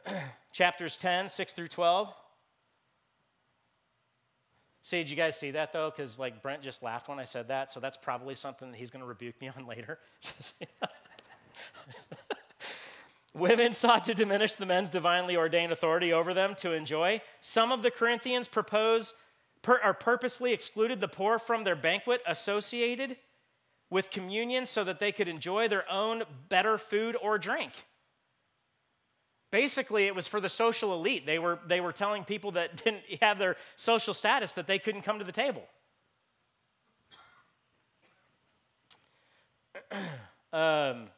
Chapters 0.52 0.96
10, 0.98 1.30
6 1.30 1.52
through 1.52 1.66
12. 1.66 2.14
See, 4.82 4.98
did 4.98 5.10
you 5.10 5.16
guys 5.16 5.36
see 5.36 5.50
that 5.50 5.72
though? 5.72 5.90
Because 5.90 6.16
like 6.16 6.40
Brent 6.40 6.62
just 6.62 6.80
laughed 6.80 7.08
when 7.08 7.18
I 7.18 7.24
said 7.24 7.48
that, 7.48 7.72
so 7.72 7.80
that's 7.80 7.96
probably 7.96 8.36
something 8.36 8.70
that 8.70 8.76
he's 8.76 8.90
going 8.90 9.02
to 9.02 9.08
rebuke 9.08 9.40
me 9.40 9.48
on 9.48 9.66
later. 9.66 9.98
Women 13.36 13.74
sought 13.74 14.04
to 14.04 14.14
diminish 14.14 14.54
the 14.54 14.64
men's 14.64 14.88
divinely 14.88 15.36
ordained 15.36 15.70
authority 15.70 16.10
over 16.10 16.32
them 16.32 16.54
to 16.56 16.72
enjoy. 16.72 17.20
Some 17.42 17.70
of 17.70 17.82
the 17.82 17.90
Corinthians 17.90 18.48
propose 18.48 19.12
per, 19.60 19.78
or 19.84 19.92
purposely 19.92 20.54
excluded 20.54 21.02
the 21.02 21.08
poor 21.08 21.38
from 21.38 21.62
their 21.62 21.76
banquet 21.76 22.22
associated 22.26 23.18
with 23.90 24.08
communion 24.10 24.64
so 24.64 24.84
that 24.84 25.00
they 25.00 25.12
could 25.12 25.28
enjoy 25.28 25.68
their 25.68 25.84
own 25.90 26.22
better 26.48 26.78
food 26.78 27.14
or 27.20 27.36
drink. 27.36 27.72
Basically, 29.50 30.06
it 30.06 30.14
was 30.14 30.26
for 30.26 30.40
the 30.40 30.48
social 30.48 30.94
elite. 30.94 31.26
They 31.26 31.38
were, 31.38 31.58
they 31.66 31.82
were 31.82 31.92
telling 31.92 32.24
people 32.24 32.52
that 32.52 32.76
didn't 32.84 33.02
have 33.20 33.38
their 33.38 33.56
social 33.76 34.14
status 34.14 34.54
that 34.54 34.66
they 34.66 34.78
couldn't 34.78 35.02
come 35.02 35.18
to 35.18 35.26
the 35.26 35.32
table. 35.32 35.64
um, 40.54 41.08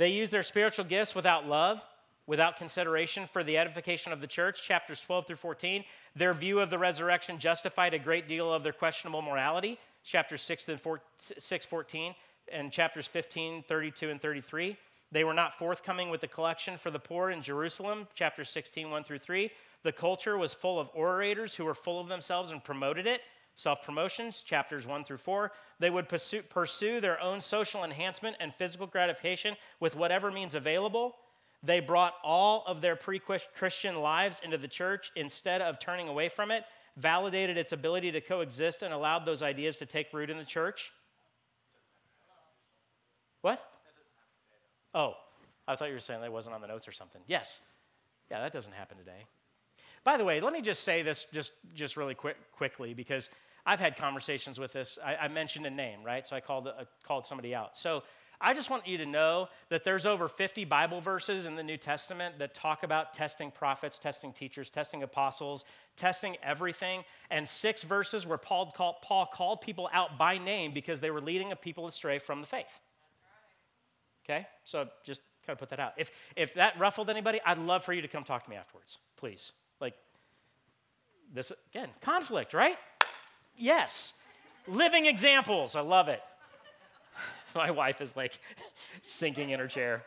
They 0.00 0.08
use 0.08 0.30
their 0.30 0.42
spiritual 0.42 0.86
gifts 0.86 1.14
without 1.14 1.46
love, 1.46 1.84
without 2.26 2.56
consideration 2.56 3.26
for 3.26 3.44
the 3.44 3.58
edification 3.58 4.14
of 4.14 4.22
the 4.22 4.26
church. 4.26 4.62
Chapters 4.62 4.98
12 5.02 5.26
through 5.26 5.36
14. 5.36 5.84
Their 6.16 6.32
view 6.32 6.60
of 6.60 6.70
the 6.70 6.78
resurrection 6.78 7.38
justified 7.38 7.92
a 7.92 7.98
great 7.98 8.26
deal 8.26 8.50
of 8.50 8.62
their 8.62 8.72
questionable 8.72 9.20
morality. 9.20 9.78
Chapters 10.02 10.40
6 10.40 10.70
and 10.70 10.80
4, 10.80 11.02
6, 11.18 11.66
14 11.66 12.14
and 12.50 12.72
chapters 12.72 13.06
15, 13.08 13.62
32, 13.64 14.08
and 14.08 14.22
33. 14.22 14.74
They 15.12 15.22
were 15.22 15.34
not 15.34 15.58
forthcoming 15.58 16.08
with 16.08 16.22
the 16.22 16.28
collection 16.28 16.78
for 16.78 16.90
the 16.90 16.98
poor 16.98 17.28
in 17.28 17.42
Jerusalem, 17.42 18.08
chapters 18.14 18.48
16, 18.48 18.90
1 18.90 19.04
through 19.04 19.18
3. 19.18 19.50
The 19.82 19.92
culture 19.92 20.38
was 20.38 20.54
full 20.54 20.80
of 20.80 20.88
orators 20.94 21.56
who 21.56 21.66
were 21.66 21.74
full 21.74 22.00
of 22.00 22.08
themselves 22.08 22.52
and 22.52 22.64
promoted 22.64 23.06
it 23.06 23.20
self 23.60 23.82
promotions, 23.82 24.42
chapters 24.42 24.86
1 24.86 25.04
through 25.04 25.18
4. 25.18 25.52
They 25.78 25.90
would 25.90 26.08
pursue, 26.08 26.42
pursue 26.42 27.00
their 27.00 27.20
own 27.20 27.40
social 27.40 27.84
enhancement 27.84 28.36
and 28.40 28.54
physical 28.54 28.86
gratification 28.86 29.54
with 29.78 29.94
whatever 29.94 30.32
means 30.32 30.54
available. 30.54 31.16
They 31.62 31.80
brought 31.80 32.14
all 32.24 32.64
of 32.66 32.80
their 32.80 32.96
pre 32.96 33.20
Christian 33.20 34.00
lives 34.00 34.40
into 34.42 34.56
the 34.56 34.68
church 34.68 35.12
instead 35.14 35.60
of 35.60 35.78
turning 35.78 36.08
away 36.08 36.30
from 36.30 36.50
it, 36.50 36.64
validated 36.96 37.58
its 37.58 37.72
ability 37.72 38.12
to 38.12 38.20
coexist, 38.22 38.82
and 38.82 38.94
allowed 38.94 39.26
those 39.26 39.42
ideas 39.42 39.76
to 39.76 39.86
take 39.86 40.12
root 40.14 40.30
in 40.30 40.38
the 40.38 40.44
church. 40.44 40.90
What? 43.42 43.62
Oh, 44.94 45.14
I 45.68 45.76
thought 45.76 45.88
you 45.88 45.94
were 45.94 46.00
saying 46.00 46.22
that 46.22 46.32
wasn't 46.32 46.54
on 46.54 46.62
the 46.62 46.66
notes 46.66 46.88
or 46.88 46.92
something. 46.92 47.20
Yes. 47.26 47.60
Yeah, 48.30 48.40
that 48.40 48.52
doesn't 48.52 48.72
happen 48.72 48.96
today. 48.96 49.26
By 50.02 50.16
the 50.16 50.24
way, 50.24 50.40
let 50.40 50.54
me 50.54 50.62
just 50.62 50.82
say 50.82 51.02
this 51.02 51.26
just, 51.32 51.52
just 51.74 51.96
really 51.96 52.14
quick, 52.14 52.36
quickly 52.52 52.94
because 52.94 53.28
I've 53.66 53.80
had 53.80 53.96
conversations 53.96 54.58
with 54.58 54.72
this. 54.72 54.98
I, 55.04 55.16
I 55.16 55.28
mentioned 55.28 55.66
a 55.66 55.70
name, 55.70 56.02
right? 56.04 56.26
So 56.26 56.36
I 56.36 56.40
called, 56.40 56.68
uh, 56.68 56.84
called 57.04 57.26
somebody 57.26 57.54
out. 57.54 57.76
So 57.76 58.02
I 58.40 58.54
just 58.54 58.70
want 58.70 58.88
you 58.88 58.96
to 58.98 59.06
know 59.06 59.48
that 59.68 59.84
there's 59.84 60.06
over 60.06 60.26
50 60.26 60.64
Bible 60.64 61.02
verses 61.02 61.44
in 61.44 61.56
the 61.56 61.62
New 61.62 61.76
Testament 61.76 62.38
that 62.38 62.54
talk 62.54 62.82
about 62.82 63.12
testing 63.12 63.50
prophets, 63.50 63.98
testing 63.98 64.32
teachers, 64.32 64.70
testing 64.70 65.02
apostles, 65.02 65.64
testing 65.96 66.36
everything, 66.42 67.04
and 67.30 67.46
six 67.46 67.82
verses 67.82 68.26
where 68.26 68.38
Paul 68.38 68.72
called, 68.74 68.96
Paul 69.02 69.26
called 69.26 69.60
people 69.60 69.90
out 69.92 70.16
by 70.16 70.38
name 70.38 70.72
because 70.72 71.00
they 71.00 71.10
were 71.10 71.20
leading 71.20 71.52
a 71.52 71.56
people 71.56 71.86
astray 71.86 72.18
from 72.18 72.40
the 72.40 72.46
faith. 72.46 72.80
Okay? 74.24 74.46
So 74.64 74.88
just 75.04 75.20
kind 75.46 75.54
of 75.54 75.58
put 75.58 75.68
that 75.70 75.80
out. 75.80 75.92
If, 75.98 76.10
if 76.34 76.54
that 76.54 76.78
ruffled 76.78 77.10
anybody, 77.10 77.40
I'd 77.44 77.58
love 77.58 77.84
for 77.84 77.92
you 77.92 78.00
to 78.00 78.08
come 78.08 78.24
talk 78.24 78.44
to 78.44 78.50
me 78.50 78.56
afterwards, 78.56 78.96
please. 79.18 79.52
Like, 79.82 79.94
this, 81.34 81.52
again, 81.74 81.90
conflict, 82.00 82.54
right? 82.54 82.76
Yes. 83.60 84.14
Living 84.66 85.06
examples. 85.06 85.76
I 85.76 85.80
love 85.80 86.08
it. 86.08 86.22
My 87.54 87.70
wife 87.70 88.00
is 88.00 88.16
like 88.16 88.38
sinking 89.02 89.50
in 89.50 89.60
her 89.60 89.68
chair. 89.68 90.02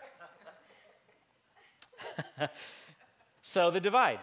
so, 3.41 3.71
the 3.71 3.79
divide. 3.79 4.19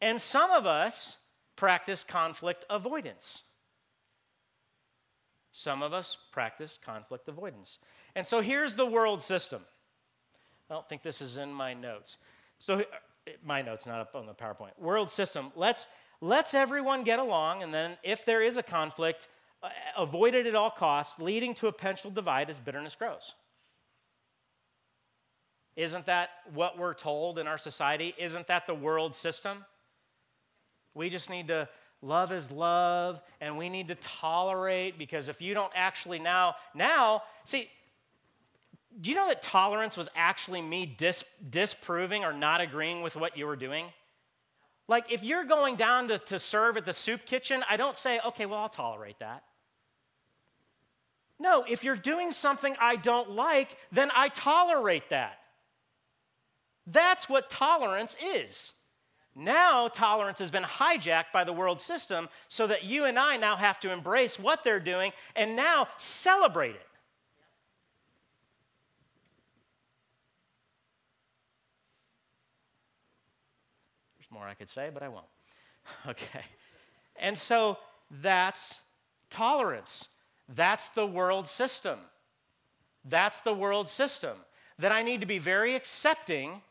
And 0.00 0.20
some 0.20 0.50
of 0.50 0.66
us 0.66 1.18
practice 1.54 2.02
conflict 2.02 2.64
avoidance. 2.68 3.42
Some 5.52 5.82
of 5.82 5.92
us 5.92 6.16
practice 6.32 6.78
conflict 6.82 7.28
avoidance. 7.28 7.78
And 8.16 8.26
so 8.26 8.40
here's 8.40 8.74
the 8.74 8.86
world 8.86 9.22
system. 9.22 9.62
I 10.70 10.74
don't 10.74 10.88
think 10.88 11.02
this 11.02 11.20
is 11.20 11.36
in 11.36 11.52
my 11.52 11.74
notes. 11.74 12.16
So, 12.58 12.84
my 13.44 13.62
notes, 13.62 13.86
not 13.86 14.00
up 14.00 14.14
on 14.14 14.26
the 14.26 14.34
PowerPoint. 14.34 14.78
World 14.78 15.10
system. 15.10 15.52
Let's 15.54 15.86
let's 16.22 16.54
everyone 16.54 17.02
get 17.02 17.18
along, 17.18 17.62
and 17.62 17.74
then 17.74 17.98
if 18.02 18.24
there 18.24 18.42
is 18.42 18.56
a 18.56 18.62
conflict, 18.62 19.28
uh, 19.62 19.68
avoid 19.98 20.34
it 20.34 20.46
at 20.46 20.54
all 20.54 20.70
costs, 20.70 21.18
leading 21.18 21.52
to 21.54 21.66
a 21.66 21.72
potential 21.72 22.10
divide 22.10 22.48
as 22.48 22.58
bitterness 22.58 22.94
grows. 22.94 23.34
Isn't 25.76 26.06
that 26.06 26.30
what 26.54 26.78
we're 26.78 26.94
told 26.94 27.38
in 27.38 27.46
our 27.46 27.58
society? 27.58 28.14
Isn't 28.18 28.46
that 28.46 28.66
the 28.66 28.74
world 28.74 29.14
system? 29.14 29.64
We 30.94 31.10
just 31.10 31.28
need 31.28 31.48
to 31.48 31.68
love 32.02 32.32
is 32.32 32.50
love 32.50 33.20
and 33.40 33.56
we 33.56 33.68
need 33.68 33.88
to 33.88 33.94
tolerate 33.94 34.98
because 34.98 35.28
if 35.28 35.40
you 35.40 35.54
don't 35.54 35.72
actually 35.74 36.18
now 36.18 36.56
now 36.74 37.22
see 37.44 37.70
do 39.00 39.08
you 39.08 39.14
know 39.14 39.28
that 39.28 39.40
tolerance 39.40 39.96
was 39.96 40.08
actually 40.16 40.60
me 40.60 40.84
dis- 40.84 41.24
disproving 41.48 42.24
or 42.24 42.32
not 42.32 42.60
agreeing 42.60 43.02
with 43.02 43.14
what 43.14 43.36
you 43.38 43.46
were 43.46 43.54
doing 43.54 43.86
like, 44.92 45.10
if 45.10 45.24
you're 45.24 45.44
going 45.44 45.76
down 45.76 46.08
to, 46.08 46.18
to 46.18 46.38
serve 46.38 46.76
at 46.76 46.84
the 46.84 46.92
soup 46.92 47.24
kitchen, 47.24 47.64
I 47.68 47.78
don't 47.78 47.96
say, 47.96 48.20
okay, 48.26 48.44
well, 48.44 48.58
I'll 48.58 48.68
tolerate 48.68 49.18
that. 49.20 49.42
No, 51.38 51.64
if 51.66 51.82
you're 51.82 51.96
doing 51.96 52.30
something 52.30 52.76
I 52.78 52.96
don't 52.96 53.30
like, 53.30 53.78
then 53.90 54.10
I 54.14 54.28
tolerate 54.28 55.08
that. 55.08 55.38
That's 56.86 57.26
what 57.26 57.48
tolerance 57.48 58.16
is. 58.22 58.74
Now, 59.34 59.88
tolerance 59.88 60.40
has 60.40 60.50
been 60.50 60.62
hijacked 60.62 61.32
by 61.32 61.44
the 61.44 61.54
world 61.54 61.80
system 61.80 62.28
so 62.48 62.66
that 62.66 62.84
you 62.84 63.04
and 63.04 63.18
I 63.18 63.38
now 63.38 63.56
have 63.56 63.80
to 63.80 63.90
embrace 63.90 64.38
what 64.38 64.62
they're 64.62 64.78
doing 64.78 65.12
and 65.34 65.56
now 65.56 65.88
celebrate 65.96 66.74
it. 66.74 66.86
More 74.32 74.46
I 74.46 74.54
could 74.54 74.68
say, 74.68 74.90
but 74.92 75.02
I 75.02 75.08
won't. 75.08 75.26
Okay. 76.08 76.42
And 77.16 77.36
so 77.36 77.78
that's 78.10 78.80
tolerance. 79.30 80.08
That's 80.48 80.88
the 80.88 81.06
world 81.06 81.46
system. 81.46 81.98
That's 83.04 83.40
the 83.40 83.52
world 83.52 83.88
system. 83.88 84.36
That 84.78 84.92
I 84.92 85.02
need 85.02 85.20
to 85.20 85.26
be 85.26 85.38
very 85.38 85.74
accepting 85.74 86.62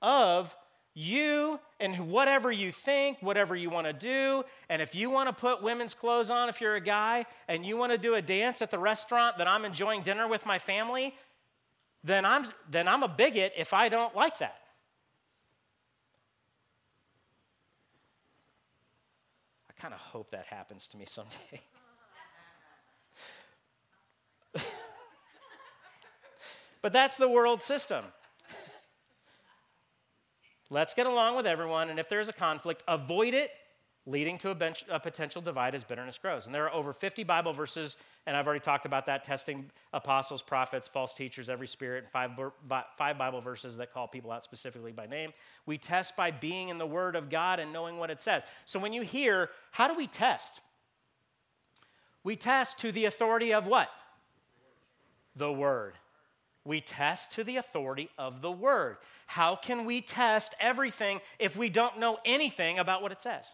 of 0.00 0.54
you 0.94 1.60
and 1.78 2.10
whatever 2.10 2.50
you 2.50 2.72
think, 2.72 3.18
whatever 3.20 3.54
you 3.54 3.70
want 3.70 3.86
to 3.86 3.92
do. 3.92 4.44
And 4.68 4.82
if 4.82 4.94
you 4.94 5.10
want 5.10 5.28
to 5.28 5.32
put 5.32 5.62
women's 5.62 5.94
clothes 5.94 6.30
on, 6.30 6.48
if 6.48 6.60
you're 6.60 6.74
a 6.74 6.80
guy, 6.80 7.26
and 7.46 7.64
you 7.64 7.76
want 7.76 7.92
to 7.92 7.98
do 7.98 8.14
a 8.14 8.22
dance 8.22 8.62
at 8.62 8.70
the 8.70 8.78
restaurant 8.78 9.38
that 9.38 9.46
I'm 9.46 9.64
enjoying 9.64 10.02
dinner 10.02 10.26
with 10.26 10.44
my 10.44 10.58
family, 10.58 11.14
then 12.02 12.24
I'm, 12.24 12.46
then 12.68 12.88
I'm 12.88 13.02
a 13.02 13.08
bigot 13.08 13.52
if 13.56 13.72
I 13.72 13.88
don't 13.88 14.14
like 14.16 14.38
that. 14.38 14.56
Kind 19.80 19.94
of 19.94 20.00
hope 20.00 20.30
that 20.32 20.46
happens 20.46 20.86
to 20.88 20.96
me 20.96 21.04
someday. 21.06 21.60
but 26.82 26.92
that's 26.92 27.16
the 27.16 27.28
world 27.28 27.62
system. 27.62 28.04
Let's 30.70 30.92
get 30.92 31.06
along 31.06 31.36
with 31.36 31.46
everyone, 31.46 31.88
and 31.88 31.98
if 31.98 32.08
there's 32.10 32.28
a 32.28 32.32
conflict, 32.32 32.82
avoid 32.86 33.32
it 33.32 33.50
leading 34.08 34.38
to 34.38 34.48
a, 34.50 34.54
bench, 34.54 34.86
a, 34.90 34.98
potential 34.98 35.42
divide 35.42 35.74
as 35.74 35.84
bitterness 35.84 36.16
grows. 36.16 36.46
And 36.46 36.54
there 36.54 36.64
are 36.64 36.72
over 36.72 36.94
50 36.94 37.24
Bible 37.24 37.52
verses, 37.52 37.98
and 38.26 38.34
I've 38.34 38.46
already 38.46 38.60
talked 38.60 38.86
about 38.86 39.04
that 39.06 39.22
testing 39.22 39.70
apostles, 39.92 40.40
prophets, 40.40 40.88
false 40.88 41.12
teachers, 41.12 41.50
every 41.50 41.66
spirit, 41.66 42.04
and 42.04 42.08
five, 42.12 42.30
five 42.96 43.18
Bible 43.18 43.42
verses 43.42 43.76
that 43.76 43.92
call 43.92 44.08
people 44.08 44.32
out 44.32 44.42
specifically 44.42 44.92
by 44.92 45.06
name. 45.06 45.32
We 45.66 45.76
test 45.76 46.16
by 46.16 46.30
being 46.30 46.70
in 46.70 46.78
the 46.78 46.86
Word 46.86 47.16
of 47.16 47.28
God 47.28 47.60
and 47.60 47.70
knowing 47.70 47.98
what 47.98 48.10
it 48.10 48.22
says. 48.22 48.44
So 48.64 48.78
when 48.78 48.94
you 48.94 49.02
hear, 49.02 49.50
how 49.72 49.86
do 49.86 49.94
we 49.94 50.06
test? 50.06 50.62
We 52.24 52.34
test 52.34 52.78
to 52.78 52.90
the 52.90 53.04
authority 53.04 53.52
of 53.52 53.66
what? 53.66 53.90
The 55.36 55.52
Word. 55.52 55.94
We 56.64 56.80
test 56.80 57.32
to 57.32 57.44
the 57.44 57.56
authority 57.56 58.10
of 58.18 58.42
the 58.42 58.50
word. 58.50 58.98
How 59.26 59.56
can 59.56 59.86
we 59.86 60.02
test 60.02 60.54
everything 60.60 61.20
if 61.38 61.56
we 61.56 61.70
don't 61.70 61.98
know 61.98 62.18
anything 62.26 62.78
about 62.78 63.00
what 63.00 63.10
it 63.10 63.22
says? 63.22 63.52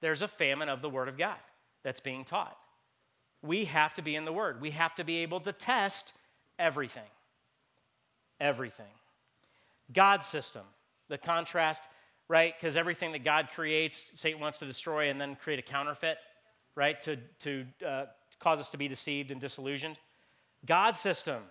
There's 0.00 0.22
a 0.22 0.28
famine 0.28 0.68
of 0.68 0.82
the 0.82 0.88
word 0.88 1.08
of 1.08 1.18
God 1.18 1.36
that's 1.82 2.00
being 2.00 2.24
taught. 2.24 2.56
We 3.42 3.66
have 3.66 3.94
to 3.94 4.02
be 4.02 4.16
in 4.16 4.24
the 4.24 4.32
word. 4.32 4.60
We 4.60 4.70
have 4.70 4.94
to 4.96 5.04
be 5.04 5.18
able 5.18 5.40
to 5.40 5.52
test 5.52 6.12
everything. 6.58 7.02
Everything. 8.40 8.86
God's 9.92 10.26
system, 10.26 10.62
the 11.08 11.18
contrast, 11.18 11.84
right? 12.28 12.54
Because 12.58 12.76
everything 12.76 13.12
that 13.12 13.24
God 13.24 13.48
creates, 13.54 14.04
Satan 14.16 14.40
wants 14.40 14.58
to 14.58 14.66
destroy 14.66 15.08
and 15.08 15.20
then 15.20 15.34
create 15.34 15.58
a 15.58 15.62
counterfeit, 15.62 16.18
right? 16.74 17.00
To, 17.02 17.16
to 17.40 17.64
uh, 17.86 18.04
cause 18.38 18.60
us 18.60 18.68
to 18.70 18.76
be 18.76 18.88
deceived 18.88 19.30
and 19.30 19.40
disillusioned. 19.40 19.98
God's 20.66 20.98
system, 20.98 21.42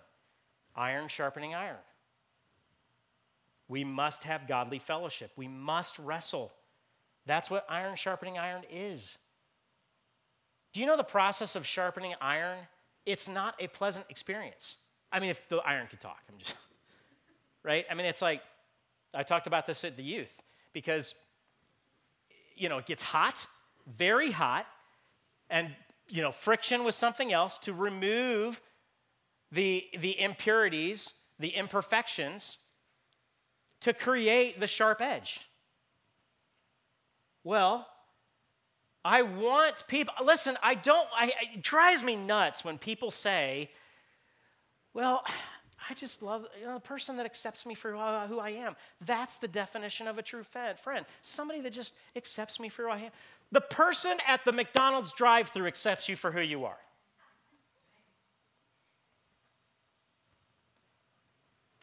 iron 0.76 1.08
sharpening 1.08 1.54
iron. 1.54 1.76
We 3.68 3.84
must 3.84 4.24
have 4.24 4.48
godly 4.48 4.78
fellowship. 4.78 5.30
We 5.36 5.48
must 5.48 5.98
wrestle. 5.98 6.52
That's 7.28 7.50
what 7.50 7.66
iron 7.68 7.94
sharpening 7.94 8.38
iron 8.38 8.62
is. 8.72 9.18
Do 10.72 10.80
you 10.80 10.86
know 10.86 10.96
the 10.96 11.04
process 11.04 11.56
of 11.56 11.66
sharpening 11.66 12.14
iron? 12.22 12.58
It's 13.04 13.28
not 13.28 13.54
a 13.60 13.68
pleasant 13.68 14.06
experience. 14.08 14.76
I 15.12 15.20
mean, 15.20 15.28
if 15.28 15.46
the 15.48 15.58
iron 15.58 15.86
could 15.88 16.00
talk, 16.00 16.20
I'm 16.30 16.38
just, 16.38 16.56
right? 17.62 17.84
I 17.90 17.94
mean, 17.94 18.06
it's 18.06 18.22
like, 18.22 18.40
I 19.14 19.22
talked 19.22 19.46
about 19.46 19.66
this 19.66 19.84
at 19.84 19.96
the 19.96 20.02
youth 20.02 20.42
because, 20.72 21.14
you 22.56 22.70
know, 22.70 22.78
it 22.78 22.86
gets 22.86 23.02
hot, 23.02 23.46
very 23.86 24.30
hot, 24.30 24.66
and, 25.50 25.74
you 26.08 26.22
know, 26.22 26.32
friction 26.32 26.82
with 26.82 26.94
something 26.94 27.30
else 27.30 27.58
to 27.58 27.74
remove 27.74 28.62
the, 29.52 29.84
the 29.98 30.18
impurities, 30.18 31.12
the 31.38 31.50
imperfections, 31.50 32.56
to 33.80 33.92
create 33.92 34.60
the 34.60 34.66
sharp 34.66 35.02
edge. 35.02 35.47
Well, 37.48 37.88
I 39.02 39.22
want 39.22 39.86
people, 39.88 40.12
listen, 40.22 40.58
I 40.62 40.74
don't, 40.74 41.08
I, 41.16 41.32
it 41.54 41.62
drives 41.62 42.02
me 42.02 42.14
nuts 42.14 42.62
when 42.62 42.76
people 42.76 43.10
say, 43.10 43.70
well, 44.92 45.24
I 45.88 45.94
just 45.94 46.20
love 46.22 46.44
you 46.60 46.66
know, 46.66 46.76
a 46.76 46.80
person 46.80 47.16
that 47.16 47.24
accepts 47.24 47.64
me 47.64 47.74
for 47.74 47.92
who 47.92 47.98
uh, 48.38 48.42
I 48.42 48.50
am. 48.50 48.76
That's 49.00 49.38
the 49.38 49.48
definition 49.48 50.06
of 50.06 50.18
a 50.18 50.22
true 50.22 50.42
friend. 50.42 51.06
Somebody 51.22 51.62
that 51.62 51.72
just 51.72 51.94
accepts 52.14 52.60
me 52.60 52.68
for 52.68 52.82
who 52.82 52.90
I 52.90 52.98
am. 52.98 53.12
The 53.50 53.62
person 53.62 54.18
at 54.26 54.44
the 54.44 54.52
McDonald's 54.52 55.12
drive 55.12 55.48
through 55.48 55.68
accepts 55.68 56.06
you 56.06 56.16
for 56.16 56.30
who 56.30 56.42
you 56.42 56.66
are. 56.66 56.76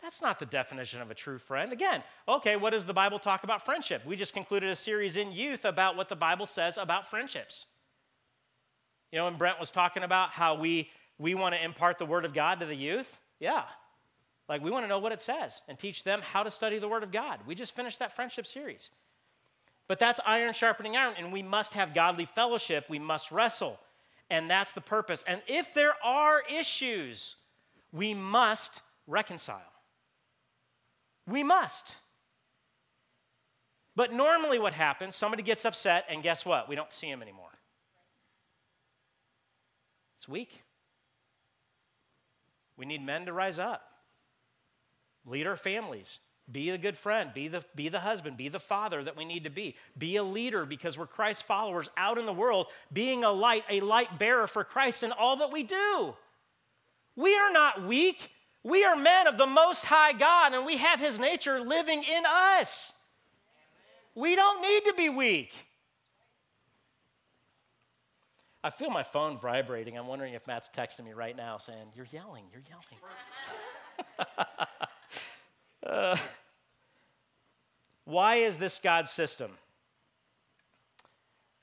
That's 0.05 0.21
not 0.21 0.37
the 0.37 0.45
definition 0.45 1.01
of 1.01 1.09
a 1.09 1.15
true 1.15 1.39
friend. 1.39 1.73
Again, 1.73 2.03
okay, 2.27 2.57
what 2.57 2.73
does 2.73 2.85
the 2.85 2.93
Bible 2.93 3.17
talk 3.17 3.43
about 3.43 3.65
friendship? 3.65 4.05
We 4.05 4.15
just 4.15 4.35
concluded 4.35 4.69
a 4.69 4.75
series 4.75 5.17
in 5.17 5.31
youth 5.31 5.65
about 5.65 5.97
what 5.97 6.09
the 6.09 6.15
Bible 6.15 6.45
says 6.45 6.77
about 6.77 7.09
friendships. 7.09 7.65
You 9.11 9.17
know, 9.17 9.27
and 9.27 9.35
Brent 9.35 9.59
was 9.59 9.71
talking 9.71 10.03
about 10.03 10.29
how 10.29 10.53
we 10.53 10.91
we 11.17 11.33
want 11.33 11.55
to 11.55 11.63
impart 11.63 11.97
the 11.97 12.05
word 12.05 12.23
of 12.23 12.35
God 12.35 12.59
to 12.59 12.67
the 12.67 12.75
youth. 12.75 13.17
Yeah. 13.39 13.63
Like 14.47 14.63
we 14.63 14.69
want 14.69 14.83
to 14.83 14.87
know 14.87 14.99
what 14.99 15.11
it 15.11 15.23
says 15.23 15.63
and 15.67 15.79
teach 15.79 16.03
them 16.03 16.21
how 16.21 16.43
to 16.43 16.51
study 16.51 16.77
the 16.77 16.87
word 16.87 17.01
of 17.01 17.11
God. 17.11 17.39
We 17.47 17.55
just 17.55 17.75
finished 17.75 17.97
that 17.97 18.15
friendship 18.15 18.45
series. 18.45 18.91
But 19.87 19.97
that's 19.97 20.19
iron 20.23 20.53
sharpening 20.53 20.95
iron, 20.95 21.15
and 21.17 21.33
we 21.33 21.41
must 21.41 21.73
have 21.73 21.95
godly 21.95 22.25
fellowship. 22.25 22.85
We 22.91 22.99
must 22.99 23.31
wrestle. 23.31 23.79
And 24.29 24.51
that's 24.51 24.73
the 24.73 24.81
purpose. 24.81 25.23
And 25.25 25.41
if 25.47 25.73
there 25.73 25.95
are 26.03 26.43
issues, 26.47 27.37
we 27.91 28.13
must 28.13 28.81
reconcile. 29.07 29.71
We 31.27 31.43
must. 31.43 31.95
But 33.95 34.11
normally, 34.11 34.59
what 34.59 34.73
happens, 34.73 35.15
somebody 35.15 35.41
gets 35.41 35.65
upset, 35.65 36.05
and 36.09 36.21
guess 36.21 36.45
what? 36.45 36.67
We 36.67 36.75
don't 36.75 36.91
see 36.91 37.09
him 37.09 37.21
anymore. 37.21 37.51
It's 40.17 40.27
weak. 40.27 40.61
We 42.77 42.85
need 42.85 43.05
men 43.05 43.25
to 43.25 43.33
rise 43.33 43.57
up, 43.57 43.81
lead 45.25 45.47
our 45.47 45.55
families, 45.55 46.19
be 46.51 46.69
a 46.71 46.77
good 46.77 46.97
friend, 46.97 47.31
be 47.33 47.47
the, 47.47 47.63
be 47.73 47.89
the 47.89 48.01
husband, 48.01 48.37
be 48.37 48.49
the 48.49 48.59
father 48.59 49.03
that 49.03 49.17
we 49.17 49.25
need 49.25 49.45
to 49.45 49.49
be. 49.49 49.75
Be 49.97 50.17
a 50.17 50.23
leader 50.23 50.65
because 50.65 50.97
we're 50.97 51.07
Christ 51.07 51.43
followers 51.43 51.89
out 51.97 52.17
in 52.17 52.25
the 52.25 52.33
world, 52.33 52.67
being 52.93 53.23
a 53.23 53.31
light, 53.31 53.63
a 53.69 53.79
light 53.79 54.19
bearer 54.19 54.45
for 54.45 54.63
Christ 54.63 55.03
in 55.03 55.11
all 55.11 55.37
that 55.37 55.51
we 55.51 55.63
do. 55.63 56.15
We 57.15 57.35
are 57.35 57.51
not 57.51 57.83
weak. 57.85 58.29
We 58.65 58.83
are 58.83 58.95
men 58.95 59.27
of 59.27 59.37
the 59.37 59.45
Most 59.45 59.85
High 59.85 60.11
God, 60.11 60.55
and 60.55 60.65
we 60.65 60.77
have 60.77 60.99
His 60.99 61.19
nature 61.19 61.61
living 61.61 62.01
in 62.03 62.23
us. 62.25 62.93
We 64.15 64.35
don't 64.35 64.59
need 64.59 64.85
to 64.85 64.93
be 64.95 65.07
weak. 65.07 65.53
I 68.63 68.71
feel 68.71 68.89
my 68.89 69.03
phone 69.03 69.37
vibrating. 69.37 69.99
I'm 69.99 70.07
wondering 70.07 70.33
if 70.33 70.47
Matt's 70.47 70.67
texting 70.75 71.05
me 71.05 71.13
right 71.13 71.37
now 71.37 71.59
saying, 71.59 71.89
You're 71.95 72.07
yelling, 72.11 72.45
you're 72.51 72.63
yelling. 72.67 74.35
uh, 75.85 76.17
why 78.05 78.37
is 78.37 78.57
this 78.57 78.79
God's 78.79 79.11
system? 79.11 79.51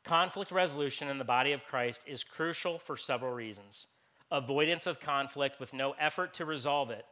Conflict 0.05 0.53
resolution 0.53 1.09
in 1.09 1.19
the 1.19 1.25
body 1.25 1.51
of 1.51 1.65
Christ 1.65 2.03
is 2.07 2.23
crucial 2.23 2.79
for 2.79 2.97
several 2.97 3.33
reasons 3.33 3.89
avoidance 4.33 4.89
of 4.89 4.99
conflict 4.99 5.61
with 5.61 5.73
no 5.73 5.95
effort 6.01 6.35
to 6.35 6.45
resolve 6.45 6.91
it 6.91 7.05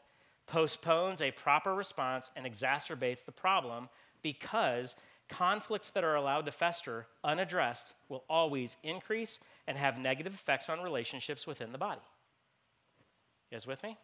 postpones 0.51 1.23
a 1.23 1.31
proper 1.31 1.75
response 1.75 2.31
and 2.35 2.45
exacerbates 2.45 3.25
the 3.25 3.33
problem 3.33 3.89
because 4.21 4.97
conflicts 5.29 5.93
that 5.93 6.03
are 6.03 6.16
allowed 6.16 6.45
to 6.45 6.51
fester 6.51 7.07
unaddressed 7.23 7.93
will 8.09 8.25
always 8.29 8.77
increase 8.83 9.39
and 9.68 9.79
have 9.79 9.97
negative 9.97 10.35
effects 10.35 10.68
on 10.68 10.81
relationships 10.81 11.47
within 11.47 11.71
the 11.71 11.79
body. 11.79 12.01
You 13.51 13.57
guys 13.57 13.66
with 13.66 13.83
me? 13.85 13.97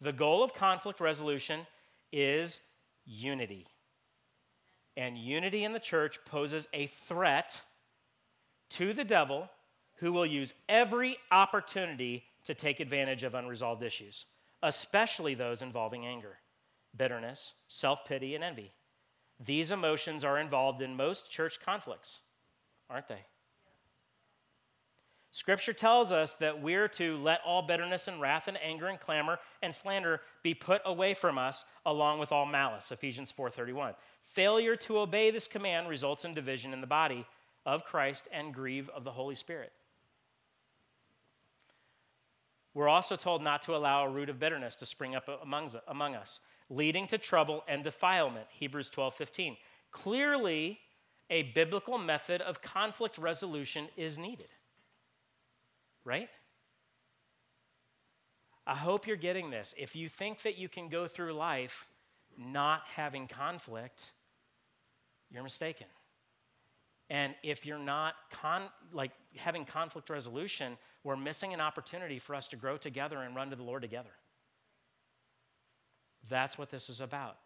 The 0.00 0.12
goal 0.12 0.42
of 0.42 0.54
conflict 0.54 1.00
resolution 1.00 1.66
is 2.10 2.60
unity. 3.04 3.66
And 4.96 5.18
unity 5.18 5.64
in 5.64 5.74
the 5.74 5.78
church 5.78 6.18
poses 6.24 6.68
a 6.72 6.86
threat 6.86 7.60
to 8.70 8.94
the 8.94 9.04
devil 9.04 9.50
who 9.96 10.12
will 10.12 10.26
use 10.26 10.54
every 10.68 11.16
opportunity 11.30 12.24
to 12.44 12.54
take 12.54 12.80
advantage 12.80 13.22
of 13.22 13.34
unresolved 13.34 13.82
issues, 13.82 14.26
especially 14.62 15.34
those 15.34 15.62
involving 15.62 16.06
anger, 16.06 16.38
bitterness, 16.96 17.54
self 17.68 18.04
pity, 18.04 18.34
and 18.34 18.44
envy. 18.44 18.72
These 19.38 19.70
emotions 19.70 20.24
are 20.24 20.38
involved 20.38 20.80
in 20.80 20.96
most 20.96 21.30
church 21.30 21.58
conflicts, 21.64 22.20
aren't 22.88 23.08
they? 23.08 23.24
Scripture 25.36 25.74
tells 25.74 26.12
us 26.12 26.36
that 26.36 26.62
we're 26.62 26.88
to 26.88 27.18
let 27.18 27.42
all 27.44 27.60
bitterness 27.60 28.08
and 28.08 28.22
wrath 28.22 28.48
and 28.48 28.56
anger 28.62 28.86
and 28.86 28.98
clamor 28.98 29.38
and 29.62 29.74
slander 29.74 30.22
be 30.42 30.54
put 30.54 30.80
away 30.86 31.12
from 31.12 31.36
us 31.36 31.62
along 31.84 32.18
with 32.18 32.32
all 32.32 32.46
malice 32.46 32.90
Ephesians 32.90 33.32
4:31. 33.32 33.94
Failure 34.32 34.76
to 34.76 34.98
obey 34.98 35.30
this 35.30 35.46
command 35.46 35.88
results 35.88 36.24
in 36.24 36.32
division 36.32 36.72
in 36.72 36.80
the 36.80 36.86
body 36.86 37.26
of 37.66 37.84
Christ 37.84 38.28
and 38.32 38.54
grieve 38.54 38.88
of 38.90 39.04
the 39.04 39.12
Holy 39.12 39.34
Spirit. 39.34 39.72
We're 42.76 42.90
also 42.90 43.16
told 43.16 43.42
not 43.42 43.62
to 43.62 43.74
allow 43.74 44.04
a 44.04 44.10
root 44.10 44.28
of 44.28 44.38
bitterness 44.38 44.76
to 44.76 44.86
spring 44.86 45.14
up 45.14 45.30
among, 45.42 46.14
us, 46.14 46.40
leading 46.68 47.06
to 47.06 47.16
trouble 47.16 47.64
and 47.66 47.82
defilement. 47.82 48.48
Hebrews 48.50 48.90
12 48.90 49.14
15. 49.14 49.56
Clearly, 49.92 50.78
a 51.30 51.44
biblical 51.54 51.96
method 51.96 52.42
of 52.42 52.60
conflict 52.60 53.16
resolution 53.16 53.88
is 53.96 54.18
needed. 54.18 54.50
Right? 56.04 56.28
I 58.66 58.74
hope 58.74 59.06
you're 59.06 59.16
getting 59.16 59.48
this. 59.48 59.74
If 59.78 59.96
you 59.96 60.10
think 60.10 60.42
that 60.42 60.58
you 60.58 60.68
can 60.68 60.90
go 60.90 61.08
through 61.08 61.32
life 61.32 61.88
not 62.36 62.82
having 62.94 63.26
conflict, 63.26 64.12
you're 65.30 65.42
mistaken. 65.42 65.86
And 67.08 67.34
if 67.42 67.64
you're 67.64 67.78
not 67.78 68.16
con- 68.30 68.68
like 68.92 69.12
having 69.34 69.64
conflict 69.64 70.10
resolution, 70.10 70.76
we're 71.06 71.16
missing 71.16 71.54
an 71.54 71.60
opportunity 71.60 72.18
for 72.18 72.34
us 72.34 72.48
to 72.48 72.56
grow 72.56 72.76
together 72.76 73.18
and 73.18 73.36
run 73.36 73.50
to 73.50 73.56
the 73.56 73.62
Lord 73.62 73.80
together. 73.80 74.10
That's 76.28 76.58
what 76.58 76.68
this 76.68 76.90
is 76.90 77.00
about. 77.00 77.36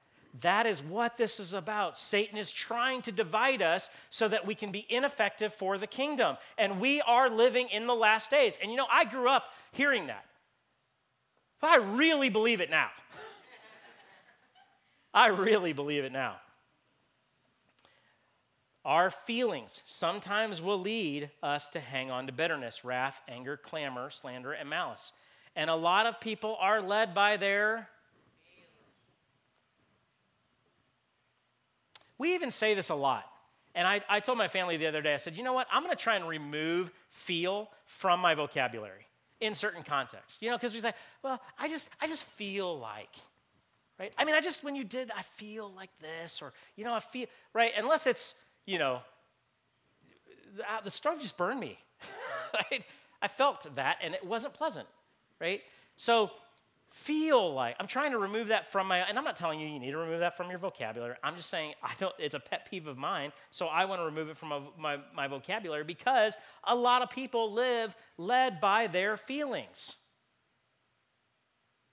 That 0.40 0.64
is 0.64 0.82
what 0.82 1.18
this 1.18 1.38
is 1.38 1.52
about. 1.52 1.98
Satan 1.98 2.38
is 2.38 2.50
trying 2.50 3.02
to 3.02 3.12
divide 3.12 3.61
us 3.61 3.90
so 4.08 4.28
that 4.28 4.46
we 4.46 4.54
can 4.54 4.72
be 4.72 4.86
ineffective 4.88 5.52
for 5.52 5.76
the 5.76 5.86
kingdom. 5.86 6.38
And 6.56 6.80
we 6.80 7.02
are 7.02 7.28
living 7.28 7.68
in 7.68 7.86
the 7.86 7.94
last 7.94 8.30
days. 8.30 8.56
And 8.62 8.70
you 8.70 8.78
know, 8.78 8.86
I 8.90 9.04
grew 9.04 9.28
up 9.28 9.44
hearing 9.72 10.06
that. 10.06 10.24
But 11.61 11.70
I 11.70 11.76
really 11.76 12.30
believe 12.30 12.62
it 12.62 12.70
now. 12.70 12.88
I 15.12 15.26
really 15.26 15.74
believe 15.74 16.04
it 16.04 16.12
now. 16.12 16.36
Our 18.85 19.11
feelings 19.11 19.83
sometimes 19.85 20.62
will 20.62 20.78
lead 20.78 21.31
us 21.43 21.68
to 21.68 21.81
hang 21.81 22.11
on 22.11 22.26
to 22.26 22.33
bitterness, 22.33 22.85
wrath, 22.85 23.20
anger, 23.28 23.57
clamor, 23.57 24.09
slander, 24.11 24.53
and 24.53 24.70
malice. 24.70 25.12
And 25.55 25.68
a 25.68 25.74
lot 25.74 26.07
of 26.07 26.20
people 26.20 26.57
are 26.61 26.81
led 26.81 27.14
by 27.14 27.37
their. 27.37 27.89
We 32.16 32.35
even 32.35 32.51
say 32.51 32.74
this 32.74 32.89
a 32.89 32.95
lot. 32.95 33.24
And 33.74 33.87
I, 33.87 34.01
I 34.09 34.20
told 34.20 34.39
my 34.39 34.49
family 34.49 34.76
the 34.76 34.87
other 34.87 35.03
day, 35.03 35.14
I 35.14 35.16
said, 35.16 35.37
you 35.37 35.45
know 35.45 35.53
what? 35.53 35.66
I'm 35.70 35.83
going 35.83 35.95
to 35.95 36.03
try 36.03 36.16
and 36.16 36.26
remove 36.26 36.91
feel 37.11 37.70
from 37.87 38.20
my 38.20 38.35
vocabulary 38.35 39.07
in 39.41 39.55
certain 39.55 39.83
contexts. 39.83 40.39
You 40.41 40.51
know, 40.51 40.57
because 40.57 40.72
we 40.72 40.81
say, 40.81 40.93
well, 41.22 41.41
I 41.59 41.68
just, 41.68 41.89
I 42.01 42.07
just 42.07 42.24
feel 42.24 42.78
like, 42.78 43.14
right? 43.99 44.12
I 44.18 44.24
mean, 44.24 44.35
I 44.35 44.41
just, 44.41 44.64
when 44.64 44.74
you 44.74 44.85
did, 44.85 45.11
I 45.16 45.22
feel 45.22 45.70
like 45.76 45.91
this, 46.01 46.43
or, 46.43 46.53
you 46.76 46.85
know, 46.85 46.95
I 46.95 47.01
feel, 47.01 47.26
right? 47.53 47.72
Unless 47.76 48.07
it's, 48.07 48.35
you 48.66 48.78
know, 48.78 49.00
the, 50.56 50.62
uh, 50.62 50.80
the 50.82 50.90
stove 50.90 51.20
just 51.20 51.36
burned 51.36 51.61
me, 51.61 51.78
right? 52.54 52.84
I 53.22 53.28
felt 53.28 53.74
that, 53.76 53.98
and 54.02 54.14
it 54.14 54.24
wasn't 54.24 54.54
pleasant, 54.54 54.88
right? 55.40 55.62
So 55.96 56.30
feel 56.90 57.54
like 57.54 57.76
i'm 57.78 57.86
trying 57.86 58.11
to 58.11 58.18
remove 58.18 58.48
that 58.48 58.70
from 58.70 58.88
my 58.88 58.98
and 58.98 59.16
i'm 59.16 59.24
not 59.24 59.36
telling 59.36 59.61
you 59.61 59.68
you 59.68 59.78
need 59.78 59.92
to 59.92 59.96
remove 59.96 60.20
that 60.20 60.36
from 60.36 60.50
your 60.50 60.58
vocabulary. 60.58 61.14
I'm 61.22 61.36
just 61.36 61.48
saying 61.48 61.74
i 61.82 61.92
don't 62.00 62.14
it's 62.18 62.34
a 62.34 62.40
pet 62.40 62.68
peeve 62.68 62.88
of 62.88 62.98
mine 62.98 63.32
so 63.50 63.66
i 63.66 63.84
want 63.84 64.00
to 64.00 64.04
remove 64.04 64.28
it 64.28 64.36
from 64.36 64.48
my, 64.48 64.61
my, 64.78 64.98
my 65.14 65.28
vocabulary 65.28 65.84
because 65.84 66.36
a 66.64 66.74
lot 66.74 67.02
of 67.02 67.11
people 67.11 67.52
live 67.52 67.94
led 68.18 68.61
by 68.61 68.86
their 68.86 69.16
feelings. 69.16 69.94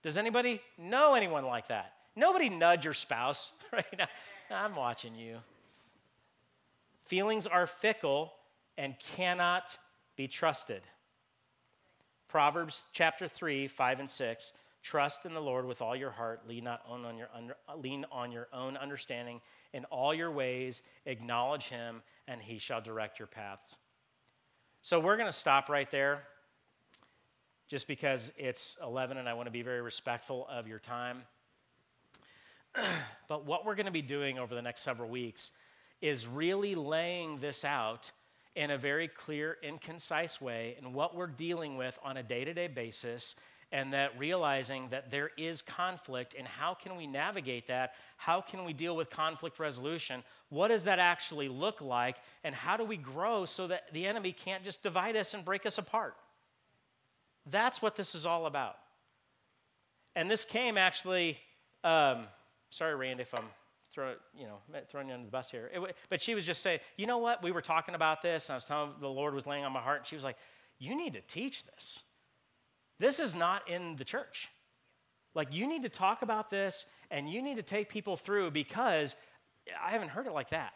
Does 0.03 0.17
anybody 0.17 0.61
know 0.77 1.13
anyone 1.13 1.45
like 1.45 1.67
that? 1.67 1.93
Nobody 2.15 2.49
nudge 2.49 2.83
your 2.83 2.93
spouse 2.95 3.51
right? 3.71 3.85
Now 4.49 4.65
i'm 4.65 4.75
watching 4.75 5.15
you 5.15 5.37
feelings 7.07 7.47
are 7.47 7.67
fickle 7.67 8.33
and 8.77 8.95
cannot 9.15 9.77
be 10.15 10.27
trusted 10.27 10.81
proverbs 12.27 12.83
chapter 12.93 13.27
3 13.27 13.67
5 13.67 13.99
and 13.99 14.09
6 14.09 14.53
Trust 14.87 15.25
in 15.25 15.33
the 15.33 15.41
Lord 15.41 15.65
with 15.65 15.81
all 15.81 15.97
your 15.97 16.11
heart. 16.11 16.47
Lean 16.47 16.63
not 16.63 16.81
on, 16.87 17.17
your 17.17 17.27
under, 17.35 17.57
uh, 17.67 17.75
lean 17.75 18.05
on 18.09 18.31
your 18.31 18.47
own 18.53 18.77
understanding. 18.77 19.41
In 19.73 19.83
all 19.85 20.13
your 20.13 20.31
ways, 20.31 20.81
acknowledge 21.05 21.67
Him, 21.67 22.01
and 22.25 22.41
He 22.41 22.57
shall 22.57 22.79
direct 22.79 23.19
your 23.19 23.27
paths. 23.27 23.75
So 24.81 25.01
we're 25.01 25.17
going 25.17 25.27
to 25.27 25.37
stop 25.37 25.67
right 25.67 25.91
there, 25.91 26.23
just 27.67 27.85
because 27.85 28.31
it's 28.37 28.77
11, 28.81 29.17
and 29.17 29.27
I 29.27 29.33
want 29.33 29.47
to 29.47 29.51
be 29.51 29.61
very 29.61 29.81
respectful 29.81 30.47
of 30.49 30.69
your 30.69 30.79
time. 30.79 31.23
but 33.27 33.45
what 33.45 33.65
we're 33.65 33.75
going 33.75 33.87
to 33.87 33.91
be 33.91 34.01
doing 34.01 34.39
over 34.39 34.55
the 34.55 34.61
next 34.61 34.83
several 34.83 35.09
weeks 35.09 35.51
is 36.01 36.27
really 36.27 36.75
laying 36.75 37.39
this 37.39 37.65
out 37.65 38.11
in 38.55 38.71
a 38.71 38.77
very 38.77 39.07
clear 39.07 39.57
and 39.63 39.79
concise 39.79 40.41
way, 40.41 40.75
and 40.77 40.93
what 40.93 41.15
we're 41.15 41.27
dealing 41.27 41.77
with 41.77 41.97
on 42.03 42.17
a 42.17 42.23
day 42.23 42.43
to 42.43 42.53
day 42.53 42.67
basis 42.67 43.35
and 43.71 43.93
that 43.93 44.17
realizing 44.17 44.87
that 44.89 45.11
there 45.11 45.31
is 45.37 45.61
conflict 45.61 46.33
and 46.37 46.47
how 46.47 46.73
can 46.73 46.95
we 46.95 47.05
navigate 47.05 47.67
that? 47.67 47.95
How 48.15 48.39
can 48.39 48.63
we 48.63 48.71
deal 48.71 48.95
with 48.95 49.09
conflict 49.09 49.59
resolution? 49.59 50.23
What 50.49 50.69
does 50.69 50.85
that 50.85 50.99
actually 50.99 51.49
look 51.49 51.81
like? 51.81 52.15
And 52.43 52.55
how 52.55 52.77
do 52.77 52.85
we 52.85 52.95
grow 52.95 53.45
so 53.45 53.67
that 53.67 53.91
the 53.91 54.05
enemy 54.05 54.31
can't 54.31 54.63
just 54.63 54.83
divide 54.83 55.17
us 55.17 55.33
and 55.33 55.43
break 55.43 55.65
us 55.65 55.77
apart? 55.77 56.15
That's 57.45 57.81
what 57.81 57.95
this 57.95 58.15
is 58.15 58.25
all 58.25 58.45
about. 58.45 58.77
And 60.15 60.31
this 60.31 60.45
came 60.45 60.77
actually, 60.77 61.37
um, 61.83 62.23
sorry, 62.69 62.95
Randy, 62.95 63.23
if 63.23 63.33
I'm 63.33 63.45
throwing, 63.97 64.15
you 64.37 64.45
know, 64.45 64.59
throwing 64.91 65.07
you 65.07 65.15
under 65.15 65.25
the 65.25 65.31
bus 65.31 65.49
here. 65.49 65.71
It, 65.73 65.95
but 66.07 66.21
she 66.21 66.35
was 66.35 66.45
just 66.45 66.61
saying, 66.61 66.81
you 66.97 67.07
know 67.07 67.17
what? 67.17 67.41
We 67.41 67.51
were 67.51 67.63
talking 67.63 67.95
about 67.95 68.21
this, 68.21 68.47
and 68.47 68.53
I 68.53 68.57
was 68.57 68.65
telling 68.65 68.91
the 69.01 69.09
Lord 69.09 69.33
was 69.33 69.47
laying 69.47 69.65
on 69.65 69.71
my 69.71 69.79
heart, 69.79 70.01
and 70.01 70.07
she 70.07 70.13
was 70.15 70.23
like, 70.23 70.37
you 70.77 70.95
need 70.95 71.13
to 71.13 71.21
teach 71.21 71.65
this. 71.65 72.01
This 72.99 73.19
is 73.19 73.33
not 73.33 73.67
in 73.67 73.95
the 73.95 74.05
church. 74.05 74.49
Like, 75.33 75.47
you 75.51 75.67
need 75.67 75.81
to 75.81 75.89
talk 75.89 76.21
about 76.21 76.51
this 76.51 76.85
and 77.09 77.27
you 77.27 77.41
need 77.41 77.55
to 77.57 77.63
take 77.63 77.89
people 77.89 78.17
through 78.17 78.51
because 78.51 79.15
I 79.83 79.91
haven't 79.91 80.09
heard 80.09 80.27
it 80.27 80.33
like 80.33 80.49
that. 80.49 80.73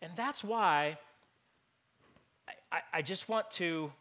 And 0.00 0.12
that's 0.16 0.42
why 0.42 0.98
I, 2.72 2.80
I 2.92 3.02
just 3.02 3.28
want 3.28 3.50
to 3.52 3.92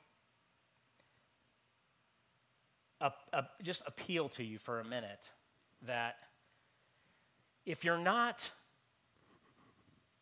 uh, 3.01 3.09
uh, 3.33 3.41
just 3.61 3.81
appeal 3.85 4.29
to 4.29 4.43
you 4.43 4.59
for 4.59 4.79
a 4.79 4.85
minute 4.85 5.29
that 5.83 6.15
if 7.65 7.83
you're 7.83 7.97
not, 7.97 8.51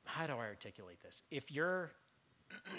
how 0.06 0.28
do 0.28 0.34
I 0.34 0.46
articulate 0.46 1.02
this? 1.04 1.24
If 1.30 1.52
you're 1.52 1.91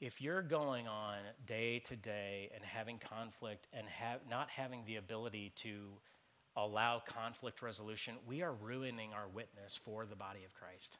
if 0.00 0.20
you're 0.20 0.42
going 0.42 0.86
on 0.86 1.18
day 1.46 1.80
to 1.80 1.96
day 1.96 2.50
and 2.54 2.64
having 2.64 2.98
conflict 2.98 3.66
and 3.72 3.86
have, 3.88 4.20
not 4.30 4.48
having 4.50 4.84
the 4.86 4.96
ability 4.96 5.52
to 5.56 5.88
allow 6.56 7.00
conflict 7.04 7.62
resolution, 7.62 8.14
we 8.26 8.42
are 8.42 8.52
ruining 8.52 9.12
our 9.12 9.28
witness 9.28 9.78
for 9.82 10.06
the 10.06 10.16
body 10.16 10.44
of 10.44 10.54
Christ. 10.54 10.98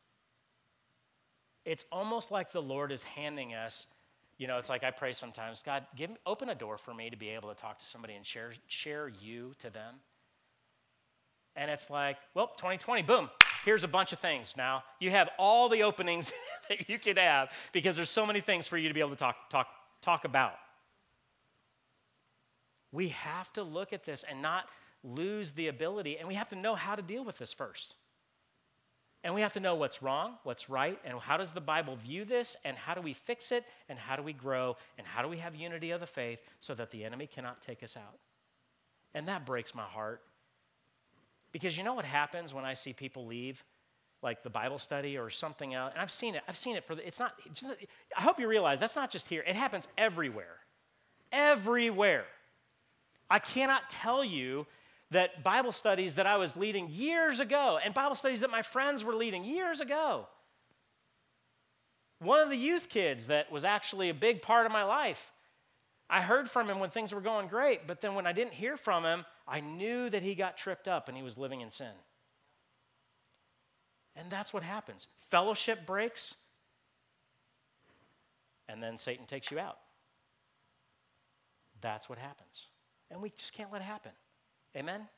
It's 1.64 1.84
almost 1.92 2.30
like 2.30 2.52
the 2.52 2.62
Lord 2.62 2.92
is 2.92 3.02
handing 3.02 3.54
us, 3.54 3.86
you 4.36 4.46
know, 4.46 4.58
it's 4.58 4.68
like 4.68 4.84
I 4.84 4.90
pray 4.90 5.12
sometimes, 5.12 5.62
God, 5.62 5.84
give 5.96 6.10
open 6.24 6.48
a 6.48 6.54
door 6.54 6.78
for 6.78 6.94
me 6.94 7.10
to 7.10 7.16
be 7.16 7.30
able 7.30 7.48
to 7.50 7.60
talk 7.60 7.78
to 7.78 7.84
somebody 7.84 8.14
and 8.14 8.24
share, 8.24 8.52
share 8.68 9.08
you 9.08 9.54
to 9.58 9.70
them. 9.70 9.96
And 11.58 11.72
it's 11.72 11.90
like, 11.90 12.16
well, 12.34 12.52
2020, 12.56 13.02
boom, 13.02 13.28
here's 13.64 13.82
a 13.82 13.88
bunch 13.88 14.12
of 14.12 14.20
things 14.20 14.54
now. 14.56 14.84
You 15.00 15.10
have 15.10 15.28
all 15.38 15.68
the 15.68 15.82
openings 15.82 16.32
that 16.68 16.88
you 16.88 17.00
could 17.00 17.18
have 17.18 17.50
because 17.72 17.96
there's 17.96 18.10
so 18.10 18.24
many 18.24 18.40
things 18.40 18.68
for 18.68 18.78
you 18.78 18.86
to 18.86 18.94
be 18.94 19.00
able 19.00 19.10
to 19.10 19.16
talk, 19.16 19.50
talk, 19.50 19.66
talk 20.00 20.24
about. 20.24 20.54
We 22.92 23.08
have 23.08 23.52
to 23.54 23.64
look 23.64 23.92
at 23.92 24.04
this 24.04 24.24
and 24.26 24.40
not 24.40 24.66
lose 25.02 25.52
the 25.52 25.66
ability, 25.66 26.16
and 26.16 26.28
we 26.28 26.34
have 26.34 26.48
to 26.50 26.56
know 26.56 26.76
how 26.76 26.94
to 26.94 27.02
deal 27.02 27.24
with 27.24 27.38
this 27.38 27.52
first. 27.52 27.96
And 29.24 29.34
we 29.34 29.40
have 29.40 29.54
to 29.54 29.60
know 29.60 29.74
what's 29.74 30.00
wrong, 30.00 30.34
what's 30.44 30.70
right, 30.70 30.98
and 31.04 31.18
how 31.18 31.36
does 31.36 31.50
the 31.50 31.60
Bible 31.60 31.96
view 31.96 32.24
this, 32.24 32.56
and 32.64 32.76
how 32.76 32.94
do 32.94 33.00
we 33.00 33.14
fix 33.14 33.50
it, 33.50 33.64
and 33.88 33.98
how 33.98 34.14
do 34.14 34.22
we 34.22 34.32
grow, 34.32 34.76
and 34.96 35.04
how 35.04 35.22
do 35.22 35.28
we 35.28 35.38
have 35.38 35.56
unity 35.56 35.90
of 35.90 35.98
the 35.98 36.06
faith 36.06 36.40
so 36.60 36.72
that 36.76 36.92
the 36.92 37.04
enemy 37.04 37.26
cannot 37.26 37.60
take 37.60 37.82
us 37.82 37.96
out. 37.96 38.20
And 39.12 39.26
that 39.26 39.44
breaks 39.44 39.74
my 39.74 39.82
heart. 39.82 40.22
Because 41.58 41.76
you 41.76 41.82
know 41.82 41.94
what 41.94 42.04
happens 42.04 42.54
when 42.54 42.64
I 42.64 42.74
see 42.74 42.92
people 42.92 43.26
leave 43.26 43.64
like 44.22 44.44
the 44.44 44.50
Bible 44.50 44.78
study 44.78 45.18
or 45.18 45.28
something 45.28 45.74
else. 45.74 45.92
And 45.92 46.00
I've 46.00 46.12
seen 46.12 46.36
it. 46.36 46.42
I've 46.46 46.56
seen 46.56 46.76
it 46.76 46.84
for 46.84 46.94
the, 46.94 47.04
it's 47.04 47.18
not, 47.18 47.34
I 48.16 48.22
hope 48.22 48.38
you 48.38 48.46
realize 48.46 48.78
that's 48.78 48.94
not 48.94 49.10
just 49.10 49.26
here. 49.26 49.42
It 49.44 49.56
happens 49.56 49.88
everywhere. 49.98 50.58
Everywhere. 51.32 52.26
I 53.28 53.40
cannot 53.40 53.90
tell 53.90 54.24
you 54.24 54.68
that 55.10 55.42
Bible 55.42 55.72
studies 55.72 56.14
that 56.14 56.28
I 56.28 56.36
was 56.36 56.56
leading 56.56 56.88
years 56.90 57.40
ago 57.40 57.80
and 57.84 57.92
Bible 57.92 58.14
studies 58.14 58.42
that 58.42 58.50
my 58.50 58.62
friends 58.62 59.04
were 59.04 59.16
leading 59.16 59.44
years 59.44 59.80
ago. 59.80 60.28
One 62.20 62.38
of 62.38 62.50
the 62.50 62.56
youth 62.56 62.88
kids 62.88 63.26
that 63.26 63.50
was 63.50 63.64
actually 63.64 64.10
a 64.10 64.14
big 64.14 64.42
part 64.42 64.64
of 64.64 64.70
my 64.70 64.84
life, 64.84 65.32
I 66.08 66.20
heard 66.20 66.48
from 66.48 66.70
him 66.70 66.78
when 66.78 66.90
things 66.90 67.12
were 67.12 67.20
going 67.20 67.48
great, 67.48 67.88
but 67.88 68.00
then 68.00 68.14
when 68.14 68.28
I 68.28 68.32
didn't 68.32 68.54
hear 68.54 68.76
from 68.76 69.02
him, 69.02 69.24
I 69.48 69.60
knew 69.60 70.10
that 70.10 70.22
he 70.22 70.34
got 70.34 70.56
tripped 70.58 70.86
up 70.86 71.08
and 71.08 71.16
he 71.16 71.22
was 71.22 71.38
living 71.38 71.62
in 71.62 71.70
sin. 71.70 71.92
And 74.14 74.30
that's 74.30 74.52
what 74.52 74.62
happens. 74.62 75.06
Fellowship 75.30 75.86
breaks, 75.86 76.34
and 78.68 78.82
then 78.82 78.96
Satan 78.96 79.26
takes 79.26 79.50
you 79.50 79.58
out. 79.58 79.78
That's 81.80 82.08
what 82.08 82.18
happens. 82.18 82.66
And 83.10 83.22
we 83.22 83.30
just 83.30 83.52
can't 83.52 83.72
let 83.72 83.80
it 83.80 83.84
happen. 83.84 84.10
Amen? 84.76 84.94
Amen. 84.94 85.08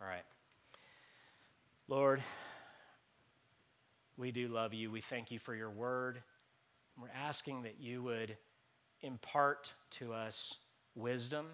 All 0.00 0.06
right. 0.06 0.24
Lord, 1.88 2.22
we 4.16 4.30
do 4.30 4.48
love 4.48 4.74
you. 4.74 4.90
We 4.90 5.00
thank 5.00 5.30
you 5.30 5.38
for 5.38 5.54
your 5.54 5.70
word. 5.70 6.22
We're 7.00 7.08
asking 7.08 7.62
that 7.62 7.80
you 7.80 8.02
would 8.02 8.36
impart 9.00 9.72
to 9.92 10.12
us 10.12 10.54
wisdom 10.94 11.46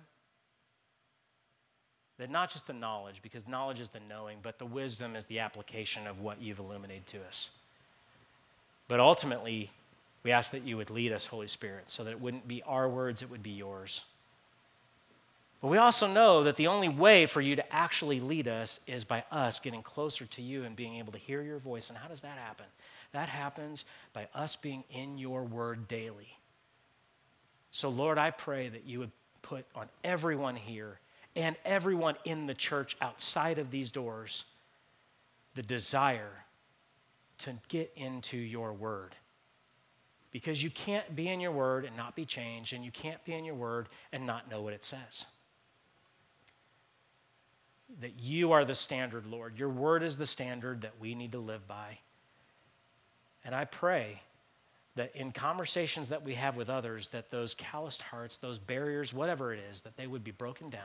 that 2.19 2.31
not 2.31 2.51
just 2.51 2.67
the 2.67 2.73
knowledge, 2.73 3.21
because 3.23 3.47
knowledge 3.47 3.81
is 3.81 3.91
the 3.91 4.01
knowing, 4.09 4.39
but 4.43 4.59
the 4.59 4.67
wisdom 4.67 5.17
is 5.17 5.27
the 5.27 5.39
application 5.39 6.07
of 6.07 6.21
what 6.21 6.41
you've 6.41 6.59
illuminated 6.59 7.07
to 7.09 7.19
us. 7.27 7.51
But 8.89 9.01
ultimately, 9.01 9.71
we 10.23 10.33
ask 10.33 10.53
that 10.53 10.62
you 10.64 10.77
would 10.77 10.91
lead 10.91 11.12
us, 11.12 11.27
Holy 11.27 11.49
Spirit, 11.49 11.91
so 11.91 12.05
that 12.05 12.11
it 12.11 12.21
wouldn't 12.21 12.49
be 12.49 12.62
our 12.62 12.89
words, 12.89 13.23
it 13.23 13.31
would 13.31 13.43
be 13.43 13.51
yours. 13.51 14.03
But 15.61 15.69
we 15.69 15.79
also 15.79 16.07
know 16.07 16.45
that 16.45 16.57
the 16.57 16.67
only 16.67 16.89
way 16.89 17.27
for 17.27 17.41
you 17.41 17.57
to 17.57 17.73
actually 17.75 18.21
lead 18.21 18.47
us 18.47 18.79
is 18.87 19.05
by 19.05 19.25
us 19.31 19.59
getting 19.59 19.83
closer 19.83 20.27
to 20.27 20.43
you 20.43 20.64
and 20.64 20.77
being 20.77 20.97
able 20.97 21.12
to 21.12 21.19
hear 21.19 21.43
your 21.43 21.59
voice. 21.59 21.89
And 21.89 21.99
how 21.99 22.09
does 22.09 22.23
that 22.23 22.39
happen? 22.39 22.67
That 23.12 23.29
happens 23.29 23.85
by 24.12 24.29
us 24.35 24.57
being 24.57 24.85
in 24.91 25.19
your 25.19 25.43
word 25.43 25.89
daily. 25.89 26.39
So, 27.71 27.89
Lord, 27.89 28.19
I 28.19 28.31
pray 28.31 28.69
that 28.69 28.87
you 28.87 28.99
would 29.01 29.11
put 29.43 29.64
on 29.75 29.89
everyone 30.05 30.57
here 30.57 30.99
and 31.37 31.55
everyone 31.64 32.16
in 32.24 32.47
the 32.47 32.55
church 32.55 32.97
outside 33.01 33.59
of 33.59 33.70
these 33.70 33.93
doors 33.93 34.45
the 35.55 35.62
desire 35.62 36.45
to 37.39 37.55
get 37.68 37.93
into 37.95 38.39
your 38.39 38.72
word. 38.72 39.14
Because 40.32 40.62
you 40.62 40.70
can't 40.70 41.14
be 41.14 41.28
in 41.28 41.41
your 41.41 41.53
word 41.53 41.84
and 41.84 41.97
not 41.97 42.16
be 42.16 42.24
changed, 42.24 42.72
and 42.72 42.84
you 42.84 42.91
can't 42.91 43.22
be 43.24 43.32
in 43.32 43.45
your 43.45 43.55
word 43.55 43.89
and 44.12 44.26
not 44.26 44.51
know 44.51 44.62
what 44.62 44.72
it 44.72 44.84
says. 44.84 45.26
That 48.01 48.18
you 48.18 48.53
are 48.53 48.64
the 48.64 48.74
standard, 48.74 49.26
Lord. 49.26 49.59
Your 49.59 49.68
word 49.68 50.03
is 50.03 50.16
the 50.16 50.26
standard 50.26 50.80
that 50.82 50.95
we 51.01 51.14
need 51.14 51.32
to 51.32 51.39
live 51.39 51.68
by. 51.68 51.99
And 53.45 53.55
I 53.55 53.64
pray 53.64 54.22
that 54.97 55.14
in 55.14 55.30
conversations 55.30 56.09
that 56.09 56.24
we 56.24 56.34
have 56.34 56.57
with 56.57 56.68
others, 56.68 57.11
that 57.11 57.30
those 57.30 57.55
calloused 57.55 58.03
hearts, 58.03 58.39
those 58.39 58.59
barriers, 58.59 59.14
whatever 59.14 59.53
it 59.53 59.61
is, 59.70 59.82
that 59.82 59.97
they 59.97 60.07
would 60.07 60.24
be 60.24 60.32
broken 60.32 60.68
down, 60.68 60.82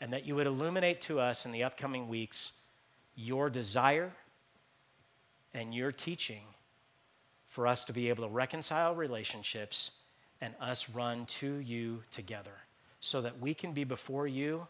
and 0.00 0.12
that 0.12 0.26
you 0.26 0.34
would 0.34 0.46
illuminate 0.46 1.00
to 1.02 1.20
us 1.20 1.46
in 1.46 1.52
the 1.52 1.64
upcoming 1.64 2.08
weeks 2.08 2.52
your 3.14 3.48
desire 3.48 4.12
and 5.52 5.74
your 5.74 5.92
teaching 5.92 6.42
for 7.48 7.66
us 7.66 7.84
to 7.84 7.92
be 7.92 8.08
able 8.08 8.24
to 8.24 8.30
reconcile 8.30 8.94
relationships 8.94 9.92
and 10.40 10.54
us 10.60 10.90
run 10.90 11.24
to 11.26 11.56
you 11.58 12.02
together 12.10 12.54
so 13.00 13.20
that 13.20 13.40
we 13.40 13.54
can 13.54 13.72
be 13.72 13.84
before 13.84 14.26
you 14.26 14.66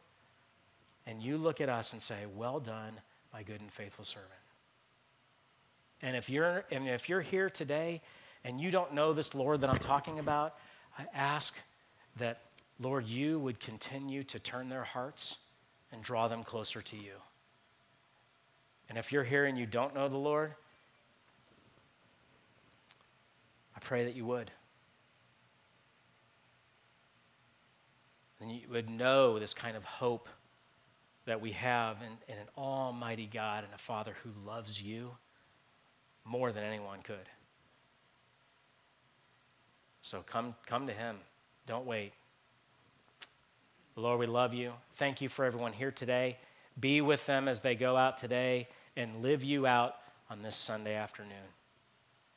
and 1.07 1.23
you 1.23 1.37
look 1.37 1.61
at 1.61 1.69
us 1.69 1.93
and 1.93 2.01
say, 2.01 2.25
Well 2.35 2.61
done, 2.61 3.01
my 3.33 3.43
good 3.43 3.61
and 3.61 3.73
faithful 3.73 4.05
servant. 4.05 4.31
And 6.03 6.17
if 6.17 6.29
you're, 6.29 6.65
and 6.71 6.89
if 6.89 7.09
you're 7.09 7.23
here 7.23 7.49
today 7.49 8.03
and 8.45 8.61
you 8.61 8.71
don't 8.71 8.93
know 8.93 9.13
this 9.13 9.35
Lord 9.35 9.63
that 9.63 9.71
I'm 9.71 9.79
talking 9.79 10.19
about, 10.19 10.55
I 10.99 11.07
ask 11.15 11.55
that, 12.19 12.41
Lord, 12.81 13.07
you 13.07 13.39
would 13.39 13.61
continue 13.61 14.25
to 14.25 14.39
turn 14.39 14.69
their 14.69 14.85
hearts 14.85 15.37
and 15.93 16.03
draw 16.03 16.29
them 16.29 16.43
closer 16.43 16.83
to 16.83 16.97
you. 16.97 17.13
And 18.89 18.99
if 18.99 19.13
you're 19.13 19.25
here 19.25 19.47
and 19.47 19.57
you 19.57 19.67
don't 19.67 19.95
know 19.95 20.09
the 20.09 20.17
Lord, 20.17 20.55
I 23.77 23.81
pray 23.81 24.05
that 24.05 24.15
you 24.15 24.25
would. 24.27 24.51
And 28.41 28.51
you 28.51 28.63
would 28.71 28.91
know 28.91 29.39
this 29.39 29.55
kind 29.55 29.77
of 29.77 29.85
hope 29.85 30.29
that 31.25 31.41
we 31.41 31.53
have 31.53 32.03
in, 32.03 32.35
in 32.35 32.39
an 32.39 32.49
almighty 32.59 33.29
God 33.33 33.65
and 33.65 33.73
a 33.73 33.79
Father 33.79 34.17
who 34.23 34.31
loves 34.47 34.83
you 34.83 35.13
more 36.25 36.53
than 36.53 36.63
anyone 36.63 37.01
could. 37.03 37.29
So 40.03 40.21
come, 40.21 40.55
come 40.67 40.87
to 40.87 40.93
Him. 40.93 41.17
Don't 41.67 41.87
wait. 41.87 42.13
Lord, 43.97 44.19
we 44.19 44.27
love 44.27 44.53
you. 44.53 44.73
Thank 44.95 45.21
you 45.21 45.29
for 45.29 45.45
everyone 45.45 45.73
here 45.73 45.93
today. 45.93 46.39
Be 46.79 47.01
with 47.01 47.25
them 47.27 47.47
as 47.47 47.61
they 47.61 47.77
go 47.77 47.97
out 47.97 48.17
today 48.17 48.67
and 48.97 49.23
live 49.23 49.45
you 49.45 49.67
out 49.67 49.95
on 50.29 50.43
this 50.43 50.57
Sunday 50.57 50.97
afternoon. 50.97 51.37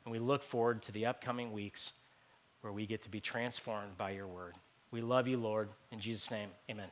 And 0.04 0.12
we 0.12 0.20
look 0.20 0.44
forward 0.44 0.82
to 0.82 0.92
the 0.92 1.06
upcoming 1.06 1.52
weeks 1.52 1.92
where 2.60 2.72
we 2.72 2.86
get 2.86 3.02
to 3.02 3.10
be 3.10 3.20
transformed 3.20 3.98
by 3.98 4.10
your 4.10 4.28
word. 4.28 4.54
We 4.92 5.00
love 5.00 5.26
you, 5.26 5.36
Lord. 5.36 5.68
In 5.90 5.98
Jesus' 5.98 6.30
name, 6.30 6.50
amen. 6.70 6.88